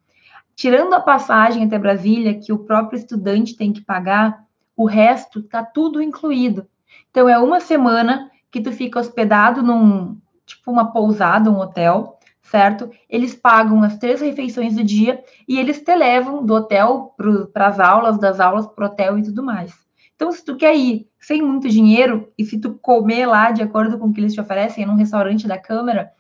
Tirando 0.56 0.94
a 0.94 1.02
passagem 1.02 1.65
até 1.65 1.78
Brasília, 1.78 2.39
que 2.39 2.54
o 2.54 2.60
próprio 2.60 2.98
estudante 2.98 3.56
tem 3.56 3.74
que 3.74 3.82
pagar, 3.82 4.46
o 4.76 4.86
resto 4.86 5.44
tá 5.44 5.63
tudo 5.63 6.02
incluído. 6.02 6.68
Então 7.12 7.28
é 7.28 7.38
uma 7.38 7.60
semana 7.60 8.30
que 8.52 8.62
tu 8.62 8.72
fica 8.72 9.00
hospedado 9.00 9.62
num 9.62 10.18
tipo 10.46 10.72
uma 10.72 10.91
pousada, 10.91 11.52
um 11.52 11.60
hotel, 11.60 12.20
certo? 12.41 12.89
Eles 13.10 13.36
pagam 13.36 13.84
as 13.84 13.98
três 13.98 14.22
refeições 14.22 14.76
do 14.76 14.84
dia 14.84 15.24
e 15.48 15.60
eles 15.60 15.82
te 15.82 15.96
levam 15.96 16.46
do 16.46 16.54
hotel 16.54 17.15
para 17.52 17.68
as 17.68 17.80
aulas, 17.80 18.18
das 18.20 18.39
aulas 18.39 18.68
para 18.68 18.86
o 18.86 18.88
hotel 18.88 19.18
e 19.18 19.24
tudo 19.24 19.44
mais. 19.44 19.74
Então, 20.15 20.32
se 20.32 20.46
tu 20.46 20.56
quer 20.56 20.76
ir 20.76 21.10
sem 21.20 21.41
muito 21.41 21.68
dinheiro 21.68 22.32
e 22.38 22.46
se 22.46 22.60
tu 22.60 22.76
comer 22.76 23.26
lá 23.26 23.52
de 23.52 23.62
acordo 23.62 23.98
com 23.98 24.08
o 24.08 24.13
que 24.13 24.22
eles 24.22 24.34
te 24.34 24.39
oferecem 24.39 24.86
num 24.86 24.96
restaurante 24.96 25.48
da 25.48 25.58
Câmara, 25.58 26.12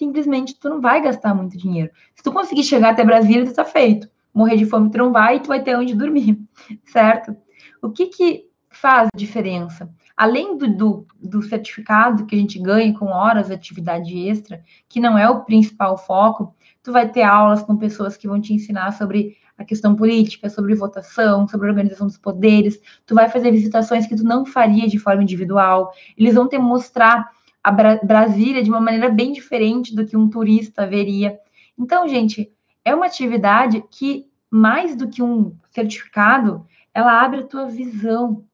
simplesmente 0.00 0.58
tu 0.58 0.70
não 0.70 0.80
vai 0.80 1.02
gastar 1.02 1.34
muito 1.34 1.58
dinheiro. 1.58 1.90
Se 2.14 2.22
tu 2.22 2.32
conseguir 2.32 2.64
chegar 2.64 2.90
até 2.90 3.04
Brasília, 3.04 3.44
tu 3.44 3.52
tá 3.52 3.66
feito. 3.66 4.08
Morrer 4.32 4.56
de 4.56 4.64
fome 4.64 4.90
tu 4.90 4.96
não 4.96 5.12
vai 5.12 5.36
e 5.36 5.40
tu 5.40 5.48
vai 5.48 5.62
ter 5.62 5.76
onde 5.76 5.94
dormir, 5.94 6.40
certo? 6.86 7.36
O 7.82 7.90
que 7.90 8.06
que 8.06 8.46
faz 8.70 9.08
diferença? 9.14 9.92
além 10.16 10.58
do, 10.58 10.68
do, 10.76 11.06
do, 11.18 11.42
certificado 11.42 12.26
que 12.26 12.34
a 12.34 12.38
gente 12.38 12.58
ganha 12.58 12.92
com 12.92 13.06
horas 13.06 13.46
de 13.46 13.54
atividade 13.54 14.28
extra, 14.28 14.62
que 14.86 15.00
não 15.00 15.16
é 15.16 15.26
o 15.30 15.46
principal 15.46 15.96
foco, 15.96 16.54
tu 16.82 16.92
vai 16.92 17.08
ter 17.08 17.22
aulas 17.22 17.62
com 17.62 17.74
pessoas 17.78 18.18
que 18.18 18.28
vão 18.28 18.38
te 18.38 18.52
ensinar 18.52 18.92
sobre 18.92 19.38
a 19.56 19.64
questão 19.64 19.96
política, 19.96 20.50
sobre 20.50 20.74
votação, 20.74 21.48
sobre 21.48 21.68
organização 21.68 22.06
dos 22.06 22.18
poderes, 22.18 22.78
tu 23.06 23.14
vai 23.14 23.30
fazer 23.30 23.50
visitações 23.50 24.06
que 24.06 24.14
tu 24.14 24.22
não 24.22 24.44
faria 24.44 24.86
de 24.86 24.98
forma 24.98 25.22
individual, 25.22 25.90
eles 26.18 26.34
vão 26.34 26.46
te 26.46 26.58
mostrar 26.58 27.30
a 27.62 27.70
Bra 27.70 28.00
Brasília 28.02 28.62
de 28.62 28.70
uma 28.70 28.80
maneira 28.80 29.08
bem 29.08 29.32
diferente 29.32 29.94
do 29.94 30.06
que 30.06 30.16
um 30.16 30.28
turista 30.28 30.86
veria. 30.86 31.38
Então, 31.78 32.08
gente, 32.08 32.50
é 32.84 32.94
uma 32.94 33.06
atividade 33.06 33.84
que, 33.90 34.26
mais 34.50 34.96
do 34.96 35.08
que 35.08 35.22
um 35.22 35.54
certificado, 35.70 36.66
ela 36.94 37.22
abre 37.22 37.40
a 37.40 37.46
tua 37.46 37.66
visão, 37.66 38.44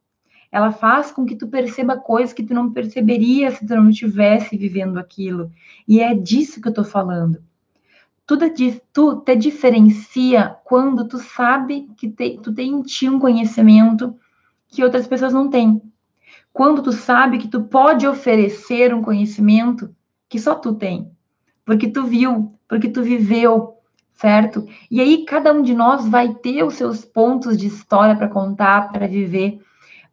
ela 0.50 0.72
faz 0.72 1.10
com 1.10 1.24
que 1.24 1.36
tu 1.36 1.48
perceba 1.48 1.96
coisas 1.96 2.32
que 2.32 2.42
tu 2.42 2.54
não 2.54 2.72
perceberia 2.72 3.50
se 3.50 3.66
tu 3.66 3.74
não 3.74 3.90
estivesse 3.90 4.56
vivendo 4.56 4.98
aquilo. 4.98 5.50
E 5.86 6.00
é 6.00 6.14
disso 6.14 6.60
que 6.60 6.68
eu 6.68 6.74
tô 6.74 6.84
falando. 6.84 7.42
Tudo 8.26 8.50
te, 8.50 8.82
tu 8.92 9.16
te 9.20 9.36
diferencia 9.36 10.56
quando 10.64 11.06
tu 11.06 11.18
sabe 11.18 11.88
que 11.96 12.08
te, 12.08 12.40
tu 12.42 12.52
tem 12.52 12.70
em 12.70 12.82
ti 12.82 13.08
um 13.08 13.20
conhecimento 13.20 14.16
que 14.68 14.82
outras 14.82 15.06
pessoas 15.06 15.32
não 15.32 15.48
têm. 15.48 15.80
Quando 16.56 16.80
tu 16.80 16.90
sabe 16.90 17.36
que 17.36 17.48
tu 17.48 17.64
pode 17.64 18.06
oferecer 18.06 18.94
um 18.94 19.02
conhecimento 19.02 19.94
que 20.26 20.38
só 20.38 20.54
tu 20.54 20.74
tem. 20.74 21.12
Porque 21.66 21.86
tu 21.86 22.04
viu, 22.04 22.54
porque 22.66 22.88
tu 22.88 23.02
viveu, 23.02 23.74
certo? 24.14 24.66
E 24.90 24.98
aí 24.98 25.26
cada 25.26 25.52
um 25.52 25.60
de 25.60 25.74
nós 25.74 26.08
vai 26.08 26.32
ter 26.32 26.64
os 26.64 26.72
seus 26.72 27.04
pontos 27.04 27.58
de 27.58 27.66
história 27.66 28.16
para 28.16 28.26
contar, 28.26 28.90
para 28.90 29.06
viver 29.06 29.60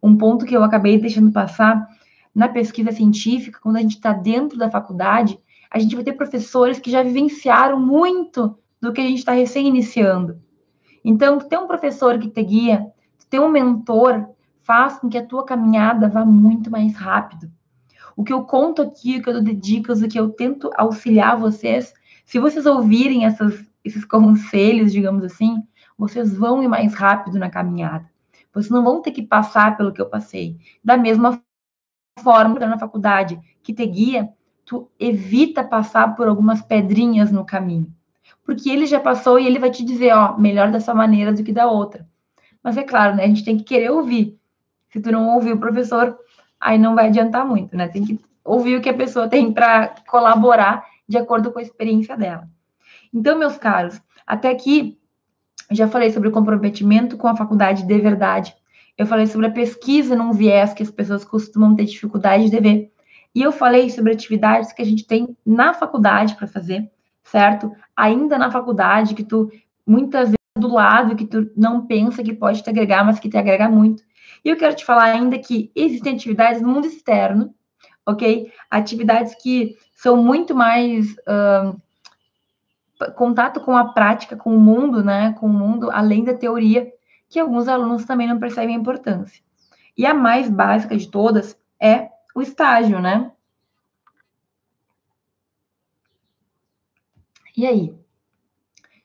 um 0.02 0.18
ponto 0.18 0.44
que 0.44 0.54
eu 0.54 0.62
acabei 0.62 0.98
deixando 0.98 1.32
passar 1.32 1.88
na 2.34 2.46
pesquisa 2.46 2.92
científica, 2.92 3.58
quando 3.58 3.76
a 3.76 3.80
gente 3.80 3.94
está 3.94 4.12
dentro 4.12 4.58
da 4.58 4.70
faculdade, 4.70 5.40
a 5.70 5.78
gente 5.78 5.94
vai 5.94 6.04
ter 6.04 6.12
professores 6.12 6.78
que 6.78 6.90
já 6.90 7.02
vivenciaram 7.02 7.80
muito 7.80 8.58
do 8.78 8.92
que 8.92 9.00
a 9.00 9.04
gente 9.04 9.20
está 9.20 9.32
recém-iniciando. 9.32 10.38
Então, 11.02 11.38
ter 11.38 11.56
um 11.58 11.66
professor 11.66 12.18
que 12.18 12.28
te 12.28 12.42
guia, 12.42 12.86
ter 13.30 13.40
um 13.40 13.48
mentor, 13.48 14.33
faz 14.64 14.98
com 14.98 15.08
que 15.08 15.18
a 15.18 15.24
tua 15.24 15.44
caminhada 15.44 16.08
vá 16.08 16.24
muito 16.24 16.70
mais 16.70 16.96
rápido. 16.96 17.50
O 18.16 18.24
que 18.24 18.32
eu 18.32 18.44
conto 18.44 18.82
aqui, 18.82 19.18
o 19.18 19.22
que 19.22 19.28
eu 19.28 19.42
dou 19.42 19.54
dicas, 19.54 20.02
o 20.02 20.08
que 20.08 20.18
eu 20.18 20.30
tento 20.30 20.70
auxiliar 20.76 21.38
vocês, 21.38 21.92
se 22.24 22.38
vocês 22.38 22.64
ouvirem 22.64 23.26
essas, 23.26 23.64
esses 23.84 24.04
conselhos, 24.04 24.92
digamos 24.92 25.22
assim, 25.22 25.62
vocês 25.96 26.34
vão 26.34 26.62
ir 26.62 26.68
mais 26.68 26.94
rápido 26.94 27.38
na 27.38 27.50
caminhada. 27.50 28.08
Vocês 28.52 28.70
não 28.70 28.82
vão 28.82 29.02
ter 29.02 29.10
que 29.10 29.22
passar 29.22 29.76
pelo 29.76 29.92
que 29.92 30.00
eu 30.00 30.08
passei. 30.08 30.56
Da 30.82 30.96
mesma 30.96 31.40
forma, 32.20 32.58
na 32.58 32.78
faculdade, 32.78 33.38
que 33.62 33.74
te 33.74 33.86
guia, 33.86 34.30
tu 34.64 34.88
evita 34.98 35.62
passar 35.62 36.14
por 36.14 36.28
algumas 36.28 36.62
pedrinhas 36.62 37.30
no 37.30 37.44
caminho. 37.44 37.92
Porque 38.44 38.70
ele 38.70 38.86
já 38.86 39.00
passou 39.00 39.38
e 39.38 39.46
ele 39.46 39.58
vai 39.58 39.70
te 39.70 39.84
dizer, 39.84 40.12
ó, 40.12 40.38
melhor 40.38 40.70
dessa 40.70 40.94
maneira 40.94 41.32
do 41.32 41.42
que 41.42 41.52
da 41.52 41.66
outra. 41.66 42.08
Mas 42.62 42.76
é 42.76 42.82
claro, 42.82 43.16
né? 43.16 43.24
A 43.24 43.28
gente 43.28 43.44
tem 43.44 43.56
que 43.56 43.64
querer 43.64 43.90
ouvir. 43.90 44.38
Se 44.94 45.00
tu 45.00 45.10
não 45.10 45.34
ouvir 45.34 45.52
o 45.52 45.58
professor, 45.58 46.16
aí 46.60 46.78
não 46.78 46.94
vai 46.94 47.08
adiantar 47.08 47.44
muito, 47.44 47.76
né? 47.76 47.88
Tem 47.88 48.04
que 48.04 48.20
ouvir 48.44 48.76
o 48.76 48.80
que 48.80 48.88
a 48.88 48.94
pessoa 48.94 49.26
tem 49.28 49.52
para 49.52 49.92
colaborar 50.06 50.86
de 51.08 51.18
acordo 51.18 51.50
com 51.50 51.58
a 51.58 51.62
experiência 51.62 52.16
dela. 52.16 52.48
Então, 53.12 53.36
meus 53.36 53.58
caros, 53.58 54.00
até 54.24 54.48
aqui 54.48 54.96
já 55.68 55.88
falei 55.88 56.12
sobre 56.12 56.28
o 56.28 56.30
comprometimento 56.30 57.16
com 57.16 57.26
a 57.26 57.34
faculdade 57.34 57.84
de 57.84 57.98
verdade. 57.98 58.54
Eu 58.96 59.04
falei 59.04 59.26
sobre 59.26 59.48
a 59.48 59.50
pesquisa 59.50 60.14
num 60.14 60.30
viés 60.30 60.72
que 60.72 60.84
as 60.84 60.92
pessoas 60.92 61.24
costumam 61.24 61.74
ter 61.74 61.86
dificuldade 61.86 62.48
de 62.48 62.60
ver. 62.60 62.92
E 63.34 63.42
eu 63.42 63.50
falei 63.50 63.90
sobre 63.90 64.12
atividades 64.12 64.72
que 64.72 64.80
a 64.80 64.86
gente 64.86 65.04
tem 65.04 65.36
na 65.44 65.74
faculdade 65.74 66.36
para 66.36 66.46
fazer, 66.46 66.88
certo? 67.24 67.72
Ainda 67.96 68.38
na 68.38 68.48
faculdade, 68.48 69.16
que 69.16 69.24
tu 69.24 69.50
muitas 69.84 70.26
vezes 70.26 70.38
do 70.56 70.68
lado 70.68 71.16
que 71.16 71.26
tu 71.26 71.50
não 71.56 71.84
pensa 71.84 72.22
que 72.22 72.32
pode 72.32 72.62
te 72.62 72.70
agregar, 72.70 73.04
mas 73.04 73.18
que 73.18 73.28
te 73.28 73.36
agrega 73.36 73.68
muito. 73.68 74.04
E 74.44 74.50
eu 74.50 74.56
quero 74.56 74.76
te 74.76 74.84
falar 74.84 75.04
ainda 75.04 75.38
que 75.38 75.72
existem 75.74 76.14
atividades 76.14 76.60
no 76.60 76.68
mundo 76.68 76.86
externo, 76.86 77.54
ok? 78.04 78.52
Atividades 78.70 79.34
que 79.34 79.76
são 79.92 80.22
muito 80.22 80.54
mais 80.54 81.16
uh, 81.20 81.80
contato 83.14 83.60
com 83.60 83.74
a 83.76 83.92
prática, 83.92 84.36
com 84.36 84.54
o 84.54 84.60
mundo, 84.60 85.02
né? 85.02 85.32
Com 85.40 85.46
o 85.46 85.52
mundo 85.52 85.90
além 85.90 86.22
da 86.24 86.34
teoria, 86.34 86.92
que 87.28 87.40
alguns 87.40 87.68
alunos 87.68 88.04
também 88.04 88.28
não 88.28 88.38
percebem 88.38 88.76
a 88.76 88.78
importância. 88.78 89.42
E 89.96 90.04
a 90.04 90.12
mais 90.12 90.50
básica 90.50 90.96
de 90.96 91.10
todas 91.10 91.58
é 91.80 92.10
o 92.34 92.42
estágio, 92.42 93.00
né? 93.00 93.32
E 97.56 97.66
aí? 97.66 97.94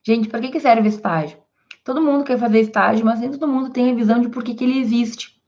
Gente, 0.03 0.27
para 0.27 0.41
que, 0.41 0.49
que 0.49 0.59
serve 0.59 0.89
estágio? 0.89 1.41
Todo 1.89 2.03
mundo 2.03 2.23
quer 2.23 2.37
fazer 2.37 2.59
estágio, 2.59 3.03
mas 3.03 3.19
nem 3.19 3.31
todo 3.31 3.47
mundo 3.47 3.71
tem 3.71 3.89
a 3.89 3.95
visão 3.95 4.21
de 4.21 4.29
por 4.29 4.43
que, 4.43 4.53
que 4.53 4.63
ele 4.63 4.77
existe. 4.77 5.41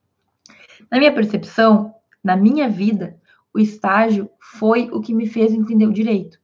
Na 0.90 0.98
minha 0.98 1.14
percepção, 1.14 1.94
na 2.24 2.36
minha 2.36 2.68
vida, 2.68 3.16
o 3.54 3.60
estágio 3.60 4.28
foi 4.40 4.90
o 4.92 5.02
que 5.02 5.14
me 5.14 5.28
fez 5.28 5.54
entender 5.54 5.86
o 5.86 5.94
direito. 5.94 6.40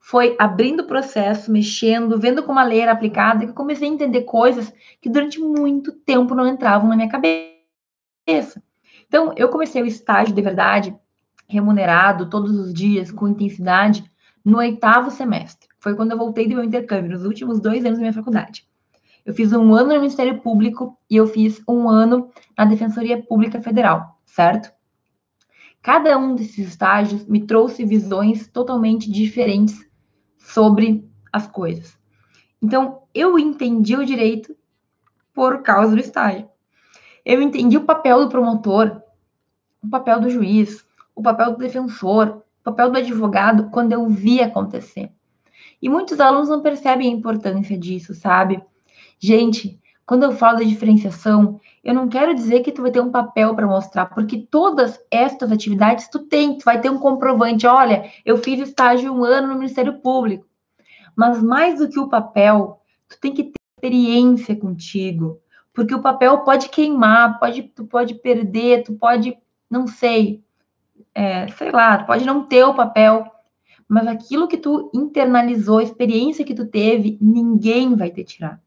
foi 0.00 0.34
abrindo 0.38 0.80
o 0.80 0.86
processo, 0.86 1.52
mexendo, 1.52 2.18
vendo 2.18 2.42
como 2.42 2.58
a 2.58 2.64
lei 2.64 2.80
era 2.80 2.92
aplicada, 2.92 3.44
que 3.44 3.50
eu 3.50 3.54
comecei 3.54 3.86
a 3.86 3.92
entender 3.92 4.22
coisas 4.22 4.72
que 4.98 5.10
durante 5.10 5.38
muito 5.38 5.92
tempo 5.92 6.34
não 6.34 6.48
entravam 6.48 6.88
na 6.88 6.96
minha 6.96 7.10
cabeça. 7.10 8.62
Então, 9.06 9.34
eu 9.36 9.50
comecei 9.50 9.82
o 9.82 9.86
estágio 9.86 10.34
de 10.34 10.40
verdade, 10.40 10.96
remunerado 11.46 12.30
todos 12.30 12.58
os 12.58 12.72
dias, 12.72 13.12
com 13.12 13.28
intensidade, 13.28 14.10
no 14.42 14.56
oitavo 14.56 15.10
semestre. 15.10 15.68
Foi 15.78 15.94
quando 15.94 16.12
eu 16.12 16.18
voltei 16.18 16.48
do 16.48 16.54
meu 16.54 16.64
intercâmbio, 16.64 17.10
nos 17.10 17.26
últimos 17.26 17.60
dois 17.60 17.84
anos 17.84 17.98
da 17.98 18.00
minha 18.00 18.12
faculdade. 18.14 18.66
Eu 19.28 19.34
fiz 19.34 19.52
um 19.52 19.74
ano 19.74 19.90
no 19.90 20.00
Ministério 20.00 20.40
Público 20.40 20.98
e 21.10 21.16
eu 21.16 21.26
fiz 21.26 21.62
um 21.68 21.86
ano 21.86 22.30
na 22.56 22.64
Defensoria 22.64 23.22
Pública 23.22 23.60
Federal, 23.60 24.18
certo? 24.24 24.72
Cada 25.82 26.16
um 26.16 26.34
desses 26.34 26.66
estágios 26.66 27.26
me 27.26 27.44
trouxe 27.44 27.84
visões 27.84 28.48
totalmente 28.48 29.12
diferentes 29.12 29.86
sobre 30.38 31.06
as 31.30 31.46
coisas. 31.46 31.94
Então, 32.62 33.02
eu 33.12 33.38
entendi 33.38 33.94
o 33.94 34.06
direito 34.06 34.56
por 35.34 35.60
causa 35.60 35.94
do 35.94 36.00
estágio. 36.00 36.48
Eu 37.22 37.42
entendi 37.42 37.76
o 37.76 37.84
papel 37.84 38.20
do 38.20 38.30
promotor, 38.30 39.02
o 39.84 39.90
papel 39.90 40.20
do 40.20 40.30
juiz, 40.30 40.82
o 41.14 41.20
papel 41.20 41.52
do 41.52 41.58
defensor, 41.58 42.42
o 42.60 42.64
papel 42.64 42.90
do 42.90 42.96
advogado 42.96 43.68
quando 43.68 43.92
eu 43.92 44.08
vi 44.08 44.40
acontecer. 44.40 45.12
E 45.82 45.88
muitos 45.90 46.18
alunos 46.18 46.48
não 46.48 46.62
percebem 46.62 47.12
a 47.12 47.14
importância 47.14 47.76
disso, 47.76 48.14
sabe? 48.14 48.62
Gente, 49.20 49.80
quando 50.08 50.22
eu 50.22 50.32
falo 50.32 50.58
da 50.58 50.64
diferenciação, 50.64 51.60
eu 51.84 51.92
não 51.92 52.08
quero 52.08 52.34
dizer 52.34 52.60
que 52.60 52.72
tu 52.72 52.80
vai 52.80 52.90
ter 52.90 53.00
um 53.00 53.10
papel 53.10 53.54
para 53.54 53.66
mostrar, 53.66 54.06
porque 54.06 54.38
todas 54.38 54.98
estas 55.10 55.52
atividades 55.52 56.08
tu 56.08 56.20
tem, 56.20 56.56
tu 56.56 56.64
vai 56.64 56.80
ter 56.80 56.88
um 56.88 56.98
comprovante. 56.98 57.66
Olha, 57.66 58.10
eu 58.24 58.38
fiz 58.38 58.60
estágio 58.60 59.12
um 59.12 59.22
ano 59.22 59.48
no 59.48 59.56
Ministério 59.56 60.00
Público. 60.00 60.46
Mas 61.14 61.42
mais 61.42 61.78
do 61.78 61.88
que 61.90 61.98
o 61.98 62.08
papel, 62.08 62.80
tu 63.08 63.20
tem 63.20 63.34
que 63.34 63.44
ter 63.44 63.58
experiência 63.76 64.56
contigo, 64.56 65.40
porque 65.74 65.94
o 65.94 66.00
papel 66.00 66.38
pode 66.38 66.68
queimar, 66.68 67.38
pode, 67.38 67.64
tu 67.64 67.84
pode 67.84 68.14
perder, 68.14 68.84
tu 68.84 68.94
pode, 68.94 69.36
não 69.68 69.86
sei, 69.86 70.42
é, 71.14 71.48
sei 71.48 71.70
lá, 71.70 71.98
tu 71.98 72.06
pode 72.06 72.24
não 72.24 72.44
ter 72.44 72.64
o 72.64 72.74
papel, 72.74 73.30
mas 73.86 74.06
aquilo 74.06 74.48
que 74.48 74.56
tu 74.56 74.90
internalizou, 74.94 75.78
a 75.78 75.82
experiência 75.82 76.44
que 76.44 76.54
tu 76.54 76.66
teve, 76.66 77.18
ninguém 77.20 77.94
vai 77.94 78.10
te 78.10 78.24
tirar 78.24 78.60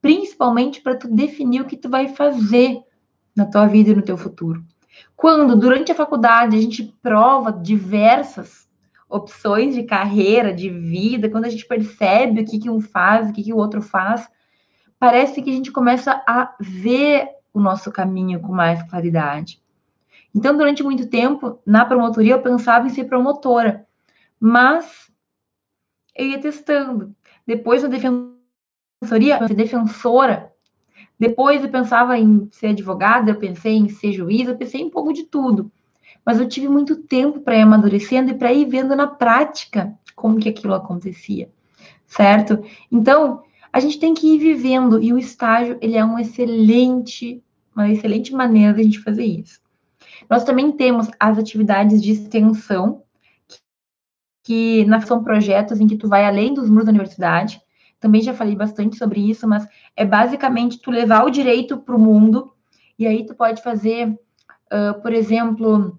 principalmente 0.00 0.80
para 0.80 0.96
tu 0.96 1.08
definir 1.08 1.60
o 1.60 1.66
que 1.66 1.76
tu 1.76 1.88
vai 1.88 2.08
fazer 2.08 2.80
na 3.34 3.44
tua 3.44 3.66
vida 3.66 3.90
e 3.90 3.94
no 3.94 4.02
teu 4.02 4.16
futuro. 4.16 4.64
Quando 5.14 5.56
durante 5.56 5.92
a 5.92 5.94
faculdade 5.94 6.56
a 6.56 6.60
gente 6.60 6.94
prova 7.02 7.52
diversas 7.52 8.66
opções 9.08 9.74
de 9.74 9.84
carreira, 9.84 10.52
de 10.52 10.68
vida, 10.68 11.28
quando 11.28 11.44
a 11.44 11.48
gente 11.48 11.66
percebe 11.66 12.40
o 12.40 12.44
que, 12.44 12.58
que 12.58 12.70
um 12.70 12.80
faz, 12.80 13.28
o 13.28 13.32
que, 13.32 13.42
que 13.42 13.52
o 13.52 13.56
outro 13.56 13.80
faz, 13.80 14.28
parece 14.98 15.42
que 15.42 15.50
a 15.50 15.52
gente 15.52 15.70
começa 15.70 16.22
a 16.26 16.54
ver 16.58 17.28
o 17.52 17.60
nosso 17.60 17.90
caminho 17.92 18.40
com 18.40 18.52
mais 18.52 18.82
claridade. 18.90 19.62
Então, 20.34 20.56
durante 20.56 20.82
muito 20.82 21.08
tempo, 21.08 21.58
na 21.64 21.84
promotoria, 21.84 22.34
eu 22.34 22.42
pensava 22.42 22.86
em 22.86 22.90
ser 22.90 23.04
promotora, 23.04 23.86
mas 24.38 25.10
eu 26.14 26.26
ia 26.26 26.38
testando. 26.38 27.14
Depois, 27.46 27.82
na 27.82 27.88
defensoria, 27.88 28.35
defensoria, 29.00 29.46
ser 29.46 29.54
defensora. 29.54 30.52
Depois 31.18 31.62
eu 31.62 31.70
pensava 31.70 32.18
em 32.18 32.48
ser 32.52 32.68
advogada, 32.68 33.30
eu 33.30 33.36
pensei 33.36 33.74
em 33.74 33.88
ser 33.88 34.12
juíza, 34.12 34.50
eu 34.50 34.56
pensei 34.56 34.82
em 34.82 34.86
um 34.86 34.90
pouco 34.90 35.12
de 35.12 35.24
tudo. 35.24 35.70
Mas 36.24 36.38
eu 36.38 36.48
tive 36.48 36.68
muito 36.68 36.96
tempo 36.96 37.40
para 37.40 37.56
ir 37.56 37.62
amadurecendo 37.62 38.30
e 38.30 38.34
para 38.34 38.52
ir 38.52 38.66
vendo 38.66 38.94
na 38.96 39.06
prática 39.06 39.96
como 40.14 40.38
que 40.38 40.48
aquilo 40.48 40.74
acontecia, 40.74 41.50
certo? 42.06 42.62
Então, 42.90 43.42
a 43.72 43.80
gente 43.80 43.98
tem 43.98 44.14
que 44.14 44.34
ir 44.34 44.38
vivendo 44.38 45.02
e 45.02 45.12
o 45.12 45.18
estágio, 45.18 45.78
ele 45.80 45.96
é 45.96 46.04
um 46.04 46.18
excelente, 46.18 47.42
uma 47.74 47.90
excelente 47.90 48.32
maneira 48.32 48.74
de 48.74 48.80
a 48.80 48.84
gente 48.84 49.00
fazer 49.00 49.24
isso. 49.24 49.60
Nós 50.28 50.42
também 50.42 50.72
temos 50.72 51.08
as 51.20 51.38
atividades 51.38 52.02
de 52.02 52.12
extensão, 52.12 53.02
que, 53.46 54.84
que 54.84 55.06
são 55.06 55.22
projetos 55.22 55.80
em 55.80 55.86
que 55.86 55.96
tu 55.96 56.08
vai 56.08 56.24
além 56.24 56.54
dos 56.54 56.68
muros 56.68 56.86
da 56.86 56.90
universidade, 56.90 57.60
também 58.06 58.22
já 58.22 58.32
falei 58.32 58.54
bastante 58.54 58.96
sobre 58.96 59.18
isso, 59.28 59.48
mas 59.48 59.66
é 59.96 60.04
basicamente 60.04 60.78
tu 60.78 60.92
levar 60.92 61.24
o 61.24 61.30
direito 61.30 61.76
para 61.76 61.96
o 61.96 61.98
mundo, 61.98 62.52
e 62.96 63.04
aí 63.04 63.26
tu 63.26 63.34
pode 63.34 63.60
fazer, 63.60 64.08
uh, 64.08 65.02
por 65.02 65.12
exemplo, 65.12 65.98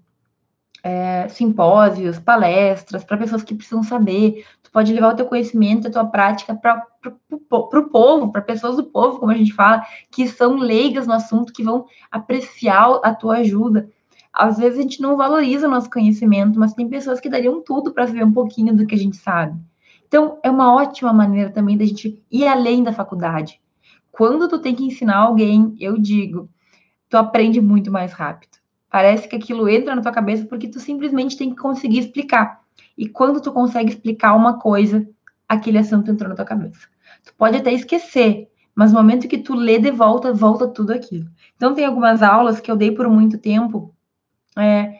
é, 0.82 1.28
simpósios, 1.28 2.18
palestras 2.18 3.04
para 3.04 3.18
pessoas 3.18 3.42
que 3.42 3.54
precisam 3.54 3.82
saber. 3.82 4.42
Tu 4.62 4.70
pode 4.70 4.90
levar 4.90 5.12
o 5.12 5.16
teu 5.16 5.26
conhecimento, 5.26 5.86
a 5.86 5.90
tua 5.90 6.06
prática 6.06 6.54
para 6.54 6.82
o 7.30 7.82
povo, 7.90 8.32
para 8.32 8.40
pessoas 8.40 8.76
do 8.76 8.84
povo, 8.84 9.18
como 9.18 9.30
a 9.30 9.36
gente 9.36 9.52
fala, 9.52 9.84
que 10.10 10.26
são 10.26 10.56
leigas 10.56 11.06
no 11.06 11.12
assunto, 11.12 11.52
que 11.52 11.62
vão 11.62 11.84
apreciar 12.10 13.00
a 13.02 13.14
tua 13.14 13.38
ajuda. 13.38 13.90
Às 14.32 14.56
vezes 14.56 14.78
a 14.78 14.82
gente 14.82 15.02
não 15.02 15.14
valoriza 15.14 15.66
o 15.66 15.70
nosso 15.70 15.90
conhecimento, 15.90 16.58
mas 16.58 16.72
tem 16.72 16.88
pessoas 16.88 17.20
que 17.20 17.28
dariam 17.28 17.62
tudo 17.62 17.92
para 17.92 18.06
saber 18.06 18.24
um 18.24 18.32
pouquinho 18.32 18.74
do 18.74 18.86
que 18.86 18.94
a 18.94 18.98
gente 18.98 19.16
sabe. 19.18 19.60
Então, 20.08 20.38
é 20.42 20.50
uma 20.50 20.74
ótima 20.74 21.12
maneira 21.12 21.50
também 21.50 21.76
da 21.76 21.84
gente 21.84 22.20
ir 22.30 22.46
além 22.46 22.82
da 22.82 22.92
faculdade. 22.92 23.60
Quando 24.10 24.48
tu 24.48 24.58
tem 24.58 24.74
que 24.74 24.84
ensinar 24.84 25.18
alguém, 25.18 25.76
eu 25.78 25.98
digo, 25.98 26.48
tu 27.08 27.16
aprende 27.16 27.60
muito 27.60 27.90
mais 27.92 28.12
rápido. 28.12 28.58
Parece 28.90 29.28
que 29.28 29.36
aquilo 29.36 29.68
entra 29.68 29.94
na 29.94 30.00
tua 30.00 30.10
cabeça 30.10 30.46
porque 30.46 30.66
tu 30.66 30.80
simplesmente 30.80 31.36
tem 31.36 31.50
que 31.50 31.56
conseguir 31.56 31.98
explicar. 31.98 32.60
E 32.96 33.06
quando 33.06 33.40
tu 33.40 33.52
consegue 33.52 33.90
explicar 33.90 34.34
uma 34.34 34.58
coisa, 34.58 35.06
aquele 35.46 35.78
assunto 35.78 36.10
entrou 36.10 36.28
na 36.30 36.34
tua 36.34 36.44
cabeça. 36.44 36.88
Tu 37.24 37.34
pode 37.34 37.58
até 37.58 37.72
esquecer, 37.72 38.48
mas 38.74 38.92
no 38.92 38.98
momento 38.98 39.28
que 39.28 39.38
tu 39.38 39.54
lê 39.54 39.78
de 39.78 39.90
volta, 39.90 40.32
volta 40.32 40.66
tudo 40.66 40.92
aquilo. 40.92 41.28
Então, 41.56 41.74
tem 41.74 41.84
algumas 41.84 42.22
aulas 42.22 42.60
que 42.60 42.70
eu 42.70 42.76
dei 42.76 42.90
por 42.90 43.08
muito 43.10 43.36
tempo, 43.36 43.94
é, 44.56 44.94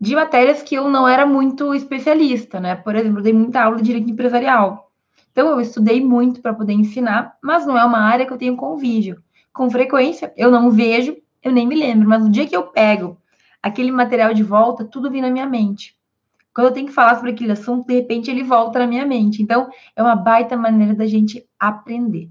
de 0.00 0.14
matérias 0.14 0.62
que 0.62 0.74
eu 0.74 0.88
não 0.88 1.08
era 1.08 1.26
muito 1.26 1.74
especialista, 1.74 2.60
né? 2.60 2.76
Por 2.76 2.94
exemplo, 2.94 3.18
eu 3.18 3.22
dei 3.22 3.32
muita 3.32 3.62
aula 3.62 3.76
de 3.76 3.82
direito 3.82 4.10
empresarial. 4.10 4.90
Então, 5.32 5.48
eu 5.48 5.60
estudei 5.60 6.04
muito 6.04 6.40
para 6.40 6.54
poder 6.54 6.72
ensinar, 6.72 7.36
mas 7.42 7.66
não 7.66 7.76
é 7.76 7.84
uma 7.84 7.98
área 7.98 8.26
que 8.26 8.32
eu 8.32 8.38
tenho 8.38 8.56
convívio. 8.56 9.22
Com 9.52 9.70
frequência, 9.70 10.32
eu 10.36 10.50
não 10.50 10.70
vejo, 10.70 11.16
eu 11.42 11.52
nem 11.52 11.66
me 11.66 11.74
lembro, 11.74 12.08
mas 12.08 12.22
no 12.22 12.30
dia 12.30 12.46
que 12.46 12.56
eu 12.56 12.64
pego 12.64 13.16
aquele 13.62 13.90
material 13.90 14.32
de 14.32 14.42
volta, 14.42 14.84
tudo 14.84 15.10
vem 15.10 15.22
na 15.22 15.30
minha 15.30 15.46
mente. 15.46 15.96
Quando 16.54 16.68
eu 16.68 16.72
tenho 16.72 16.86
que 16.86 16.92
falar 16.92 17.14
sobre 17.16 17.30
aquele 17.30 17.52
assunto, 17.52 17.86
de 17.86 17.94
repente 17.94 18.30
ele 18.30 18.42
volta 18.42 18.80
na 18.80 18.86
minha 18.86 19.06
mente. 19.06 19.42
Então, 19.42 19.68
é 19.94 20.02
uma 20.02 20.16
baita 20.16 20.56
maneira 20.56 20.94
da 20.94 21.06
gente 21.06 21.44
aprender. 21.58 22.28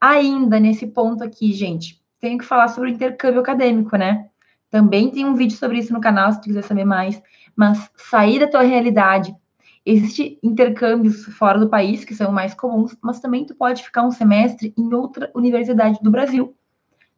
Ainda 0.00 0.60
nesse 0.60 0.86
ponto 0.86 1.22
aqui, 1.22 1.52
gente, 1.52 2.00
tenho 2.20 2.38
que 2.38 2.44
falar 2.44 2.68
sobre 2.68 2.90
o 2.90 2.92
intercâmbio 2.92 3.40
acadêmico, 3.40 3.96
né? 3.96 4.29
Também 4.70 5.10
tem 5.10 5.24
um 5.24 5.34
vídeo 5.34 5.56
sobre 5.56 5.78
isso 5.78 5.92
no 5.92 6.00
canal, 6.00 6.32
se 6.32 6.40
tu 6.40 6.44
quiser 6.44 6.62
saber 6.62 6.84
mais. 6.84 7.20
Mas 7.56 7.90
sair 7.96 8.38
da 8.38 8.46
tua 8.46 8.62
realidade. 8.62 9.34
Existem 9.84 10.38
intercâmbios 10.42 11.24
fora 11.24 11.58
do 11.58 11.68
país, 11.68 12.04
que 12.04 12.14
são 12.14 12.30
mais 12.30 12.54
comuns, 12.54 12.96
mas 13.02 13.18
também 13.18 13.44
tu 13.44 13.54
pode 13.54 13.82
ficar 13.82 14.02
um 14.02 14.10
semestre 14.10 14.74
em 14.76 14.94
outra 14.94 15.30
universidade 15.34 15.98
do 16.02 16.10
Brasil. 16.10 16.54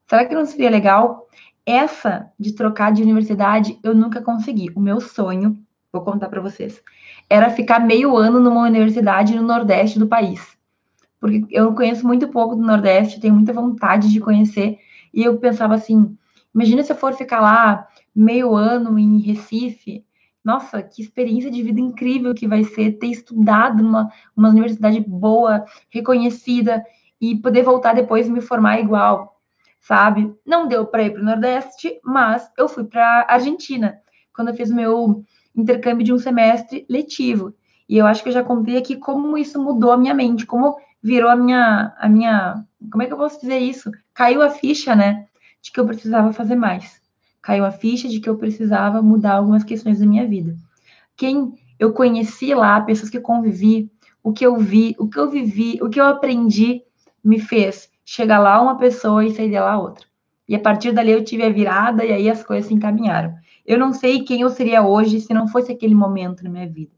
Será 0.06 0.24
que 0.24 0.34
não 0.34 0.46
seria 0.46 0.70
legal? 0.70 1.26
Essa 1.66 2.30
de 2.38 2.54
trocar 2.54 2.92
de 2.92 3.02
universidade 3.02 3.78
eu 3.82 3.94
nunca 3.94 4.22
consegui. 4.22 4.70
O 4.74 4.80
meu 4.80 5.00
sonho, 5.00 5.58
vou 5.92 6.02
contar 6.02 6.28
para 6.28 6.40
vocês, 6.40 6.82
era 7.28 7.50
ficar 7.50 7.80
meio 7.80 8.16
ano 8.16 8.40
numa 8.40 8.62
universidade 8.62 9.34
no 9.34 9.42
Nordeste 9.42 9.98
do 9.98 10.06
país. 10.06 10.56
Porque 11.20 11.46
eu 11.50 11.72
conheço 11.74 12.06
muito 12.06 12.28
pouco 12.28 12.56
do 12.56 12.62
Nordeste, 12.62 13.20
tenho 13.20 13.34
muita 13.34 13.52
vontade 13.52 14.10
de 14.10 14.20
conhecer. 14.20 14.78
E 15.14 15.22
eu 15.22 15.38
pensava 15.38 15.74
assim, 15.74 16.16
Imagina 16.54 16.82
se 16.82 16.92
eu 16.92 16.96
for 16.96 17.14
ficar 17.14 17.40
lá 17.40 17.88
meio 18.14 18.54
ano 18.54 18.98
em 18.98 19.18
Recife. 19.20 20.04
Nossa, 20.44 20.82
que 20.82 21.00
experiência 21.00 21.50
de 21.50 21.62
vida 21.62 21.80
incrível 21.80 22.34
que 22.34 22.48
vai 22.48 22.64
ser 22.64 22.98
ter 22.98 23.06
estudado 23.06 23.82
numa 23.82 24.10
uma 24.36 24.48
universidade 24.48 25.00
boa, 25.00 25.64
reconhecida 25.88 26.84
e 27.20 27.36
poder 27.36 27.62
voltar 27.62 27.94
depois 27.94 28.26
e 28.26 28.30
me 28.30 28.40
formar 28.40 28.80
igual, 28.80 29.40
sabe? 29.80 30.34
Não 30.44 30.66
deu 30.66 30.84
para 30.84 31.04
ir 31.04 31.12
para 31.12 31.22
o 31.22 31.24
Nordeste, 31.24 32.00
mas 32.04 32.50
eu 32.58 32.68
fui 32.68 32.84
para 32.84 33.26
Argentina 33.28 34.00
quando 34.34 34.48
eu 34.48 34.54
fiz 34.54 34.70
meu 34.70 35.24
intercâmbio 35.54 36.04
de 36.04 36.12
um 36.12 36.18
semestre 36.18 36.84
letivo. 36.88 37.54
E 37.88 37.98
eu 37.98 38.06
acho 38.06 38.22
que 38.22 38.28
eu 38.28 38.32
já 38.32 38.42
contei 38.42 38.76
aqui 38.76 38.96
como 38.96 39.38
isso 39.38 39.62
mudou 39.62 39.92
a 39.92 39.96
minha 39.96 40.14
mente, 40.14 40.44
como 40.44 40.76
virou 41.02 41.30
a 41.30 41.36
minha 41.36 41.94
a 41.98 42.08
minha, 42.08 42.64
como 42.90 43.02
é 43.02 43.06
que 43.06 43.12
eu 43.12 43.18
posso 43.18 43.40
dizer 43.40 43.58
isso? 43.58 43.90
Caiu 44.12 44.42
a 44.42 44.50
ficha, 44.50 44.96
né? 44.96 45.26
De 45.62 45.72
que 45.72 45.80
eu 45.80 45.86
precisava 45.86 46.32
fazer 46.32 46.56
mais. 46.56 47.00
Caiu 47.40 47.64
a 47.64 47.70
ficha 47.70 48.08
de 48.08 48.20
que 48.20 48.28
eu 48.28 48.36
precisava 48.36 49.00
mudar 49.00 49.34
algumas 49.34 49.64
questões 49.64 50.00
da 50.00 50.06
minha 50.06 50.26
vida. 50.26 50.56
Quem 51.16 51.54
eu 51.78 51.92
conheci 51.92 52.54
lá, 52.54 52.80
pessoas 52.80 53.08
que 53.08 53.20
convivi, 53.20 53.90
o 54.22 54.32
que 54.32 54.44
eu 54.44 54.56
vi, 54.56 54.94
o 54.98 55.08
que 55.08 55.18
eu 55.18 55.30
vivi, 55.30 55.78
o 55.80 55.88
que 55.88 56.00
eu 56.00 56.04
aprendi, 56.04 56.82
me 57.24 57.40
fez 57.40 57.90
chegar 58.04 58.38
lá 58.38 58.60
uma 58.60 58.76
pessoa 58.76 59.24
e 59.24 59.34
sair 59.34 59.48
de 59.48 59.58
lá 59.58 59.80
outra. 59.80 60.04
E 60.48 60.54
a 60.54 60.60
partir 60.60 60.92
dali 60.92 61.12
eu 61.12 61.24
tive 61.24 61.44
a 61.44 61.50
virada 61.50 62.04
e 62.04 62.12
aí 62.12 62.28
as 62.28 62.44
coisas 62.44 62.66
se 62.66 62.74
encaminharam. 62.74 63.34
Eu 63.64 63.78
não 63.78 63.92
sei 63.92 64.24
quem 64.24 64.40
eu 64.40 64.50
seria 64.50 64.82
hoje 64.82 65.20
se 65.20 65.32
não 65.32 65.48
fosse 65.48 65.72
aquele 65.72 65.94
momento 65.94 66.42
na 66.42 66.50
minha 66.50 66.68
vida. 66.68 66.90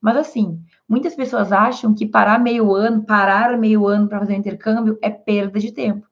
Mas 0.00 0.16
assim, 0.16 0.62
Muitas 0.92 1.14
pessoas 1.14 1.52
acham 1.52 1.94
que 1.94 2.06
parar 2.06 2.38
meio 2.38 2.74
ano, 2.74 3.02
parar 3.02 3.56
meio 3.56 3.86
ano 3.86 4.06
para 4.06 4.18
fazer 4.18 4.34
um 4.34 4.40
intercâmbio 4.40 4.98
é 5.00 5.08
perda 5.08 5.58
de 5.58 5.72
tempo. 5.72 6.06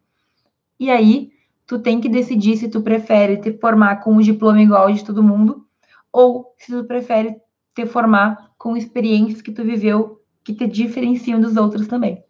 E 0.78 0.90
aí, 0.90 1.30
tu 1.70 1.78
tem 1.78 2.00
que 2.00 2.08
decidir 2.08 2.56
se 2.56 2.68
tu 2.68 2.82
prefere 2.82 3.36
te 3.36 3.52
formar 3.52 4.02
com 4.02 4.14
um 4.14 4.20
diploma 4.20 4.60
igual 4.60 4.90
de 4.90 5.04
todo 5.04 5.22
mundo 5.22 5.64
ou 6.12 6.52
se 6.58 6.72
tu 6.72 6.82
prefere 6.82 7.36
te 7.72 7.86
formar 7.86 8.50
com 8.58 8.76
experiências 8.76 9.40
que 9.40 9.52
tu 9.52 9.62
viveu 9.62 10.20
que 10.42 10.52
te 10.52 10.66
diferenciam 10.66 11.40
dos 11.40 11.56
outros 11.56 11.86
também. 11.86 12.24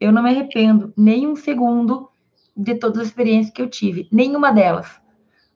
Eu 0.00 0.10
não 0.10 0.22
me 0.22 0.30
arrependo 0.30 0.94
nem 0.96 1.28
um 1.28 1.36
segundo 1.36 2.08
de 2.56 2.74
todas 2.74 3.02
as 3.02 3.08
experiências 3.08 3.52
que 3.52 3.60
eu 3.60 3.68
tive, 3.68 4.08
nenhuma 4.10 4.50
delas. 4.50 4.98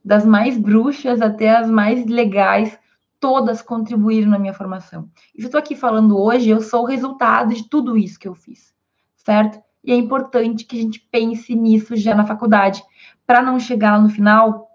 Das 0.04 0.26
mais 0.26 0.58
bruxas 0.58 1.22
até 1.22 1.56
as 1.56 1.70
mais 1.70 2.04
legais, 2.04 2.78
todas 3.18 3.62
contribuíram 3.62 4.28
na 4.28 4.38
minha 4.38 4.52
formação. 4.52 5.08
E 5.34 5.38
se 5.38 5.44
eu 5.44 5.46
estou 5.46 5.58
aqui 5.58 5.74
falando 5.74 6.20
hoje, 6.20 6.50
eu 6.50 6.60
sou 6.60 6.82
o 6.82 6.86
resultado 6.86 7.54
de 7.54 7.70
tudo 7.70 7.96
isso 7.96 8.18
que 8.18 8.28
eu 8.28 8.34
fiz, 8.34 8.74
certo? 9.16 9.58
E 9.82 9.92
é 9.92 9.94
importante 9.94 10.66
que 10.66 10.78
a 10.78 10.80
gente 10.82 11.00
pense 11.10 11.54
nisso 11.54 11.96
já 11.96 12.14
na 12.14 12.26
faculdade, 12.26 12.82
para 13.26 13.42
não 13.42 13.58
chegar 13.58 14.00
no 14.00 14.08
final 14.08 14.68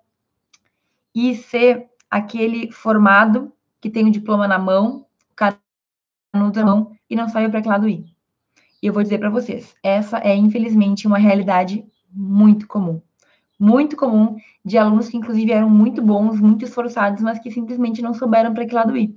e 1.13 1.35
ser 1.35 1.87
aquele 2.09 2.71
formado 2.71 3.51
que 3.79 3.89
tem 3.89 4.07
o 4.07 4.11
diploma 4.11 4.47
na 4.47 4.59
mão, 4.59 5.05
canudo 5.35 6.59
na 6.59 6.65
mão 6.65 6.91
e 7.09 7.15
não 7.15 7.29
sabe 7.29 7.49
para 7.49 7.61
que 7.61 7.67
lado 7.67 7.87
ir. 7.87 8.05
E 8.81 8.87
eu 8.87 8.93
vou 8.93 9.03
dizer 9.03 9.19
para 9.19 9.29
vocês, 9.29 9.75
essa 9.83 10.19
é 10.19 10.35
infelizmente 10.35 11.05
uma 11.05 11.17
realidade 11.17 11.85
muito 12.11 12.67
comum. 12.67 13.01
Muito 13.59 13.97
comum 13.97 14.37
de 14.63 14.77
alunos 14.77 15.09
que 15.09 15.17
inclusive 15.17 15.51
eram 15.51 15.69
muito 15.69 16.01
bons, 16.01 16.39
muito 16.39 16.63
esforçados, 16.63 17.21
mas 17.21 17.39
que 17.39 17.51
simplesmente 17.51 18.01
não 18.01 18.13
souberam 18.13 18.53
para 18.53 18.65
que 18.65 18.73
lado 18.73 18.95
ir. 18.95 19.15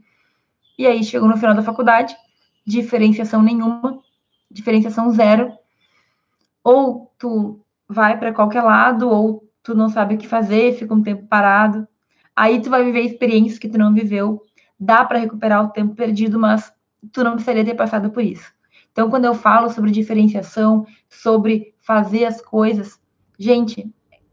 E 0.76 0.87
aí 0.87 1.05
chegou 1.05 1.28
no 1.28 1.37
final 1.37 1.55
da 1.55 1.62
faculdade, 1.62 2.16
diferenciação 2.66 3.41
nenhuma, 3.41 4.01
diferenciação 4.51 5.11
zero. 5.12 5.53
Ou 6.64 7.12
tu 7.18 7.62
vai 7.93 8.18
para 8.18 8.32
qualquer 8.32 8.62
lado, 8.62 9.09
ou 9.09 9.49
tu 9.62 9.74
não 9.74 9.88
sabe 9.88 10.14
o 10.14 10.18
que 10.18 10.26
fazer, 10.26 10.74
fica 10.74 10.95
um 10.95 11.03
tempo 11.03 11.26
parado. 11.26 11.86
Aí 12.34 12.61
tu 12.61 12.70
vai 12.70 12.82
viver 12.84 13.03
experiências 13.03 13.59
que 13.59 13.68
tu 13.68 13.78
não 13.78 13.93
viveu. 13.93 14.43
Dá 14.78 15.05
para 15.05 15.18
recuperar 15.18 15.64
o 15.64 15.68
tempo 15.68 15.95
perdido, 15.95 16.38
mas 16.38 16.72
tu 17.12 17.22
não 17.22 17.32
precisaria 17.32 17.64
ter 17.64 17.74
passado 17.74 18.11
por 18.11 18.22
isso. 18.22 18.53
Então, 18.90 19.09
quando 19.09 19.24
eu 19.24 19.34
falo 19.34 19.70
sobre 19.70 19.90
diferenciação, 19.90 20.86
sobre 21.09 21.74
fazer 21.80 22.24
as 22.24 22.40
coisas, 22.40 23.01
gente, 23.38 23.90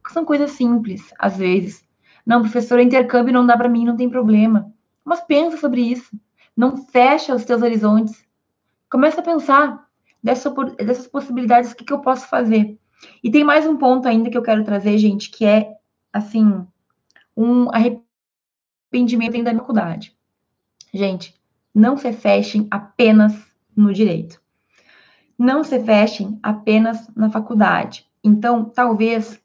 são 0.09 0.25
coisas 0.25 0.51
simples, 0.51 1.13
às 1.19 1.37
vezes. 1.37 1.83
Não, 2.25 2.41
professor, 2.41 2.79
intercâmbio 2.79 3.33
não 3.33 3.45
dá 3.45 3.57
para 3.57 3.69
mim, 3.69 3.85
não 3.85 3.95
tem 3.95 4.09
problema. 4.09 4.71
Mas 5.03 5.21
pensa 5.21 5.57
sobre 5.57 5.81
isso. 5.81 6.09
Não 6.55 6.77
fecha 6.77 7.35
os 7.35 7.45
teus 7.45 7.61
horizontes. 7.61 8.25
Começa 8.89 9.21
a 9.21 9.23
pensar 9.23 9.87
dessa, 10.21 10.49
dessas 10.77 11.07
possibilidades, 11.07 11.71
o 11.71 11.75
que, 11.75 11.85
que 11.85 11.93
eu 11.93 12.01
posso 12.01 12.27
fazer. 12.27 12.78
E 13.23 13.31
tem 13.31 13.43
mais 13.43 13.65
um 13.65 13.77
ponto 13.77 14.07
ainda 14.07 14.29
que 14.29 14.37
eu 14.37 14.41
quero 14.41 14.63
trazer, 14.63 14.97
gente, 14.97 15.29
que 15.29 15.45
é, 15.45 15.75
assim, 16.11 16.65
um 17.35 17.69
arrependimento 17.71 19.43
da 19.43 19.55
faculdade. 19.55 20.15
Gente, 20.93 21.35
não 21.73 21.97
se 21.97 22.11
fechem 22.11 22.67
apenas 22.69 23.33
no 23.75 23.93
direito. 23.93 24.41
Não 25.37 25.63
se 25.63 25.79
fechem 25.79 26.37
apenas 26.43 27.07
na 27.15 27.29
faculdade. 27.29 28.05
Então, 28.23 28.65
talvez 28.65 29.41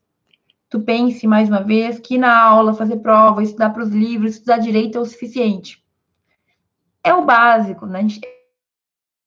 tu 0.69 0.81
pense 0.81 1.27
mais 1.27 1.49
uma 1.49 1.63
vez 1.63 2.01
que 2.01 2.19
na 2.19 2.37
aula, 2.37 2.75
fazer 2.75 2.97
prova, 2.97 3.43
estudar 3.43 3.71
para 3.71 3.85
os 3.85 3.91
livros, 3.91 4.33
estudar 4.33 4.59
direito 4.59 4.99
é 4.99 5.01
o 5.01 5.07
suficiente. 5.07 5.85
É 7.05 7.15
o 7.15 7.25
básico, 7.25 7.87
né? 7.87 8.05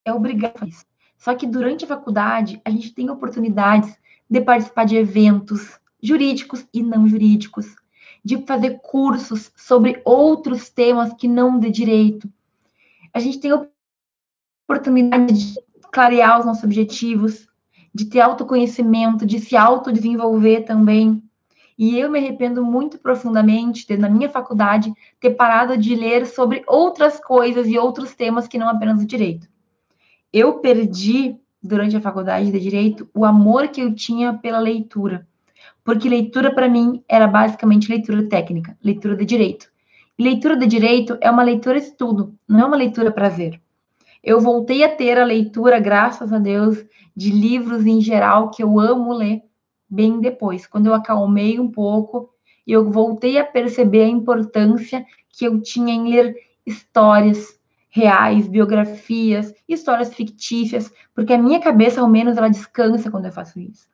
É 0.04 0.12
obrigado 0.12 0.64
a 0.64 0.68
isso. 0.68 0.86
Só 1.18 1.34
que 1.36 1.48
durante 1.48 1.86
a 1.86 1.88
faculdade, 1.88 2.62
a 2.66 2.70
gente 2.70 2.94
tem 2.94 3.10
oportunidades 3.10 3.98
de 4.30 4.42
participar 4.42 4.86
de 4.86 4.96
eventos 4.96 5.80
jurídicos 6.02 6.66
e 6.74 6.84
não 6.84 7.08
jurídicos, 7.08 7.76
de 8.24 8.38
fazer 8.46 8.80
cursos 8.82 9.52
sobre 9.56 10.02
outros 10.04 10.70
temas 10.70 11.14
que 11.14 11.28
não 11.28 11.60
de 11.60 11.70
direito. 11.70 12.30
A 13.14 13.20
gente 13.20 13.40
tem 13.40 13.52
a 13.52 13.66
oportunidade 14.68 15.54
de 15.54 15.60
clarear 15.92 16.40
os 16.40 16.46
nossos 16.46 16.64
objetivos, 16.64 17.48
de 17.94 18.06
ter 18.06 18.20
autoconhecimento, 18.20 19.26
de 19.26 19.40
se 19.40 19.56
autodesenvolver 19.56 20.66
também. 20.66 21.24
E 21.78 21.98
eu 21.98 22.10
me 22.10 22.20
arrependo 22.20 22.64
muito 22.64 22.98
profundamente 22.98 23.88
de, 23.88 23.98
na 23.98 24.10
minha 24.10 24.30
faculdade, 24.30 24.94
ter 25.20 25.32
parado 25.32 25.78
de 25.78 25.96
ler 25.96 26.26
sobre 26.26 26.64
outras 26.68 27.20
coisas 27.20 27.68
e 27.68 27.78
outros 27.78 28.14
temas 28.14 28.48
que 28.48 28.58
não 28.58 28.68
apenas 28.68 29.02
o 29.02 29.06
direito. 29.06 29.48
Eu 30.34 30.60
perdi 30.60 31.38
durante 31.68 31.96
a 31.96 32.02
faculdade 32.02 32.52
de 32.52 32.60
direito 32.60 33.10
o 33.14 33.26
amor 33.26 33.68
que 33.68 33.82
eu 33.82 33.94
tinha 33.94 34.34
pela 34.34 34.60
leitura. 34.60 35.28
Porque 35.84 36.10
leitura 36.10 36.54
para 36.54 36.68
mim 36.70 37.04
era 37.08 37.28
basicamente 37.28 37.90
leitura 37.90 38.24
técnica, 38.24 38.78
leitura 38.84 39.16
de 39.16 39.26
direito. 39.26 39.70
E 40.18 40.24
leitura 40.24 40.58
de 40.58 40.66
direito 40.66 41.18
é 41.22 41.30
uma 41.30 41.44
leitura 41.44 41.78
estudo, 41.78 42.34
não 42.48 42.62
é 42.62 42.66
uma 42.66 42.78
leitura 42.78 43.12
prazer. 43.12 43.62
Eu 44.24 44.40
voltei 44.40 44.84
a 44.84 44.90
ter 44.90 45.20
a 45.20 45.24
leitura, 45.24 45.80
graças 45.80 46.34
a 46.34 46.40
Deus, 46.40 46.84
de 47.16 47.30
livros 47.30 47.86
em 47.86 48.02
geral 48.02 48.50
que 48.50 48.64
eu 48.64 48.80
amo 48.80 49.14
ler 49.14 49.44
bem 49.90 50.20
depois, 50.20 50.68
quando 50.68 50.88
eu 50.88 50.94
acalmei 50.94 51.60
um 51.60 51.70
pouco 51.70 52.30
e 52.66 52.72
eu 52.72 52.90
voltei 52.92 53.38
a 53.38 53.46
perceber 53.46 54.04
a 54.04 54.10
importância 54.10 55.06
que 55.30 55.46
eu 55.46 55.62
tinha 55.62 55.94
em 55.94 56.10
ler 56.10 56.36
histórias, 56.66 57.57
reais, 57.98 58.48
biografias, 58.48 59.52
histórias 59.68 60.14
fictícias, 60.14 60.94
porque 61.16 61.34
a 61.34 61.38
minha 61.38 61.60
cabeça, 61.60 62.00
ao 62.00 62.08
menos, 62.08 62.38
ela 62.38 62.48
descansa 62.48 63.10
quando 63.10 63.26
eu 63.26 63.32
faço 63.32 63.60
isso. 63.60 63.88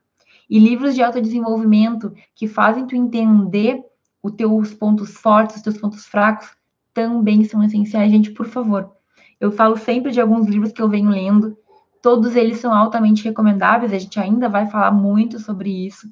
E 0.50 0.60
livros 0.60 0.94
de 0.94 1.02
autodesenvolvimento 1.02 2.14
que 2.36 2.46
fazem 2.46 2.86
tu 2.86 2.96
entender 2.98 3.82
os 4.22 4.34
teus 4.34 4.74
pontos 4.74 5.14
fortes, 5.14 5.56
os 5.56 5.62
teus 5.62 5.78
pontos 5.78 6.06
fracos, 6.06 6.50
também 6.94 7.46
são 7.46 7.64
essenciais, 7.64 8.12
gente, 8.12 8.32
por 8.32 8.46
favor. 8.46 8.92
Eu 9.40 9.52
falo 9.52 9.78
sempre 9.78 10.12
de 10.12 10.20
alguns 10.20 10.48
livros 10.48 10.74
que 10.74 10.82
eu 10.82 10.90
venho 10.90 11.10
lendo, 11.10 11.58
todos 12.02 12.36
eles 12.36 12.60
são 12.60 12.74
altamente 12.74 13.24
recomendáveis, 13.24 13.94
a 13.94 13.98
gente 13.98 14.20
ainda 14.20 14.50
vai 14.50 14.68
falar 14.68 14.92
muito 14.92 15.40
sobre 15.40 15.70
isso, 15.70 16.08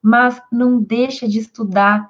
mas 0.00 0.40
não 0.50 0.80
deixa 0.80 1.26
de 1.28 1.40
estudar 1.40 2.08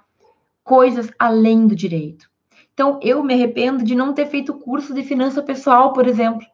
coisas 0.63 1.11
além 1.19 1.67
do 1.67 1.75
direito. 1.75 2.31
Então, 2.75 2.99
eu 3.03 3.23
me 3.23 3.35
arrependo 3.35 3.85
de 3.85 3.95
não 3.95 4.13
ter 4.13 4.27
feito 4.27 4.55
curso 4.55 4.95
de 4.95 5.03
finança 5.03 5.43
pessoal, 5.43 5.93
por 5.93 6.07
exemplo. 6.07 6.47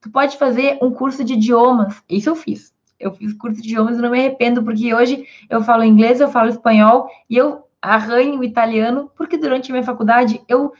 Tu 0.00 0.10
pode 0.10 0.36
fazer 0.36 0.78
um 0.82 0.90
curso 0.90 1.24
de 1.24 1.34
idiomas. 1.34 2.02
Isso 2.08 2.28
eu 2.28 2.36
fiz. 2.36 2.72
Eu 2.98 3.12
fiz 3.14 3.32
curso 3.32 3.60
de 3.60 3.68
idiomas 3.68 3.98
e 3.98 4.02
não 4.02 4.10
me 4.10 4.18
arrependo, 4.18 4.62
porque 4.62 4.94
hoje 4.94 5.26
eu 5.48 5.62
falo 5.62 5.84
inglês, 5.84 6.20
eu 6.20 6.28
falo 6.28 6.48
espanhol 6.48 7.08
e 7.30 7.36
eu 7.36 7.64
arranho 7.80 8.40
o 8.40 8.44
italiano, 8.44 9.10
porque 9.16 9.36
durante 9.36 9.70
a 9.70 9.72
minha 9.72 9.84
faculdade 9.84 10.42
eu 10.48 10.72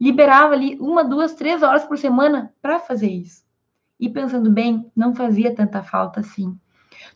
liberava 0.00 0.54
ali 0.54 0.76
uma, 0.80 1.04
duas, 1.04 1.34
três 1.34 1.62
horas 1.62 1.84
por 1.84 1.96
semana 1.96 2.52
para 2.60 2.80
fazer 2.80 3.08
isso. 3.08 3.44
E 3.98 4.08
pensando 4.08 4.50
bem, 4.50 4.90
não 4.96 5.14
fazia 5.14 5.54
tanta 5.54 5.82
falta 5.82 6.20
assim. 6.20 6.58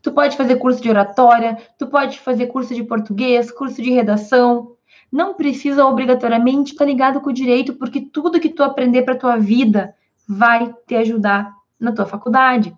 Tu 0.03 0.13
pode 0.13 0.37
fazer 0.37 0.57
curso 0.57 0.83
de 0.83 0.91
oratória, 0.91 1.57
tu 1.79 1.87
pode 1.87 2.21
fazer 2.21 2.47
curso 2.47 2.75
de 2.75 2.85
português, 2.85 3.51
curso 3.51 3.83
de 3.83 3.91
redação, 3.91 4.74
não 5.15 5.33
precisa 5.35 5.87
obrigatoriamente 5.87 6.73
estar 6.73 6.85
ligado 6.85 7.21
com 7.21 7.31
o 7.31 7.33
direito, 7.33 7.75
porque 7.75 8.01
tudo 8.01 8.41
que 8.41 8.49
tu 8.49 8.65
aprender 8.65 9.03
para 9.03 9.15
tua 9.15 9.37
vida 9.37 9.95
vai 10.27 10.75
te 10.89 10.97
ajudar 10.97 11.55
na 11.79 11.93
tua 11.93 12.05
faculdade. 12.05 12.77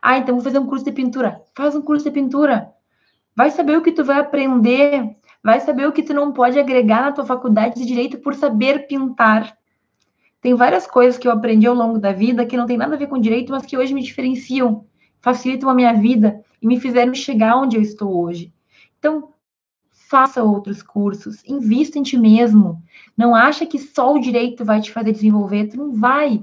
Ah, 0.00 0.16
então 0.16 0.36
vou 0.36 0.42
fazer 0.42 0.58
um 0.58 0.66
curso 0.66 0.86
de 0.86 0.92
pintura. 0.92 1.38
Faz 1.54 1.76
um 1.76 1.82
curso 1.82 2.06
de 2.06 2.10
pintura. 2.10 2.72
Vai 3.34 3.50
saber 3.50 3.76
o 3.76 3.82
que 3.82 3.92
tu 3.92 4.02
vai 4.02 4.18
aprender, 4.18 5.16
vai 5.44 5.60
saber 5.60 5.86
o 5.86 5.92
que 5.92 6.02
tu 6.02 6.14
não 6.14 6.32
pode 6.32 6.58
agregar 6.58 7.02
na 7.02 7.12
tua 7.12 7.26
faculdade 7.26 7.74
de 7.74 7.84
direito 7.84 8.20
por 8.20 8.34
saber 8.34 8.86
pintar. 8.86 9.54
Tem 10.40 10.54
várias 10.54 10.86
coisas 10.86 11.18
que 11.18 11.28
eu 11.28 11.32
aprendi 11.32 11.66
ao 11.66 11.74
longo 11.74 11.98
da 11.98 12.10
vida 12.10 12.46
que 12.46 12.56
não 12.56 12.64
tem 12.64 12.78
nada 12.78 12.94
a 12.94 12.98
ver 12.98 13.08
com 13.08 13.20
direito, 13.20 13.52
mas 13.52 13.66
que 13.66 13.76
hoje 13.76 13.92
me 13.92 14.02
diferenciam, 14.02 14.86
facilitam 15.20 15.68
a 15.68 15.74
minha 15.74 15.92
vida 15.92 16.42
e 16.62 16.66
me 16.66 16.80
fizeram 16.80 17.12
chegar 17.12 17.54
onde 17.58 17.76
eu 17.76 17.82
estou 17.82 18.24
hoje. 18.24 18.50
Então, 18.98 19.28
faça 20.08 20.42
outros 20.42 20.82
cursos, 20.82 21.42
invista 21.44 21.98
em 21.98 22.02
ti 22.02 22.16
mesmo. 22.16 22.82
Não 23.16 23.34
acha 23.34 23.66
que 23.66 23.78
só 23.78 24.14
o 24.14 24.20
direito 24.20 24.64
vai 24.64 24.80
te 24.80 24.92
fazer 24.92 25.12
desenvolver, 25.12 25.68
tu 25.68 25.76
não 25.76 25.92
vai. 25.92 26.42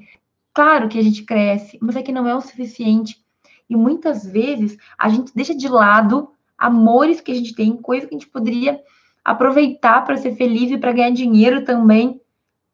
Claro 0.54 0.90
que 0.90 1.00
a 1.00 1.02
gente 1.02 1.24
cresce, 1.24 1.78
mas 1.82 1.96
é 1.96 2.04
que 2.04 2.12
não 2.12 2.28
é 2.28 2.36
o 2.36 2.42
suficiente. 2.42 3.24
E 3.70 3.76
muitas 3.76 4.26
vezes 4.26 4.78
a 4.98 5.08
gente 5.08 5.34
deixa 5.34 5.56
de 5.56 5.68
lado 5.68 6.30
amores 6.58 7.22
que 7.22 7.32
a 7.32 7.36
gente 7.36 7.56
tem, 7.56 7.78
coisas 7.78 8.08
que 8.08 8.16
a 8.16 8.20
gente 8.20 8.30
poderia 8.30 8.80
aproveitar 9.24 10.04
para 10.04 10.18
ser 10.18 10.36
feliz 10.36 10.70
e 10.70 10.78
para 10.78 10.92
ganhar 10.92 11.12
dinheiro 11.12 11.64
também 11.64 12.22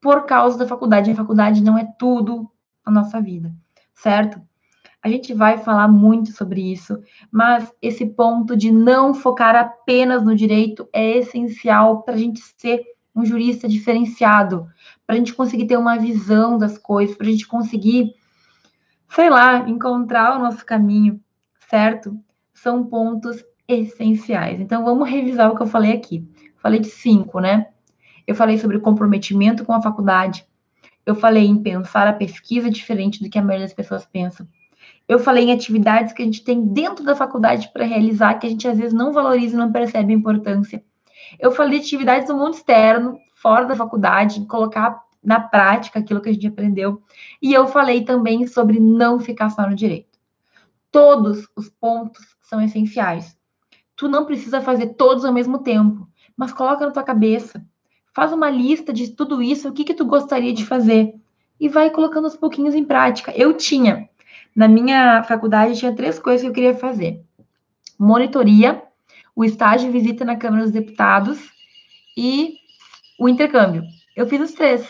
por 0.02 0.26
causa 0.26 0.58
da 0.58 0.68
faculdade. 0.68 1.12
A 1.12 1.16
faculdade 1.16 1.62
não 1.64 1.78
é 1.78 1.86
tudo 1.98 2.50
a 2.84 2.90
nossa 2.90 3.22
vida, 3.22 3.54
certo? 3.94 4.42
A 5.02 5.10
gente 5.10 5.34
vai 5.34 5.58
falar 5.58 5.88
muito 5.88 6.32
sobre 6.32 6.72
isso, 6.72 7.02
mas 7.32 7.72
esse 7.82 8.06
ponto 8.06 8.56
de 8.56 8.72
não 8.72 9.14
focar 9.14 9.56
apenas 9.56 10.24
no 10.24 10.36
direito 10.36 10.88
é 10.92 11.18
essencial 11.18 12.04
para 12.04 12.16
a 12.16 12.18
gente 12.18 12.42
ser 12.58 12.84
um 13.16 13.26
jurista 13.26 13.68
diferenciado, 13.68 14.68
para 15.06 15.16
a 15.16 15.18
gente 15.18 15.34
conseguir 15.34 15.66
ter 15.66 15.78
uma 15.78 15.98
visão 15.98 16.58
das 16.58 16.78
coisas, 16.78 17.16
para 17.16 17.28
a 17.28 17.30
gente 17.30 17.48
conseguir 17.48 18.14
sei 19.10 19.30
lá, 19.30 19.68
encontrar 19.68 20.38
o 20.38 20.40
nosso 20.40 20.66
caminho, 20.66 21.20
certo? 21.70 22.18
São 22.54 22.86
pontos 22.86 23.44
essenciais. 23.68 24.60
Então, 24.60 24.84
vamos 24.84 25.10
revisar 25.10 25.52
o 25.52 25.56
que 25.56 25.64
eu 25.64 25.68
falei 25.68 25.92
aqui. 25.94 26.28
Falei 26.58 26.80
de 26.80 26.90
cinco, 26.90 27.40
né? 27.40 27.68
Eu 28.28 28.36
falei 28.36 28.58
sobre 28.58 28.80
comprometimento 28.80 29.66
com 29.66 29.74
a 29.74 29.82
faculdade. 29.82 30.46
Eu 31.06 31.16
falei 31.16 31.46
em 31.46 31.62
pensar 31.62 32.08
a 32.08 32.14
pesquisa 32.14 32.70
diferente 32.70 33.24
do 33.24 33.30
que 33.30 33.40
a 33.40 33.42
maioria 33.42 33.66
das 33.66 33.74
pessoas 33.74 34.06
pensam. 34.06 34.48
Eu 35.10 35.18
falei 35.18 35.46
em 35.46 35.52
atividades 35.52 36.14
que 36.14 36.22
a 36.22 36.26
gente 36.26 36.44
tem 36.44 36.64
dentro 36.68 37.04
da 37.04 37.16
faculdade 37.16 37.72
para 37.74 37.84
realizar, 37.84 38.36
que 38.36 38.46
a 38.46 38.50
gente 38.50 38.68
às 38.68 38.78
vezes 38.78 38.94
não 38.94 39.12
valoriza 39.12 39.56
e 39.56 39.58
não 39.58 39.72
percebe 39.72 40.14
a 40.14 40.16
importância. 40.16 40.84
Eu 41.40 41.52
falei 41.52 41.80
de 41.80 41.86
atividades 41.86 42.28
do 42.28 42.38
mundo 42.38 42.54
externo, 42.54 43.18
fora 43.34 43.66
da 43.66 43.76
faculdade, 43.76 44.46
colocar 44.46 45.02
na 45.24 45.40
prática 45.40 45.98
aquilo 45.98 46.22
que 46.22 46.30
a 46.30 46.32
gente 46.32 46.46
aprendeu. 46.46 47.02
E 47.42 47.52
eu 47.52 47.68
falei 47.68 48.04
também 48.04 48.46
sobre 48.46 48.80
não 48.80 49.20
ficar 49.20 49.50
só 49.50 49.68
no 49.68 49.76
direito. 49.76 50.20
Todos 50.92 51.48
os 51.56 51.70
pontos 51.70 52.24
são 52.44 52.62
essenciais. 52.62 53.36
Tu 53.96 54.08
não 54.08 54.26
precisa 54.26 54.62
fazer 54.62 54.94
todos 54.94 55.26
ao 55.26 55.34
mesmo 55.34 55.58
tempo, 55.58 56.08
mas 56.38 56.54
coloca 56.54 56.86
na 56.86 56.92
tua 56.92 57.04
cabeça. 57.04 57.66
Faz 58.14 58.32
uma 58.32 58.50
lista 58.50 58.94
de 58.94 59.10
tudo 59.10 59.42
isso, 59.42 59.70
o 59.70 59.74
que 59.74 59.84
que 59.84 59.96
tu 59.96 60.06
gostaria 60.06 60.54
de 60.54 60.68
fazer 60.68 61.16
e 61.60 61.68
vai 61.68 61.90
colocando 61.90 62.26
aos 62.26 62.38
pouquinhos 62.38 62.76
em 62.76 62.86
prática. 62.86 63.34
Eu 63.36 63.54
tinha 63.54 64.08
na 64.56 64.68
minha 64.68 65.24
faculdade 65.24 65.78
tinha 65.78 65.96
três 65.96 66.20
coisas 66.20 66.42
que 66.42 66.48
eu 66.48 66.54
queria 66.54 66.76
fazer: 66.76 67.24
monitoria, 67.98 68.84
o 69.36 69.44
estágio 69.44 69.92
visita 69.92 70.26
na 70.26 70.36
Câmara 70.36 70.64
dos 70.64 70.72
Deputados 70.72 71.40
e 72.18 72.56
o 73.20 73.30
intercâmbio. 73.30 73.84
Eu 74.16 74.28
fiz 74.28 74.42
os 74.42 74.52
três. 74.54 74.88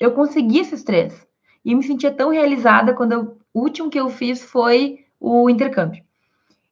Eu 0.00 0.12
consegui 0.12 0.58
esses 0.58 0.82
três. 0.82 1.26
E 1.64 1.74
me 1.74 1.82
sentia 1.82 2.12
tão 2.12 2.30
realizada 2.30 2.94
quando 2.94 3.12
eu, 3.12 3.38
o 3.52 3.60
último 3.60 3.90
que 3.90 3.98
eu 3.98 4.08
fiz 4.08 4.42
foi 4.44 5.04
o 5.18 5.48
intercâmbio. 5.50 6.04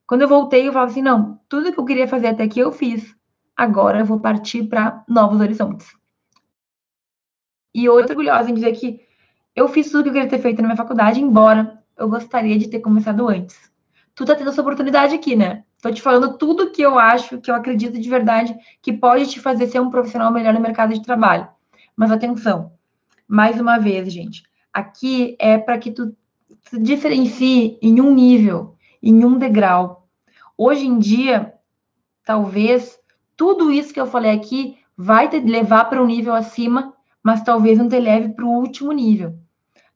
Quando 0.07 0.23
eu 0.23 0.29
voltei, 0.29 0.67
eu 0.67 0.73
falava 0.73 0.91
assim: 0.91 1.03
não, 1.03 1.41
tudo 1.49 1.73
que 1.73 1.79
eu 1.79 1.85
queria 1.85 2.07
fazer 2.07 2.29
até 2.29 2.45
aqui 2.45 2.61
eu 2.61 2.73
fiz. 2.73 3.15
Agora 3.57 4.01
eu 4.01 4.05
vou 4.05 4.21
partir 4.21 4.65
para 4.65 5.05
novos 5.09 5.41
horizontes. 5.41 5.87
E 7.75 7.87
estou 7.87 7.97
orgulhosa 7.97 8.51
em 8.51 8.55
dizer 8.55 8.73
que 8.73 9.01
eu 9.55 9.69
fiz 9.69 9.91
tudo 9.91 10.05
que 10.05 10.09
eu 10.11 10.13
queria 10.15 10.29
ter 10.29 10.41
feito 10.41 10.61
na 10.61 10.69
minha 10.69 10.77
faculdade, 10.77 11.21
embora 11.21 11.83
eu 11.97 12.09
gostaria 12.09 12.59
de 12.59 12.69
ter 12.69 12.81
começado 12.81 13.29
antes. 13.29 13.73
Tu 14.15 14.25
tá 14.25 14.35
tendo 14.35 14.51
essa 14.51 14.61
oportunidade 14.61 15.15
aqui, 15.15 15.35
né? 15.35 15.65
Tô 15.83 15.91
te 15.91 16.01
falando 16.01 16.39
tudo 16.39 16.71
que 16.71 16.81
eu 16.81 16.99
acho, 16.99 17.41
que 17.41 17.51
eu 17.51 17.55
acredito 17.55 18.01
de 18.01 18.09
verdade, 18.09 18.57
que 18.81 18.93
pode 18.93 19.27
te 19.27 19.41
fazer 19.41 19.67
ser 19.67 19.81
um 19.81 19.91
profissional 19.91 20.33
melhor 20.33 20.55
no 20.55 20.61
mercado 20.61 20.95
de 20.95 21.03
trabalho. 21.03 21.49
Mas 21.97 22.11
atenção, 22.11 22.73
mais 23.29 23.61
uma 23.61 23.79
vez, 23.79 24.13
gente, 24.13 24.43
aqui 24.73 25.37
é 25.39 25.59
para 25.59 25.79
que 25.79 25.91
tu 25.91 26.17
se 26.63 26.79
diferencie 26.79 27.79
em 27.83 28.01
um 28.01 28.15
nível, 28.15 28.77
em 29.03 29.25
um 29.25 29.37
degrau. 29.39 30.09
Hoje 30.57 30.87
em 30.87 30.99
dia, 30.99 31.53
talvez 32.25 32.99
tudo 33.37 33.71
isso 33.71 33.93
que 33.93 34.01
eu 34.01 34.07
falei 34.07 34.31
aqui 34.31 34.79
vai 34.97 35.29
te 35.29 35.41
levar 35.41 35.85
para 35.87 36.03
um 36.03 36.07
nível 36.07 36.35
acima, 36.35 36.95
mas 37.23 37.43
talvez 37.43 37.79
não 37.79 37.89
te 37.89 37.99
leve 37.99 38.31
para 38.31 38.45
o 38.45 38.61
último 38.61 38.93
nível. 38.93 39.39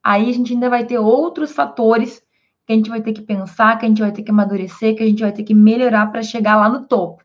Aí 0.03 0.31
a 0.31 0.33
gente 0.33 0.53
ainda 0.53 0.71
vai 0.71 0.85
ter 0.85 0.99
outros 0.99 1.53
fatores 1.53 2.23
que 2.67 2.73
a 2.73 2.77
gente 2.77 2.91
vai 2.91 3.01
ter 3.01 3.13
que 3.13 3.23
pensar, 3.23 3.79
que 3.79 3.87
a 3.87 3.89
gente 3.89 4.03
vai 4.03 4.13
ter 4.13 4.23
que 4.23 4.31
amadurecer, 4.31 4.95
que 4.95 5.03
a 5.03 5.07
gente 5.07 5.23
vai 5.23 5.33
ter 5.33 5.43
que 5.43 5.55
melhorar 5.55 6.07
para 6.13 6.23
chegar 6.23 6.57
lá 6.57 6.69
no 6.69 6.87
topo. 6.87 7.25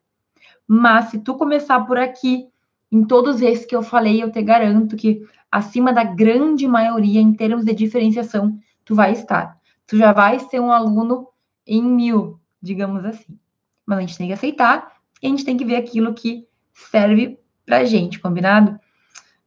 Mas 0.68 1.06
se 1.10 1.20
tu 1.20 1.36
começar 1.36 1.82
por 1.82 1.98
aqui, 1.98 2.48
em 2.92 3.04
todos 3.04 3.42
esses 3.42 3.66
que 3.66 3.76
eu 3.76 3.82
falei, 3.82 4.24
eu 4.24 4.32
te 4.32 4.42
garanto 4.42 4.96
que 4.96 5.26
acima 5.52 5.92
da 5.92 6.04
grande 6.04 6.68
maioria, 6.68 7.20
em 7.20 7.34
termos 7.34 7.66
de 7.66 7.74
diferenciação, 7.74 8.58
tu 8.86 8.96
vai 8.96 9.12
estar. 9.12 9.58
Tu 9.86 9.98
já 9.98 10.14
vai 10.14 10.40
ser 10.40 10.60
um 10.60 10.72
aluno 10.72 11.28
em 11.68 11.84
mil, 11.84 12.40
digamos 12.62 13.04
assim. 13.04 13.38
Mas 13.86 13.98
a 13.98 14.02
gente 14.02 14.18
tem 14.18 14.28
que 14.28 14.34
aceitar 14.34 14.94
e 15.22 15.28
a 15.28 15.30
gente 15.30 15.46
tem 15.46 15.58
que 15.58 15.66
ver 15.66 15.76
aquilo 15.76 16.14
que 16.14 16.48
serve 16.74 17.38
pra 17.66 17.84
gente, 17.84 18.20
combinado? 18.20 18.80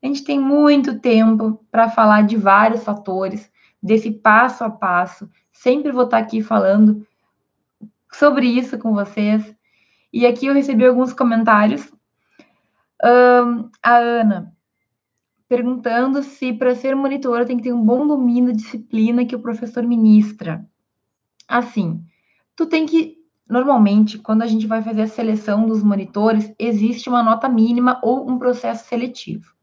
A 0.06 0.08
gente 0.08 0.22
tem 0.22 0.38
muito 0.38 1.00
tempo 1.00 1.66
para 1.68 1.90
falar 1.90 2.22
de 2.22 2.36
vários 2.36 2.84
fatores, 2.84 3.50
desse 3.82 4.12
passo 4.12 4.62
a 4.62 4.70
passo. 4.70 5.28
Sempre 5.52 5.90
vou 5.90 6.04
estar 6.04 6.18
aqui 6.18 6.40
falando 6.40 7.04
sobre 8.12 8.46
isso 8.46 8.78
com 8.78 8.94
vocês. 8.94 9.52
E 10.12 10.24
aqui 10.24 10.46
eu 10.46 10.54
recebi 10.54 10.86
alguns 10.86 11.12
comentários. 11.12 11.92
Um, 13.02 13.68
a 13.82 13.96
Ana 13.96 14.54
perguntando 15.48 16.22
se 16.22 16.52
para 16.52 16.76
ser 16.76 16.94
monitora 16.94 17.44
tem 17.44 17.56
que 17.56 17.64
ter 17.64 17.72
um 17.72 17.84
bom 17.84 18.06
domínio 18.06 18.52
da 18.52 18.56
disciplina 18.56 19.26
que 19.26 19.34
o 19.34 19.42
professor 19.42 19.82
ministra. 19.82 20.64
Assim, 21.48 22.00
tu 22.54 22.64
tem 22.66 22.86
que 22.86 23.16
normalmente 23.48 24.18
quando 24.18 24.42
a 24.42 24.46
gente 24.46 24.68
vai 24.68 24.82
fazer 24.82 25.02
a 25.02 25.08
seleção 25.08 25.66
dos 25.66 25.82
monitores, 25.82 26.54
existe 26.60 27.08
uma 27.08 27.24
nota 27.24 27.48
mínima 27.48 28.00
ou 28.04 28.30
um 28.30 28.38
processo 28.38 28.88
seletivo 28.88 29.55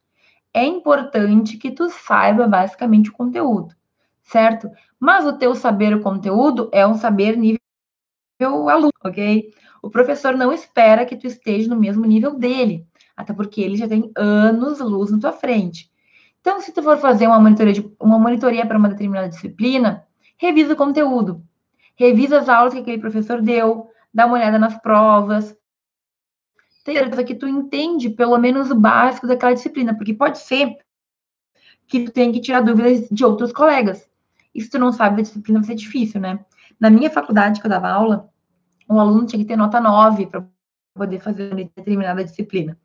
é 0.54 0.64
importante 0.66 1.58
que 1.58 1.72
tu 1.72 1.90
saiba 1.90 2.48
basicamente 2.48 3.10
o 3.10 3.14
conteúdo, 3.14 3.76
certo? 4.22 4.70
Mas 5.00 5.26
o 5.26 5.34
teu 5.34 5.56
saber 5.56 5.96
o 5.96 6.02
conteúdo 6.02 6.70
é 6.72 6.86
um 6.86 6.94
saber 6.94 7.36
nível 7.36 7.60
aluno, 8.70 8.92
ok? 9.04 9.52
O 9.82 9.90
professor 9.90 10.36
não 10.36 10.54
espera 10.54 11.06
que 11.06 11.18
tu 11.18 11.28
esteja 11.28 11.68
no 11.70 11.80
mesmo 11.80 12.06
nível 12.06 12.36
dele, 12.36 12.88
até 13.18 13.34
porque 13.34 13.62
ele 13.62 13.76
já 13.76 13.88
tem 13.88 14.12
anos 14.16 14.80
luz 14.80 15.12
na 15.12 15.20
tua 15.20 15.34
frente. 15.34 15.92
Então, 16.40 16.60
se 16.62 16.72
tu 16.72 16.84
for 16.84 16.98
fazer 16.98 17.26
uma 17.26 17.40
monitoria, 17.40 17.74
de, 17.74 17.96
uma 18.00 18.20
monitoria 18.20 18.66
para 18.66 18.78
uma 18.78 18.90
determinada 18.90 19.30
disciplina, 19.30 20.06
revisa 20.38 20.74
o 20.74 20.78
conteúdo, 20.78 21.42
revisa 21.96 22.40
as 22.40 22.50
aulas 22.50 22.74
que 22.74 22.80
aquele 22.82 23.00
professor 23.00 23.42
deu, 23.42 23.90
dá 24.14 24.26
uma 24.26 24.36
olhada 24.36 24.60
nas 24.60 24.76
provas, 24.82 25.56
certeza 26.86 27.24
que 27.24 27.36
tu 27.36 27.48
entende 27.48 28.10
pelo 28.10 28.38
menos 28.38 28.70
o 28.70 28.76
básico 28.76 29.28
daquela 29.28 29.54
disciplina, 29.54 29.96
porque 29.96 30.14
pode 30.14 30.40
ser 30.40 30.78
que 31.88 32.06
tu 32.06 32.12
tenha 32.12 32.32
que 32.32 32.42
tirar 32.42 32.62
dúvidas 32.62 33.08
de 33.10 33.24
outros 33.24 33.52
colegas. 33.52 34.10
E 34.54 34.62
se 34.62 34.70
tu 34.70 34.78
não 34.78 34.92
sabe 34.92 35.18
da 35.18 35.22
disciplina, 35.24 35.60
vai 35.60 35.68
ser 35.68 35.76
difícil, 35.76 36.22
né? 36.22 36.40
Na 36.80 36.90
minha 36.90 37.10
faculdade, 37.10 37.60
que 37.60 37.66
eu 37.66 37.70
dava 37.70 37.90
aula, 37.90 38.30
um 38.90 39.00
aluno 39.00 39.26
tinha 39.26 39.40
que 39.40 39.48
ter 39.48 39.56
nota 39.56 39.80
9 39.80 40.28
para 40.28 40.46
poder 40.94 41.20
fazer 41.20 41.54
uma 41.54 41.56
determinada 41.56 42.24
disciplina. 42.24 42.78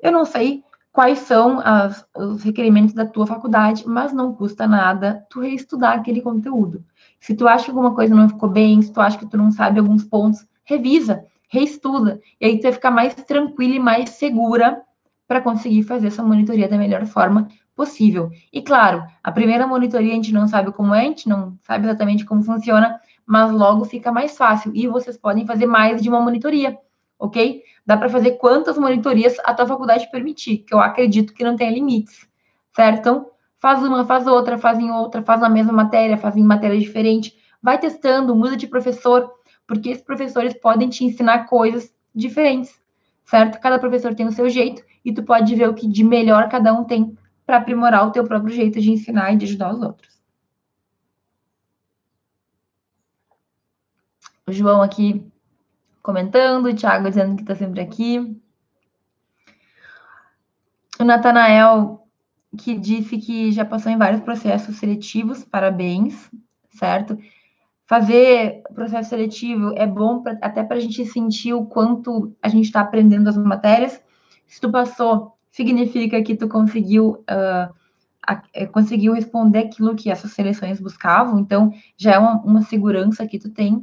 Eu 0.00 0.12
não 0.12 0.24
sei 0.24 0.62
quais 0.92 1.20
são 1.20 1.60
as, 1.60 2.06
os 2.16 2.42
requerimentos 2.42 2.94
da 2.94 3.04
tua 3.04 3.26
faculdade, 3.26 3.84
mas 3.86 4.12
não 4.12 4.32
custa 4.32 4.66
nada 4.66 5.26
tu 5.28 5.40
reestudar 5.40 5.98
aquele 5.98 6.20
conteúdo. 6.20 6.84
Se 7.18 7.34
tu 7.34 7.48
acha 7.48 7.64
que 7.64 7.70
alguma 7.70 7.94
coisa 7.94 8.14
não 8.14 8.28
ficou 8.28 8.48
bem, 8.48 8.80
se 8.80 8.92
tu 8.92 9.00
acha 9.00 9.18
que 9.18 9.26
tu 9.26 9.36
não 9.36 9.50
sabe 9.50 9.80
alguns 9.80 10.04
pontos, 10.04 10.46
revisa 10.62 11.24
reestuda. 11.54 12.20
E 12.40 12.46
aí 12.46 12.58
tu 12.58 12.62
vai 12.64 12.72
ficar 12.72 12.90
mais 12.90 13.14
tranquila 13.14 13.76
e 13.76 13.78
mais 13.78 14.10
segura 14.10 14.82
para 15.26 15.40
conseguir 15.40 15.84
fazer 15.84 16.08
essa 16.08 16.22
monitoria 16.22 16.68
da 16.68 16.76
melhor 16.76 17.06
forma 17.06 17.48
possível. 17.74 18.30
E 18.52 18.60
claro, 18.60 19.04
a 19.22 19.32
primeira 19.32 19.66
monitoria 19.66 20.12
a 20.12 20.14
gente 20.16 20.32
não 20.32 20.46
sabe 20.46 20.72
como 20.72 20.94
é, 20.94 21.00
a 21.00 21.04
gente 21.04 21.28
não 21.28 21.56
sabe 21.62 21.86
exatamente 21.86 22.24
como 22.24 22.42
funciona, 22.42 23.00
mas 23.26 23.50
logo 23.50 23.84
fica 23.84 24.12
mais 24.12 24.36
fácil. 24.36 24.72
E 24.74 24.86
vocês 24.86 25.16
podem 25.16 25.46
fazer 25.46 25.66
mais 25.66 26.02
de 26.02 26.08
uma 26.08 26.20
monitoria, 26.20 26.76
ok? 27.18 27.62
Dá 27.86 27.96
para 27.96 28.08
fazer 28.08 28.32
quantas 28.32 28.76
monitorias 28.76 29.36
a 29.44 29.54
tua 29.54 29.66
faculdade 29.66 30.10
permitir, 30.10 30.58
que 30.58 30.74
eu 30.74 30.80
acredito 30.80 31.32
que 31.32 31.44
não 31.44 31.56
tem 31.56 31.72
limites, 31.72 32.26
certo? 32.74 32.98
Então, 32.98 33.30
faz 33.58 33.82
uma, 33.82 34.04
faz 34.04 34.26
outra, 34.26 34.58
faz 34.58 34.78
em 34.78 34.90
outra, 34.90 35.22
faz 35.22 35.40
na 35.40 35.48
mesma 35.48 35.72
matéria, 35.72 36.18
faz 36.18 36.36
em 36.36 36.42
matéria 36.42 36.78
diferente, 36.78 37.34
vai 37.62 37.78
testando, 37.78 38.36
muda 38.36 38.56
de 38.56 38.66
professor, 38.66 39.30
porque 39.66 39.90
esses 39.90 40.04
professores 40.04 40.54
podem 40.54 40.88
te 40.88 41.04
ensinar 41.04 41.46
coisas 41.46 41.94
diferentes, 42.14 42.80
certo? 43.24 43.60
Cada 43.60 43.78
professor 43.78 44.14
tem 44.14 44.26
o 44.26 44.32
seu 44.32 44.48
jeito 44.48 44.82
e 45.04 45.12
tu 45.12 45.22
pode 45.22 45.54
ver 45.54 45.68
o 45.68 45.74
que 45.74 45.88
de 45.88 46.04
melhor 46.04 46.48
cada 46.48 46.72
um 46.72 46.84
tem 46.84 47.16
para 47.46 47.58
aprimorar 47.58 48.06
o 48.06 48.10
teu 48.10 48.24
próprio 48.24 48.54
jeito 48.54 48.80
de 48.80 48.90
ensinar 48.90 49.32
e 49.32 49.36
de 49.36 49.44
ajudar 49.46 49.74
os 49.74 49.82
outros. 49.82 50.14
O 54.46 54.52
João 54.52 54.82
aqui 54.82 55.26
comentando, 56.02 56.66
o 56.66 56.74
Thiago 56.74 57.08
dizendo 57.08 57.36
que 57.36 57.42
está 57.42 57.54
sempre 57.54 57.80
aqui. 57.80 58.38
O 61.00 61.04
Natanael, 61.04 62.06
que 62.58 62.78
disse 62.78 63.18
que 63.18 63.50
já 63.50 63.64
passou 63.64 63.90
em 63.90 63.98
vários 63.98 64.20
processos 64.20 64.76
seletivos, 64.76 65.44
parabéns, 65.44 66.30
certo? 66.70 67.18
Fazer 67.94 68.62
processo 68.74 69.10
seletivo 69.10 69.72
é 69.76 69.86
bom 69.86 70.20
pra, 70.20 70.36
até 70.42 70.64
para 70.64 70.78
a 70.78 70.80
gente 70.80 71.06
sentir 71.06 71.52
o 71.52 71.64
quanto 71.64 72.34
a 72.42 72.48
gente 72.48 72.64
está 72.64 72.80
aprendendo 72.80 73.28
as 73.28 73.36
matérias. 73.36 74.02
Se 74.48 74.60
tu 74.60 74.68
passou, 74.68 75.34
significa 75.52 76.20
que 76.20 76.34
tu 76.34 76.48
conseguiu 76.48 77.24
uh, 77.30 77.72
a, 78.26 78.42
é, 78.52 78.66
conseguiu 78.66 79.12
responder 79.12 79.60
aquilo 79.60 79.94
que 79.94 80.10
essas 80.10 80.32
seleções 80.32 80.80
buscavam. 80.80 81.38
Então 81.38 81.72
já 81.96 82.14
é 82.14 82.18
uma, 82.18 82.42
uma 82.42 82.62
segurança 82.62 83.24
que 83.28 83.38
tu 83.38 83.48
tem. 83.48 83.76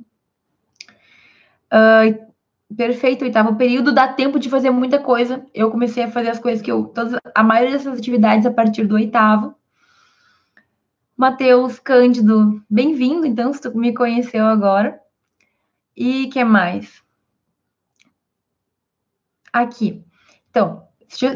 Uh, 1.72 2.32
perfeito, 2.76 3.24
oitavo 3.24 3.56
período, 3.56 3.94
dá 3.94 4.10
tempo 4.10 4.38
de 4.38 4.50
fazer 4.50 4.72
muita 4.72 5.00
coisa. 5.00 5.46
Eu 5.54 5.72
comecei 5.72 6.04
a 6.04 6.12
fazer 6.12 6.32
as 6.32 6.40
coisas 6.40 6.62
que 6.62 6.70
eu. 6.70 6.84
Todas, 6.84 7.18
a 7.34 7.44
maioria 7.44 7.78
dessas 7.78 7.98
atividades 7.98 8.46
a 8.46 8.52
partir 8.52 8.86
do 8.86 8.96
oitavo. 8.96 9.56
Matheus 11.22 11.78
Cândido, 11.78 12.64
bem-vindo, 12.68 13.28
então, 13.28 13.54
se 13.54 13.62
tu 13.62 13.78
me 13.78 13.94
conheceu 13.94 14.44
agora. 14.44 15.00
E 15.96 16.26
que 16.30 16.44
mais? 16.44 17.04
Aqui. 19.54 20.04
Então, 20.50 20.82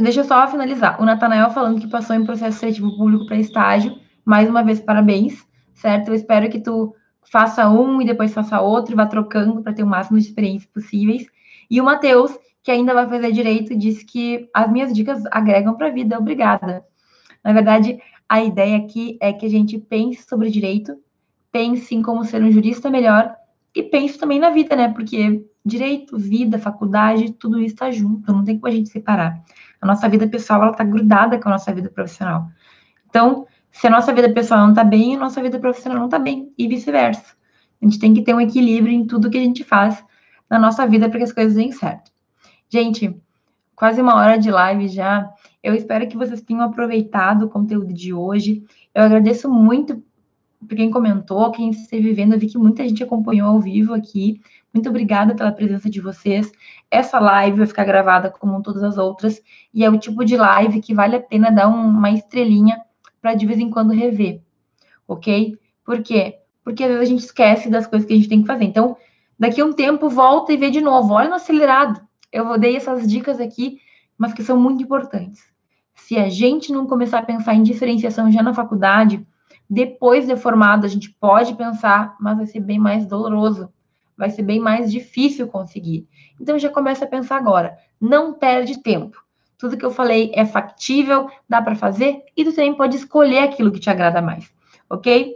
deixa 0.02 0.22
eu 0.22 0.24
só 0.24 0.48
finalizar. 0.48 1.00
O 1.00 1.06
Natanael 1.06 1.52
falando 1.52 1.80
que 1.80 1.88
passou 1.88 2.16
em 2.16 2.26
processo 2.26 2.58
seletivo 2.58 2.98
público 2.98 3.28
para 3.28 3.38
estágio. 3.38 3.96
Mais 4.26 4.50
uma 4.50 4.64
vez, 4.64 4.80
parabéns, 4.80 5.48
certo? 5.76 6.08
Eu 6.08 6.16
espero 6.16 6.50
que 6.50 6.60
tu 6.60 6.96
faça 7.32 7.70
um 7.70 8.02
e 8.02 8.08
depois 8.08 8.34
faça 8.34 8.60
outro 8.60 8.94
e 8.94 8.96
vá 8.96 9.06
trocando 9.06 9.62
para 9.62 9.72
ter 9.72 9.84
o 9.84 9.88
máximo 9.88 10.18
de 10.18 10.26
experiências 10.26 10.72
possíveis. 10.72 11.28
E 11.70 11.80
o 11.80 11.86
Matheus, 11.86 12.36
que 12.64 12.72
ainda 12.72 12.92
vai 12.92 13.08
fazer 13.08 13.32
direito, 13.32 13.78
disse 13.78 14.04
que 14.04 14.50
as 14.52 14.68
minhas 14.68 14.92
dicas 14.92 15.24
agregam 15.28 15.78
para 15.78 15.90
a 15.90 15.92
vida. 15.92 16.18
Obrigada. 16.18 16.84
Na 17.44 17.54
verdade, 17.54 18.00
a 18.28 18.44
ideia 18.44 18.78
aqui 18.78 19.18
é 19.22 19.32
que 19.32 19.46
a 19.46 19.50
gente 19.50 19.78
pense 19.78 20.24
sobre 20.28 20.50
direito, 20.50 20.98
pense 21.52 21.94
em 21.94 22.02
como 22.02 22.26
ser 22.26 22.44
um 22.44 22.52
jurista 22.52 22.90
melhor 22.90 23.36
e 23.74 23.84
pense 23.84 24.18
também 24.18 24.40
na 24.40 24.50
vida, 24.50 24.76
né? 24.76 24.92
Porque 24.92 25.44
direito, 25.66 26.18
vida, 26.18 26.60
faculdade, 26.60 27.34
tudo 27.34 27.60
isso 27.60 27.74
está 27.74 27.92
junto, 27.92 28.32
não 28.32 28.44
tem 28.44 28.60
como 28.60 28.72
a 28.72 28.76
gente 28.76 28.90
separar. 28.90 29.42
A 29.82 29.86
nossa 29.86 30.08
vida 30.08 30.28
pessoal, 30.28 30.62
ela 30.62 30.72
está 30.72 30.84
grudada 30.84 31.40
com 31.40 31.50
a 31.50 31.54
nossa 31.54 31.74
vida 31.74 31.90
profissional. 31.90 32.48
Então, 33.10 33.48
se 33.72 33.88
a 33.88 33.90
nossa 33.90 34.14
vida 34.14 34.32
pessoal 34.32 34.62
não 34.62 34.70
está 34.70 34.84
bem, 34.84 35.16
a 35.16 35.20
nossa 35.20 35.42
vida 35.42 35.60
profissional 35.60 35.98
não 36.00 36.06
está 36.06 36.20
bem, 36.20 36.54
e 36.58 36.68
vice-versa. 36.68 37.36
A 37.82 37.86
gente 37.86 38.00
tem 38.00 38.14
que 38.14 38.22
ter 38.22 38.34
um 38.34 38.40
equilíbrio 38.40 38.94
em 38.94 39.06
tudo 39.06 39.30
que 39.30 39.38
a 39.38 39.42
gente 39.42 39.64
faz 39.64 40.04
na 40.50 40.58
nossa 40.58 40.88
vida 40.88 41.10
para 41.10 41.18
que 41.18 41.26
as 41.26 41.34
coisas 41.34 41.56
deem 41.56 41.72
certo. 41.72 42.12
Gente, 42.70 43.16
quase 43.76 44.02
uma 44.02 44.16
hora 44.16 44.38
de 44.38 44.50
live 44.50 44.88
já. 44.88 45.30
Eu 45.62 45.74
espero 45.74 46.08
que 46.08 46.18
vocês 46.18 46.42
tenham 46.42 46.64
aproveitado 46.64 47.44
o 47.44 47.50
conteúdo 47.50 47.94
de 47.94 48.14
hoje. 48.14 48.64
Eu 48.94 49.04
agradeço 49.04 49.50
muito 49.50 50.02
por 50.66 50.76
quem 50.76 50.90
comentou, 50.90 51.52
quem 51.52 51.70
esteve 51.70 52.14
vendo. 52.14 52.34
Eu 52.34 52.40
vi 52.40 52.48
que 52.48 52.58
muita 52.58 52.88
gente 52.88 53.04
acompanhou 53.04 53.50
ao 53.50 53.60
vivo 53.60 53.94
aqui. 53.94 54.42
Muito 54.74 54.90
obrigada 54.90 55.36
pela 55.36 55.52
presença 55.52 55.90
de 55.90 56.02
vocês. 56.02 56.52
Essa 56.90 57.20
live 57.20 57.58
vai 57.58 57.68
ficar 57.68 57.86
gravada 57.86 58.30
como 58.30 58.62
todas 58.62 58.84
as 58.84 58.98
outras. 58.98 59.42
E 59.74 59.84
é 59.84 59.90
o 59.90 59.98
tipo 59.98 60.24
de 60.26 60.36
live 60.36 60.82
que 60.82 60.94
vale 60.94 61.16
a 61.16 61.22
pena 61.22 61.52
dar 61.52 61.68
uma 61.68 62.12
estrelinha 62.12 62.82
para 63.22 63.34
de 63.36 63.46
vez 63.46 63.60
em 63.60 63.70
quando 63.70 63.94
rever. 63.94 64.42
Ok? 65.08 65.58
Por 65.84 66.02
quê? 66.02 66.40
Porque 66.64 66.84
às 66.84 66.90
vezes 66.90 67.04
a 67.04 67.10
gente 67.10 67.24
esquece 67.24 67.70
das 67.70 67.88
coisas 67.88 68.08
que 68.08 68.14
a 68.14 68.18
gente 68.18 68.30
tem 68.30 68.42
que 68.42 68.48
fazer. 68.48 68.66
Então, 68.66 68.98
daqui 69.38 69.62
a 69.62 69.66
um 69.66 69.74
tempo, 69.74 70.10
volta 70.10 70.52
e 70.52 70.58
vê 70.58 70.70
de 70.70 70.82
novo. 70.82 71.14
Olha 71.14 71.30
no 71.30 71.36
acelerado. 71.36 72.02
Eu 72.32 72.58
dei 72.58 72.76
essas 72.76 73.08
dicas 73.08 73.40
aqui, 73.40 73.80
mas 74.18 74.34
que 74.34 74.44
são 74.44 74.60
muito 74.60 74.84
importantes. 74.84 75.44
Se 75.96 76.18
a 76.18 76.30
gente 76.30 76.72
não 76.72 76.86
começar 76.86 77.20
a 77.20 77.26
pensar 77.26 77.54
em 77.56 77.64
diferenciação 77.64 78.32
já 78.32 78.44
na 78.44 78.54
faculdade, 78.54 79.26
depois 79.70 80.28
de 80.28 80.36
formado 80.36 80.86
a 80.86 80.90
gente 80.90 81.10
pode 81.10 81.56
pensar, 81.56 82.16
mas 82.20 82.38
vai 82.38 82.46
ser 82.46 82.60
bem 82.60 82.78
mais 82.78 83.06
doloroso, 83.06 83.70
vai 84.18 84.30
ser 84.30 84.44
bem 84.44 84.60
mais 84.60 84.92
difícil 84.92 85.48
conseguir. 85.48 86.08
Então 86.40 86.60
já 86.60 86.70
começa 86.70 87.06
a 87.06 87.08
pensar 87.08 87.38
agora, 87.38 87.78
não 88.00 88.34
perde 88.34 88.82
tempo. 88.82 89.24
Tudo 89.58 89.78
que 89.78 89.86
eu 89.86 89.92
falei 89.92 90.32
é 90.36 90.46
factível, 90.46 91.30
dá 91.48 91.62
para 91.62 91.76
fazer 91.76 92.24
e 92.36 92.44
tu 92.44 92.54
também 92.54 92.76
pode 92.76 92.98
escolher 92.98 93.40
aquilo 93.40 93.72
que 93.72 93.80
te 93.80 93.90
agrada 93.90 94.22
mais, 94.22 94.54
ok? 94.90 95.34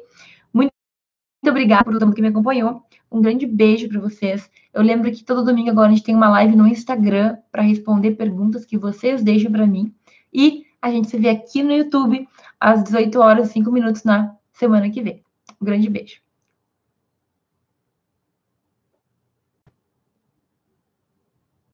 Muito, 1.50 1.58
obrigada 1.58 1.84
por 1.84 1.94
todo 1.94 2.06
mundo 2.06 2.16
que 2.16 2.22
me 2.22 2.28
acompanhou. 2.28 2.84
Um 3.12 3.22
grande 3.22 3.48
beijo 3.48 3.90
para 3.90 4.00
vocês. 4.00 4.48
Eu 4.72 4.84
lembro 4.84 5.12
que 5.12 5.24
todo 5.24 5.44
domingo 5.44 5.72
agora 5.72 5.88
a 5.88 5.92
gente 5.92 6.04
tem 6.04 6.14
uma 6.14 6.30
live 6.30 6.56
no 6.56 6.68
Instagram 6.68 7.38
para 7.52 7.64
responder 7.64 8.12
perguntas 8.12 8.66
que 8.66 8.78
vocês 8.78 9.24
deixam 9.24 9.52
para 9.52 9.66
mim. 9.66 9.92
E 10.32 10.66
a 10.80 10.92
gente 10.92 11.10
se 11.10 11.18
vê 11.18 11.30
aqui 11.30 11.64
no 11.64 11.74
YouTube 11.74 12.28
às 12.60 12.84
18 12.84 13.20
horas 13.20 13.50
e 13.50 13.54
5 13.54 13.72
minutos 13.72 14.04
na 14.04 14.36
semana 14.54 14.92
que 14.92 15.02
vem. 15.02 15.24
Um 15.60 15.66
grande 15.66 15.90
beijo. 15.90 16.29